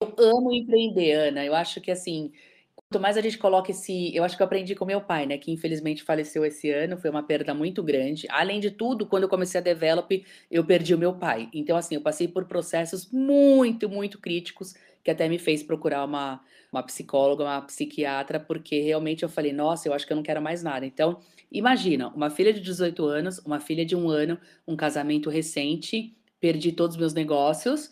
Eu 0.00 0.14
amo 0.18 0.52
empreender, 0.52 1.12
Ana. 1.12 1.44
Eu 1.44 1.54
acho 1.54 1.80
que 1.80 1.90
assim, 1.90 2.32
quanto 2.74 3.02
mais 3.02 3.16
a 3.16 3.20
gente 3.20 3.36
coloca 3.36 3.70
esse. 3.70 4.14
Eu 4.14 4.24
acho 4.24 4.36
que 4.36 4.42
eu 4.42 4.46
aprendi 4.46 4.74
com 4.74 4.84
meu 4.84 5.00
pai, 5.00 5.26
né? 5.26 5.36
Que 5.36 5.50
infelizmente 5.50 6.02
faleceu 6.02 6.44
esse 6.44 6.70
ano, 6.70 6.96
foi 6.96 7.10
uma 7.10 7.22
perda 7.22 7.52
muito 7.52 7.82
grande. 7.82 8.26
Além 8.30 8.60
de 8.60 8.70
tudo, 8.70 9.06
quando 9.06 9.24
eu 9.24 9.28
comecei 9.28 9.60
a 9.60 9.62
develop, 9.62 10.24
eu 10.50 10.64
perdi 10.64 10.94
o 10.94 10.98
meu 10.98 11.14
pai. 11.14 11.48
Então, 11.52 11.76
assim, 11.76 11.96
eu 11.96 12.00
passei 12.00 12.28
por 12.28 12.46
processos 12.46 13.10
muito, 13.10 13.88
muito 13.88 14.18
críticos 14.18 14.74
que 15.08 15.12
até 15.12 15.26
me 15.26 15.38
fez 15.38 15.62
procurar 15.62 16.04
uma, 16.04 16.38
uma 16.70 16.82
psicóloga, 16.82 17.42
uma 17.42 17.62
psiquiatra, 17.62 18.38
porque 18.38 18.78
realmente 18.82 19.22
eu 19.22 19.28
falei, 19.30 19.54
nossa, 19.54 19.88
eu 19.88 19.94
acho 19.94 20.06
que 20.06 20.12
eu 20.12 20.16
não 20.16 20.22
quero 20.22 20.42
mais 20.42 20.62
nada. 20.62 20.84
Então, 20.84 21.18
imagina, 21.50 22.08
uma 22.08 22.28
filha 22.28 22.52
de 22.52 22.60
18 22.60 23.06
anos, 23.06 23.38
uma 23.38 23.58
filha 23.58 23.86
de 23.86 23.96
um 23.96 24.10
ano, 24.10 24.38
um 24.66 24.76
casamento 24.76 25.30
recente, 25.30 26.14
perdi 26.38 26.72
todos 26.72 26.94
os 26.94 27.00
meus 27.00 27.14
negócios, 27.14 27.90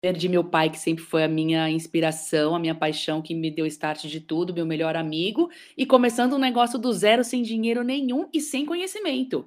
perdi 0.00 0.30
meu 0.30 0.42
pai, 0.42 0.70
que 0.70 0.78
sempre 0.78 1.04
foi 1.04 1.24
a 1.24 1.28
minha 1.28 1.68
inspiração, 1.68 2.54
a 2.54 2.58
minha 2.58 2.74
paixão, 2.74 3.20
que 3.20 3.34
me 3.34 3.50
deu 3.50 3.66
start 3.66 4.06
de 4.06 4.20
tudo, 4.20 4.54
meu 4.54 4.64
melhor 4.64 4.96
amigo, 4.96 5.50
e 5.76 5.84
começando 5.84 6.36
um 6.36 6.38
negócio 6.38 6.78
do 6.78 6.90
zero, 6.90 7.22
sem 7.22 7.42
dinheiro 7.42 7.84
nenhum 7.84 8.30
e 8.32 8.40
sem 8.40 8.64
conhecimento. 8.64 9.46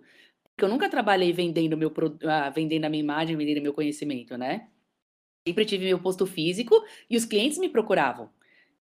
Porque 0.52 0.64
eu 0.64 0.70
nunca 0.70 0.88
trabalhei 0.88 1.34
vendendo 1.34 1.76
meu 1.76 1.92
ah, 2.28 2.52
vendendo 2.52 2.86
a 2.86 2.90
minha 2.90 3.02
imagem, 3.02 3.36
vendendo 3.36 3.64
meu 3.64 3.74
conhecimento, 3.74 4.38
né? 4.38 4.68
Sempre 5.48 5.66
tive 5.66 5.86
meu 5.86 6.00
posto 6.00 6.26
físico 6.26 6.76
e 7.10 7.18
os 7.18 7.26
clientes 7.26 7.58
me 7.58 7.70
procuravam. 7.70 8.30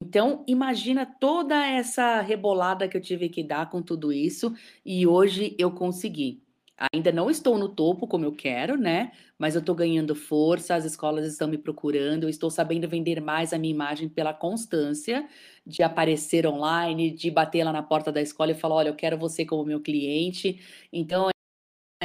Então, 0.00 0.44
imagina 0.46 1.06
toda 1.06 1.66
essa 1.66 2.20
rebolada 2.20 2.88
que 2.88 2.96
eu 2.96 3.00
tive 3.00 3.28
que 3.28 3.42
dar 3.42 3.68
com 3.70 3.82
tudo 3.82 4.12
isso 4.12 4.54
e 4.84 5.06
hoje 5.06 5.56
eu 5.58 5.72
consegui. 5.72 6.42
Ainda 6.94 7.10
não 7.10 7.28
estou 7.28 7.58
no 7.58 7.68
topo 7.68 8.06
como 8.06 8.24
eu 8.24 8.32
quero, 8.32 8.76
né? 8.76 9.10
Mas 9.36 9.56
eu 9.56 9.60
estou 9.60 9.74
ganhando 9.74 10.14
força, 10.14 10.76
as 10.76 10.84
escolas 10.84 11.26
estão 11.26 11.48
me 11.48 11.58
procurando, 11.58 12.24
eu 12.24 12.28
estou 12.28 12.50
sabendo 12.50 12.88
vender 12.88 13.20
mais 13.20 13.52
a 13.52 13.58
minha 13.58 13.72
imagem 13.74 14.08
pela 14.08 14.32
constância 14.32 15.28
de 15.66 15.82
aparecer 15.82 16.46
online, 16.46 17.10
de 17.10 17.30
bater 17.30 17.64
lá 17.64 17.72
na 17.72 17.82
porta 17.82 18.12
da 18.12 18.22
escola 18.22 18.52
e 18.52 18.54
falar: 18.54 18.76
olha, 18.76 18.88
eu 18.90 18.94
quero 18.96 19.18
você 19.18 19.44
como 19.44 19.64
meu 19.64 19.80
cliente. 19.80 20.60
Então, 20.92 21.28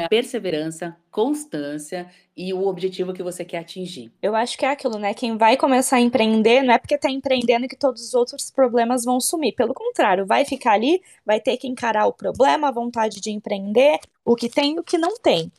perseverança, 0.10 0.98
constância 1.12 2.10
e 2.36 2.54
o 2.54 2.66
objetivo 2.68 3.14
que 3.14 3.22
você 3.22 3.46
quer 3.46 3.60
atingir. 3.60 4.12
Eu 4.22 4.36
acho 4.36 4.58
que 4.58 4.66
é 4.66 4.70
aquilo, 4.70 4.98
né? 4.98 5.14
Quem 5.14 5.38
vai 5.38 5.56
começar 5.56 5.98
a 5.98 6.02
empreender 6.02 6.64
não 6.64 6.74
é 6.74 6.78
porque 6.80 6.96
está 6.96 7.10
empreendendo 7.10 7.68
que 7.68 7.78
todos 7.78 8.02
os 8.02 8.14
outros 8.14 8.50
problemas 8.50 9.06
vão 9.06 9.20
sumir. 9.20 9.54
Pelo 9.54 9.74
contrário, 9.74 10.26
vai 10.26 10.46
ficar 10.46 10.74
ali, 10.74 11.02
vai 11.26 11.40
ter 11.40 11.58
que 11.58 11.68
encarar 11.68 12.08
o 12.08 12.14
problema, 12.14 12.68
a 12.68 12.72
vontade 12.72 13.22
de 13.22 13.30
empreender, 13.30 14.00
o 14.26 14.36
que 14.36 14.50
tem 14.50 14.76
e 14.76 14.80
o 14.80 14.84
que 14.84 14.98
não 14.98 15.16
tem. 15.18 15.52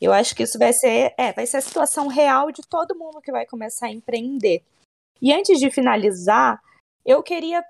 Eu 0.00 0.12
acho 0.12 0.34
que 0.34 0.44
isso 0.44 0.58
vai 0.58 0.72
ser, 0.72 1.12
é, 1.18 1.32
vai 1.32 1.46
ser 1.46 1.58
a 1.58 1.62
situação 1.62 2.06
real 2.06 2.50
de 2.52 2.62
todo 2.62 2.96
mundo 2.96 3.20
que 3.20 3.32
vai 3.32 3.44
começar 3.44 3.86
a 3.86 3.92
empreender. 3.92 4.62
E 5.20 5.32
antes 5.32 5.58
de 5.58 5.70
finalizar, 5.70 6.60
eu 7.04 7.22
queria 7.22 7.62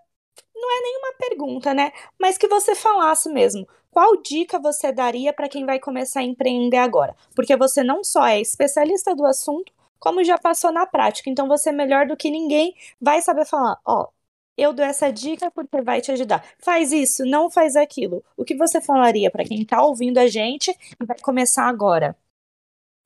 não 0.54 0.70
é 0.70 0.82
nenhuma 0.82 1.14
pergunta, 1.18 1.72
né? 1.74 1.90
Mas 2.18 2.36
que 2.36 2.46
você 2.46 2.74
falasse 2.74 3.30
mesmo. 3.30 3.66
Qual 3.90 4.22
dica 4.22 4.58
você 4.58 4.92
daria 4.92 5.32
para 5.32 5.48
quem 5.48 5.66
vai 5.66 5.80
começar 5.80 6.20
a 6.20 6.24
empreender 6.24 6.76
agora? 6.76 7.16
Porque 7.34 7.56
você 7.56 7.82
não 7.82 8.04
só 8.04 8.26
é 8.26 8.40
especialista 8.40 9.14
do 9.14 9.26
assunto, 9.26 9.72
como 9.98 10.24
já 10.24 10.38
passou 10.38 10.72
na 10.72 10.86
prática. 10.86 11.28
Então 11.28 11.48
você 11.48 11.70
é 11.70 11.72
melhor 11.72 12.06
do 12.06 12.16
que 12.16 12.30
ninguém 12.30 12.74
vai 13.00 13.20
saber 13.20 13.44
falar, 13.44 13.78
ó, 13.84 14.08
eu 14.56 14.72
dou 14.72 14.84
essa 14.84 15.10
dica 15.10 15.50
porque 15.50 15.80
vai 15.80 16.00
te 16.00 16.12
ajudar. 16.12 16.44
Faz 16.58 16.92
isso, 16.92 17.24
não 17.24 17.50
faz 17.50 17.76
aquilo. 17.76 18.22
O 18.36 18.44
que 18.44 18.54
você 18.54 18.80
falaria 18.80 19.30
para 19.30 19.44
quem 19.44 19.62
está 19.62 19.82
ouvindo 19.82 20.18
a 20.18 20.28
gente 20.28 20.70
e 21.00 21.04
vai 21.04 21.18
começar 21.18 21.66
agora? 21.66 22.16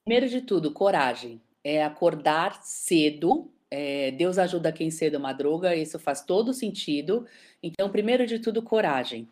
Primeiro 0.04 0.28
de 0.28 0.40
tudo, 0.42 0.72
coragem. 0.72 1.40
É 1.62 1.82
acordar 1.82 2.60
cedo. 2.62 3.50
É, 3.70 4.10
Deus 4.10 4.36
ajuda 4.36 4.72
quem 4.72 4.90
cedo 4.90 5.18
madruga, 5.18 5.74
isso 5.74 5.98
faz 5.98 6.20
todo 6.20 6.52
sentido. 6.52 7.26
Então, 7.62 7.90
primeiro 7.90 8.26
de 8.26 8.38
tudo, 8.38 8.62
coragem. 8.62 9.28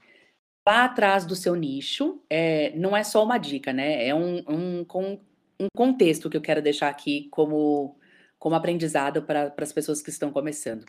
Vá 0.66 0.84
atrás 0.84 1.26
do 1.26 1.34
seu 1.34 1.54
nicho. 1.54 2.20
É, 2.30 2.70
não 2.76 2.96
é 2.96 3.02
só 3.02 3.24
uma 3.24 3.38
dica, 3.38 3.72
né? 3.72 4.06
É 4.06 4.14
um, 4.14 4.38
um, 4.48 4.86
um 5.60 5.66
contexto 5.74 6.30
que 6.30 6.36
eu 6.36 6.40
quero 6.42 6.62
deixar 6.62 6.88
aqui 6.88 7.28
como, 7.30 7.96
como 8.38 8.54
aprendizado 8.54 9.22
para 9.22 9.52
as 9.58 9.72
pessoas 9.72 10.00
que 10.00 10.10
estão 10.10 10.30
começando. 10.32 10.84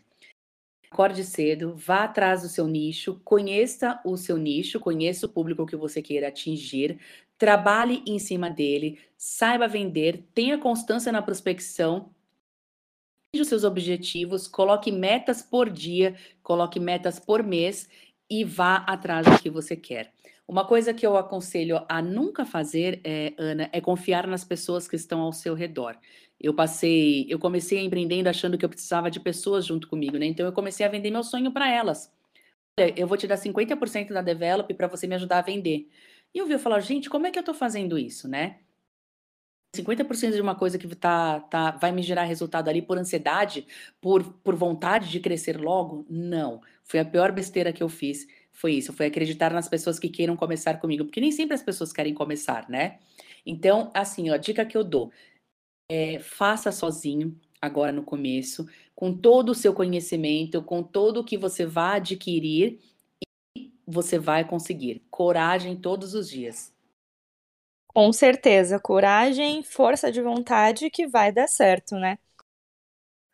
Acorde 0.91 1.24
cedo, 1.24 1.76
vá 1.76 2.03
atrás 2.03 2.43
do 2.43 2.49
seu 2.49 2.67
nicho, 2.67 3.19
conheça 3.24 3.99
o 4.05 4.15
seu 4.15 4.38
nicho, 4.38 4.80
conheça 4.80 5.26
o 5.26 5.30
público 5.30 5.65
que 5.65 5.76
você 5.76 6.03
queira 6.03 6.28
atingir, 6.28 6.99
trabalhe 7.36 8.03
em 8.05 8.19
cima 8.19 8.47
dele, 8.47 8.99
saiba 9.17 9.67
vender, 9.67 10.24
tenha 10.36 10.55
constância 10.55 11.11
na 11.11 11.19
prospecção, 11.19 12.13
os 13.36 13.47
seus 13.47 13.63
objetivos, 13.63 14.47
coloque 14.47 14.91
metas 14.91 15.41
por 15.41 15.67
dia, 15.67 16.15
coloque 16.43 16.80
metas 16.80 17.19
por 17.19 17.41
mês 17.41 17.89
e 18.34 18.43
vá 18.43 18.77
atrás 18.88 19.27
do 19.27 19.39
que 19.39 19.47
você 19.47 19.75
quer. 19.75 20.11
Uma 20.47 20.65
coisa 20.65 20.91
que 20.91 21.05
eu 21.05 21.15
aconselho 21.15 21.86
a 21.88 22.01
nunca 22.01 22.45
fazer, 22.45 22.99
é, 23.03 23.31
Ana, 23.38 23.69
é 23.71 23.79
confiar 23.79 24.25
nas 24.25 24.43
pessoas 24.43 24.88
que 24.88 24.95
estão 24.95 25.21
ao 25.21 25.31
seu 25.31 25.53
redor. 25.53 25.95
Eu 26.39 26.53
passei, 26.53 27.27
eu 27.29 27.38
comecei 27.38 27.79
empreendendo 27.79 28.27
achando 28.27 28.57
que 28.57 28.65
eu 28.65 28.69
precisava 28.69 29.11
de 29.11 29.19
pessoas 29.19 29.65
junto 29.65 29.88
comigo, 29.88 30.17
né? 30.17 30.25
Então 30.25 30.45
eu 30.45 30.51
comecei 30.51 30.84
a 30.84 30.89
vender 30.89 31.11
meu 31.11 31.23
sonho 31.23 31.51
para 31.51 31.71
elas. 31.71 32.11
Olha, 32.77 32.91
eu 32.99 33.05
vou 33.05 33.17
te 33.17 33.27
dar 33.27 33.38
50% 33.38 34.11
da 34.11 34.21
develop 34.21 34.73
para 34.73 34.88
você 34.88 35.05
me 35.05 35.13
ajudar 35.13 35.38
a 35.38 35.41
vender. 35.43 35.88
E 36.34 36.39
eu 36.39 36.47
vi 36.47 36.53
eu 36.53 36.59
falar, 36.59 36.79
gente, 36.79 37.09
como 37.09 37.27
é 37.27 37.31
que 37.31 37.38
eu 37.38 37.41
estou 37.41 37.55
fazendo 37.55 37.99
isso, 37.99 38.27
né? 38.27 38.61
50% 39.76 40.34
de 40.34 40.41
uma 40.41 40.53
coisa 40.55 40.78
que 40.78 40.88
tá, 40.95 41.39
tá, 41.39 41.71
vai 41.71 41.91
me 41.91 42.03
gerar 42.03 42.24
resultado 42.24 42.69
ali 42.69 42.82
por 42.82 42.97
ansiedade, 42.97 43.65
por, 43.99 44.24
por 44.43 44.55
vontade 44.55 45.09
de 45.09 45.19
crescer 45.19 45.59
logo? 45.59 46.05
Não. 46.09 46.61
Foi 46.84 46.99
a 46.99 47.05
pior 47.05 47.32
besteira 47.32 47.74
que 47.74 47.82
eu 47.82 47.89
fiz. 47.89 48.28
Foi 48.51 48.74
isso. 48.74 48.93
Foi 48.93 49.07
acreditar 49.07 49.51
nas 49.51 49.67
pessoas 49.67 49.97
que 49.97 50.09
queiram 50.09 50.36
começar 50.36 50.80
comigo. 50.80 51.05
Porque 51.05 51.19
nem 51.19 51.32
sempre 51.32 51.55
as 51.55 51.63
pessoas 51.63 51.91
querem 51.91 52.13
começar, 52.13 52.69
né? 52.69 52.99
Então, 53.45 53.89
assim, 53.93 54.30
ó, 54.30 54.36
a 54.36 54.38
dica 54.38 54.65
que 54.65 54.78
eu 54.78 54.84
dou 54.84 55.11
é, 55.89 56.19
faça 56.19 56.71
sozinho, 56.71 57.39
agora 57.61 57.91
no 57.91 58.03
começo, 58.03 58.67
com 58.95 59.13
todo 59.15 59.49
o 59.49 59.55
seu 59.55 59.74
conhecimento, 59.74 60.61
com 60.61 60.84
todo 60.84 61.19
o 61.19 61.24
que 61.24 61.38
você 61.38 61.65
vai 61.65 61.97
adquirir, 61.97 62.80
e 63.57 63.71
você 63.88 64.19
vai 64.19 64.47
conseguir. 64.47 65.03
Coragem 65.09 65.76
todos 65.76 66.13
os 66.13 66.30
dias. 66.30 66.72
Com 67.94 68.12
certeza, 68.14 68.80
coragem, 68.80 69.64
força 69.64 70.12
de 70.12 70.22
vontade 70.22 70.89
que 70.91 71.08
vai 71.08 71.32
dar 71.32 71.48
certo, 71.48 71.96
né? 71.96 72.18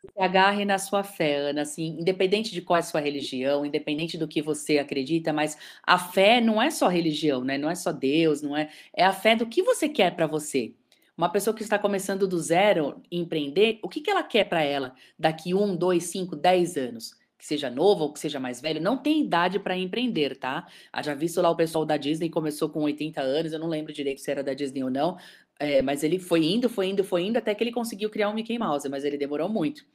Se 0.02 0.22
agarre 0.22 0.64
na 0.66 0.78
sua 0.80 1.04
fé, 1.04 1.36
Ana, 1.36 1.62
assim, 1.64 1.98
independente 2.00 2.52
de 2.52 2.62
qual 2.62 2.78
é 2.78 2.80
a 2.80 2.84
sua 2.84 3.02
religião, 3.02 3.66
independente 3.66 4.18
do 4.18 4.28
que 4.28 4.42
você 4.42 4.78
acredita, 4.80 5.34
mas 5.34 5.58
a 5.84 5.98
fé 6.00 6.40
não 6.40 6.62
é 6.62 6.72
só 6.72 6.88
religião, 6.88 7.44
né? 7.44 7.58
Não 7.58 7.70
é 7.70 7.76
só 7.76 7.92
Deus, 7.92 8.42
não 8.42 8.56
é, 8.56 8.70
é 8.96 9.04
a 9.04 9.12
fé 9.14 9.36
do 9.36 9.46
que 9.48 9.62
você 9.62 9.90
quer 9.90 10.16
para 10.16 10.26
você. 10.28 10.74
Uma 11.18 11.30
pessoa 11.30 11.54
que 11.56 11.62
está 11.64 11.78
começando 11.78 12.26
do 12.28 12.40
zero 12.40 13.02
empreender, 13.12 13.80
o 13.84 13.90
que, 13.90 14.00
que 14.00 14.10
ela 14.10 14.24
quer 14.24 14.46
para 14.48 14.62
ela 14.64 14.96
daqui 15.18 15.54
um, 15.54 15.76
dois, 15.76 16.06
cinco, 16.06 16.36
dez 16.36 16.78
anos? 16.78 17.14
Que 17.40 17.46
seja 17.46 17.70
novo 17.70 18.04
ou 18.04 18.14
que 18.14 18.20
seja 18.20 18.40
mais 18.40 18.62
velho, 18.62 18.82
não 18.82 18.98
tem 18.98 19.22
idade 19.22 19.60
para 19.60 19.76
empreender, 19.76 20.38
tá? 20.38 20.68
Já 21.04 21.16
visto 21.16 21.42
lá 21.42 21.50
o 21.50 21.56
pessoal 21.56 21.86
da 21.86 21.98
Disney 21.98 22.30
começou 22.30 22.70
com 22.70 22.82
80 22.82 23.22
anos, 23.22 23.54
eu 23.54 23.60
não 23.60 23.68
lembro 23.68 23.94
direito 23.94 24.22
se 24.22 24.30
era 24.30 24.44
da 24.44 24.54
Disney 24.54 24.84
ou 24.84 24.90
não, 24.92 25.18
é, 25.58 25.82
mas 25.82 26.04
ele 26.04 26.20
foi 26.20 26.46
indo, 26.46 26.70
foi 26.70 26.88
indo, 26.90 27.04
foi 27.04 27.24
indo, 27.24 27.38
até 27.38 27.56
que 27.56 27.64
ele 27.64 27.72
conseguiu 27.72 28.10
criar 28.10 28.30
um 28.30 28.34
Mickey 28.34 28.60
Mouse, 28.60 28.88
mas 28.90 29.06
ele 29.06 29.18
demorou 29.18 29.50
muito. 29.50 29.86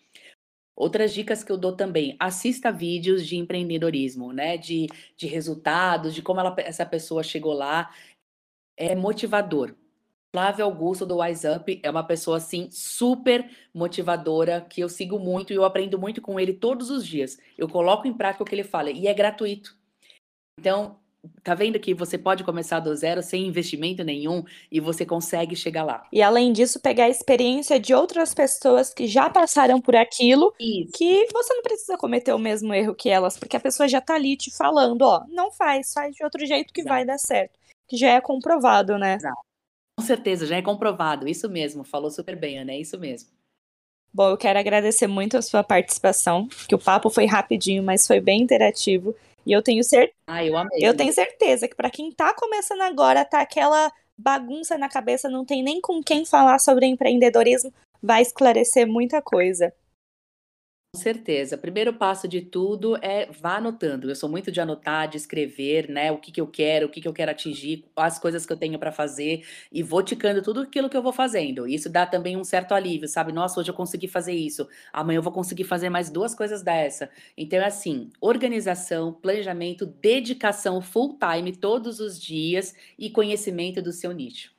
Outras 0.77 1.15
dicas 1.15 1.45
que 1.45 1.53
eu 1.53 1.57
dou 1.57 1.77
também, 1.77 2.17
assista 2.19 2.73
vídeos 2.73 3.27
de 3.27 3.37
empreendedorismo, 3.37 4.33
né? 4.33 4.57
De, 4.57 4.87
de 5.17 5.27
resultados, 5.27 6.15
de 6.15 6.23
como 6.23 6.41
ela, 6.41 6.55
essa 6.59 6.85
pessoa 6.85 7.23
chegou 7.23 7.53
lá. 7.53 7.95
É 8.77 8.95
motivador. 8.97 9.75
Flávio 10.35 10.65
Augusto 10.65 11.07
do 11.07 11.21
Wise 11.21 11.47
Up 11.47 11.81
é 11.81 11.89
uma 11.89 12.03
pessoa 12.03 12.39
assim 12.39 12.69
super 12.69 13.49
motivadora 13.73 14.67
que 14.69 14.81
eu 14.81 14.89
sigo 14.89 15.17
muito 15.17 15.53
e 15.53 15.57
eu 15.57 15.63
aprendo 15.63 15.97
muito 15.97 16.21
com 16.21 16.41
ele 16.41 16.53
todos 16.53 16.91
os 16.91 17.07
dias. 17.07 17.39
Eu 17.57 17.69
coloco 17.69 18.09
em 18.09 18.13
prática 18.13 18.43
o 18.43 18.45
que 18.45 18.53
ele 18.53 18.65
fala 18.65 18.91
e 18.91 19.07
é 19.07 19.15
gratuito. 19.15 19.77
Então, 20.59 20.97
tá 21.45 21.55
vendo 21.55 21.79
que 21.79 21.95
você 21.95 22.19
pode 22.19 22.43
começar 22.43 22.81
do 22.81 22.93
zero 22.97 23.23
sem 23.23 23.47
investimento 23.47 24.03
nenhum 24.03 24.43
e 24.73 24.81
você 24.81 25.07
consegue 25.07 25.55
chegar 25.55 25.85
lá. 25.85 26.05
E 26.13 26.21
além 26.21 26.53
disso, 26.53 26.81
pegar 26.81 27.05
a 27.05 27.09
experiência 27.09 27.79
de 27.79 27.95
outras 27.95 28.35
pessoas 28.35 28.93
que 28.93 29.07
já 29.07 29.31
passaram 29.31 29.81
por 29.81 29.95
aquilo, 29.95 30.53
Isso. 30.59 30.91
que 30.97 31.29
você 31.33 31.55
não 31.55 31.63
precisa 31.63 31.97
cometer 31.97 32.33
o 32.33 32.41
mesmo 32.41 32.75
erro 32.75 32.93
que 32.93 33.09
elas, 33.09 33.39
porque 33.39 33.57
a 33.57 33.61
pessoa 33.61 33.87
já 33.89 34.01
tá 34.01 34.17
ali 34.17 34.37
te 34.37 34.51
falando, 34.51 35.03
ó, 35.03 35.23
não 35.29 35.53
faz, 35.53 35.93
faz 35.93 36.13
de 36.13 36.25
outro 36.25 36.45
jeito 36.45 36.75
que 36.75 36.81
Exato. 36.81 36.93
vai 36.93 37.05
dar 37.05 37.19
certo. 37.19 37.57
Que 37.87 37.97
já 37.97 38.11
é 38.11 38.21
comprovado, 38.21 38.99
né? 38.99 39.15
Exato. 39.15 39.54
Com 39.99 40.05
certeza, 40.05 40.47
já 40.47 40.57
é 40.57 40.63
comprovado. 40.63 41.29
Isso 41.29 41.49
mesmo, 41.49 41.85
falou 41.85 42.11
super 42.11 42.37
bem, 42.37 42.59
Ana, 42.59 42.73
é 42.73 42.79
isso 42.79 42.99
mesmo. 42.99 43.31
Bom, 44.13 44.31
eu 44.31 44.37
quero 44.37 44.59
agradecer 44.59 45.07
muito 45.07 45.37
a 45.37 45.43
sua 45.43 45.65
participação, 45.65 46.49
que 46.69 46.75
o 46.75 46.79
papo 46.79 47.11
foi 47.11 47.27
rapidinho, 47.27 47.83
mas 47.83 48.07
foi 48.07 48.21
bem 48.21 48.43
interativo. 48.43 49.15
E 49.45 49.53
eu 49.53 49.63
tenho 49.63 49.83
certeza. 49.83 50.15
Ah, 50.27 50.45
eu 50.45 50.57
amei. 50.57 50.79
Eu 50.81 50.97
tenho 50.97 51.13
certeza 51.13 51.67
que 51.67 51.75
para 51.75 51.91
quem 51.91 52.13
tá 52.13 52.33
começando 52.35 52.83
agora, 52.83 53.25
tá 53.25 53.41
aquela 53.41 53.93
bagunça 54.17 54.79
na 54.79 54.89
cabeça, 54.89 55.29
não 55.29 55.45
tem 55.45 55.63
nem 55.63 55.81
com 55.81 56.03
quem 56.03 56.25
falar 56.25 56.59
sobre 56.61 56.87
empreendedorismo, 56.87 57.73
vai 58.03 58.23
esclarecer 58.23 58.87
muita 58.87 59.21
coisa. 59.21 59.73
Com 60.95 61.01
certeza. 61.01 61.59
Primeiro 61.59 61.93
passo 61.93 62.29
de 62.29 62.41
tudo 62.41 62.97
é 63.03 63.27
vá 63.27 63.57
anotando. 63.57 64.09
Eu 64.09 64.15
sou 64.15 64.29
muito 64.29 64.53
de 64.53 64.61
anotar, 64.61 65.09
de 65.09 65.17
escrever, 65.17 65.91
né? 65.91 66.13
O 66.13 66.19
que, 66.19 66.31
que 66.31 66.41
eu 66.41 66.47
quero, 66.47 66.87
o 66.87 66.89
que, 66.89 67.01
que 67.01 67.09
eu 67.09 67.13
quero 67.13 67.33
atingir, 67.33 67.85
as 67.97 68.17
coisas 68.17 68.47
que 68.47 68.53
eu 68.53 68.57
tenho 68.57 68.79
para 68.79 68.93
fazer 68.93 69.45
e 69.73 69.83
vou 69.83 70.05
ticando 70.05 70.41
tudo 70.41 70.61
aquilo 70.61 70.89
que 70.89 70.97
eu 70.97 71.03
vou 71.03 71.13
fazendo. 71.13 71.67
Isso 71.67 71.91
dá 71.91 72.07
também 72.07 72.37
um 72.37 72.45
certo 72.45 72.75
alívio, 72.75 73.09
sabe? 73.09 73.33
Nossa, 73.33 73.59
hoje 73.59 73.73
eu 73.73 73.75
consegui 73.75 74.07
fazer 74.07 74.35
isso. 74.35 74.69
Amanhã 74.93 75.19
eu 75.19 75.23
vou 75.23 75.33
conseguir 75.33 75.65
fazer 75.65 75.91
mais 75.91 76.11
duas 76.11 76.33
coisas 76.33 76.63
dessa. 76.63 77.11
Então 77.37 77.59
é 77.59 77.65
assim: 77.65 78.11
organização, 78.21 79.13
planejamento, 79.13 79.85
dedicação 79.85 80.81
full 80.81 81.19
time 81.19 81.57
todos 81.57 81.99
os 81.99 82.17
dias 82.17 82.73
e 82.97 83.11
conhecimento 83.11 83.83
do 83.83 83.91
seu 83.91 84.13
nicho. 84.13 84.53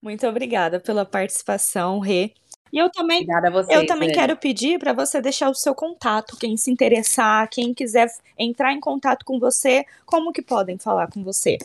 Muito 0.00 0.26
obrigada 0.26 0.80
pela 0.80 1.04
participação, 1.04 2.00
Rê. 2.00 2.32
E 2.72 2.78
eu 2.78 2.90
também, 2.90 3.28
Obrigada 3.28 3.48
a 3.48 3.50
você, 3.50 3.76
eu 3.76 3.84
também 3.86 4.10
quero 4.10 4.36
pedir 4.36 4.78
para 4.78 4.92
você 4.92 5.20
deixar 5.20 5.48
o 5.50 5.54
seu 5.54 5.74
contato, 5.74 6.36
quem 6.36 6.56
se 6.56 6.70
interessar, 6.70 7.48
quem 7.48 7.72
quiser 7.74 8.08
entrar 8.38 8.72
em 8.72 8.80
contato 8.80 9.24
com 9.24 9.38
você, 9.38 9.84
como 10.06 10.32
que 10.32 10.42
podem 10.42 10.78
falar 10.78 11.08
com 11.10 11.22
você? 11.22 11.58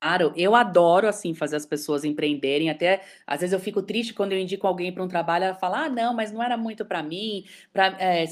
Claro, 0.00 0.32
eu 0.36 0.54
adoro 0.56 1.06
assim 1.06 1.32
fazer 1.32 1.54
as 1.56 1.64
pessoas 1.66 2.04
empreenderem. 2.04 2.68
Até 2.70 3.02
às 3.26 3.40
vezes 3.40 3.52
eu 3.52 3.60
fico 3.60 3.80
triste 3.82 4.12
quando 4.12 4.32
eu 4.32 4.38
indico 4.38 4.66
alguém 4.66 4.92
para 4.92 5.02
um 5.02 5.08
trabalho, 5.08 5.44
ela 5.44 5.54
fala: 5.54 5.84
"Ah, 5.84 5.88
não, 5.88 6.12
mas 6.12 6.32
não 6.32 6.42
era 6.42 6.56
muito 6.56 6.84
para 6.84 7.02
mim". 7.02 7.44
Pra, 7.72 7.96
é, 8.00 8.24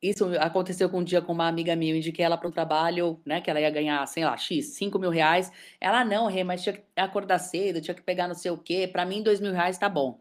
isso 0.00 0.24
aconteceu 0.38 0.88
com 0.88 0.98
um 1.00 1.04
dia 1.04 1.20
com 1.20 1.32
uma 1.32 1.48
amiga 1.48 1.74
minha, 1.74 1.92
eu 1.92 1.96
indiquei 1.96 2.24
ela 2.24 2.36
para 2.36 2.46
um 2.48 2.52
trabalho, 2.52 3.20
né, 3.26 3.40
que 3.40 3.50
ela 3.50 3.60
ia 3.60 3.70
ganhar, 3.70 4.06
sei 4.06 4.24
lá, 4.24 4.36
X, 4.36 4.66
5 4.76 4.98
mil 5.00 5.10
reais. 5.10 5.50
Ela, 5.80 6.04
não, 6.04 6.26
Rê, 6.28 6.44
mas 6.44 6.62
tinha 6.62 6.74
que 6.74 6.82
acordar 6.96 7.38
cedo, 7.40 7.80
tinha 7.80 7.94
que 7.94 8.02
pegar 8.02 8.28
não 8.28 8.34
sei 8.34 8.52
o 8.52 8.58
quê. 8.58 8.86
Para 8.86 9.04
mim, 9.04 9.20
dois 9.22 9.40
mil 9.40 9.52
reais 9.52 9.76
tá 9.78 9.88
bom 9.88 10.18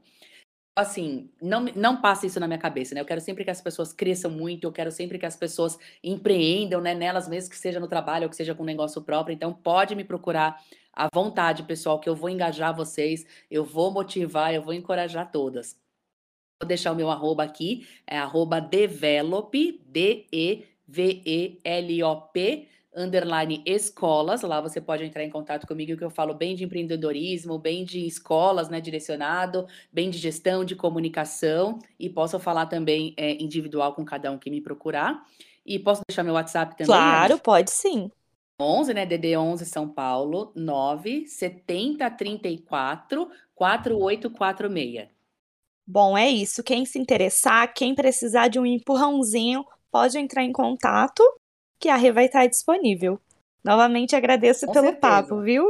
assim, 0.75 1.29
não, 1.41 1.61
não 1.75 2.01
passa 2.01 2.27
isso 2.27 2.39
na 2.39 2.47
minha 2.47 2.59
cabeça, 2.59 2.93
né? 2.93 2.99
Eu 2.99 3.05
quero 3.05 3.21
sempre 3.21 3.45
que 3.45 3.49
as 3.49 3.61
pessoas 3.61 3.93
cresçam 3.93 4.29
muito, 4.29 4.65
eu 4.65 4.71
quero 4.71 4.91
sempre 4.91 5.17
que 5.17 5.25
as 5.25 5.37
pessoas 5.37 5.79
empreendam, 6.03 6.81
né? 6.81 6.93
Nelas 6.93 7.29
mesmas, 7.29 7.49
que 7.49 7.57
seja 7.57 7.79
no 7.79 7.87
trabalho 7.87 8.25
ou 8.25 8.29
que 8.29 8.35
seja 8.35 8.53
com 8.53 8.63
negócio 8.65 9.01
próprio. 9.01 9.33
Então, 9.33 9.53
pode 9.53 9.95
me 9.95 10.03
procurar 10.03 10.61
à 10.91 11.07
vontade, 11.13 11.63
pessoal, 11.63 11.99
que 11.99 12.09
eu 12.09 12.15
vou 12.15 12.29
engajar 12.29 12.75
vocês, 12.75 13.25
eu 13.49 13.63
vou 13.63 13.89
motivar, 13.91 14.53
eu 14.53 14.61
vou 14.61 14.73
encorajar 14.73 15.31
todas. 15.31 15.79
Vou 16.61 16.67
deixar 16.67 16.91
o 16.91 16.95
meu 16.95 17.09
arroba 17.09 17.43
aqui, 17.43 17.87
é 18.05 18.17
arroba 18.17 18.59
develop, 18.59 19.81
D-E-V-E-L-O-P, 19.87 20.67
underline 22.95 23.61
escolas, 23.65 24.41
lá 24.41 24.61
você 24.61 24.79
pode 24.79 25.03
entrar 25.03 25.23
em 25.23 25.29
contato 25.29 25.67
comigo 25.67 25.97
que 25.97 26.03
eu 26.03 26.09
falo 26.09 26.33
bem 26.33 26.55
de 26.55 26.63
empreendedorismo, 26.63 27.59
bem 27.59 27.83
de 27.83 28.05
escolas, 28.07 28.69
né, 28.69 28.79
direcionado, 28.79 29.67
bem 29.91 30.09
de 30.09 30.17
gestão, 30.17 30.63
de 30.63 30.75
comunicação, 30.75 31.79
e 31.99 32.09
posso 32.09 32.39
falar 32.39 32.67
também 32.67 33.13
é, 33.17 33.33
individual 33.41 33.93
com 33.93 34.05
cada 34.05 34.31
um 34.31 34.37
que 34.37 34.49
me 34.49 34.61
procurar. 34.61 35.23
E 35.65 35.77
posso 35.79 36.01
deixar 36.07 36.23
meu 36.23 36.35
WhatsApp 36.35 36.77
também? 36.77 36.85
Claro, 36.85 37.39
pode 37.39 37.71
sim. 37.71 38.09
11, 38.59 38.93
né, 38.93 39.05
DD 39.05 39.35
11 39.35 39.65
São 39.65 39.89
Paulo, 39.89 40.51
9 40.55 41.27
70 41.27 42.09
34 42.11 43.29
4846. 43.53 45.09
Bom, 45.85 46.17
é 46.17 46.29
isso. 46.29 46.63
Quem 46.63 46.85
se 46.85 46.97
interessar, 46.97 47.73
quem 47.73 47.93
precisar 47.93 48.47
de 48.47 48.59
um 48.59 48.65
empurrãozinho, 48.65 49.65
pode 49.91 50.17
entrar 50.17 50.43
em 50.43 50.51
contato 50.51 51.23
que 51.79 51.89
a 51.89 51.95
Rê 51.95 52.11
vai 52.11 52.25
estar 52.25 52.47
disponível. 52.47 53.19
Novamente 53.63 54.15
agradeço 54.15 54.67
Com 54.67 54.73
pelo 54.73 54.93
certeza. 54.95 55.33
papo, 55.33 55.41
viu? 55.41 55.65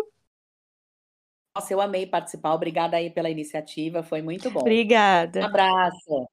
Nossa, 1.56 1.74
eu 1.74 1.82
amei 1.82 2.06
participar. 2.06 2.53
Obrigada 2.53 2.97
aí 2.97 3.10
pela 3.10 3.30
iniciativa, 3.30 4.03
foi 4.03 4.22
muito 4.22 4.51
bom. 4.51 4.78
Obrigada. 4.78 5.41
Um 5.41 5.45
abraço. 5.45 6.30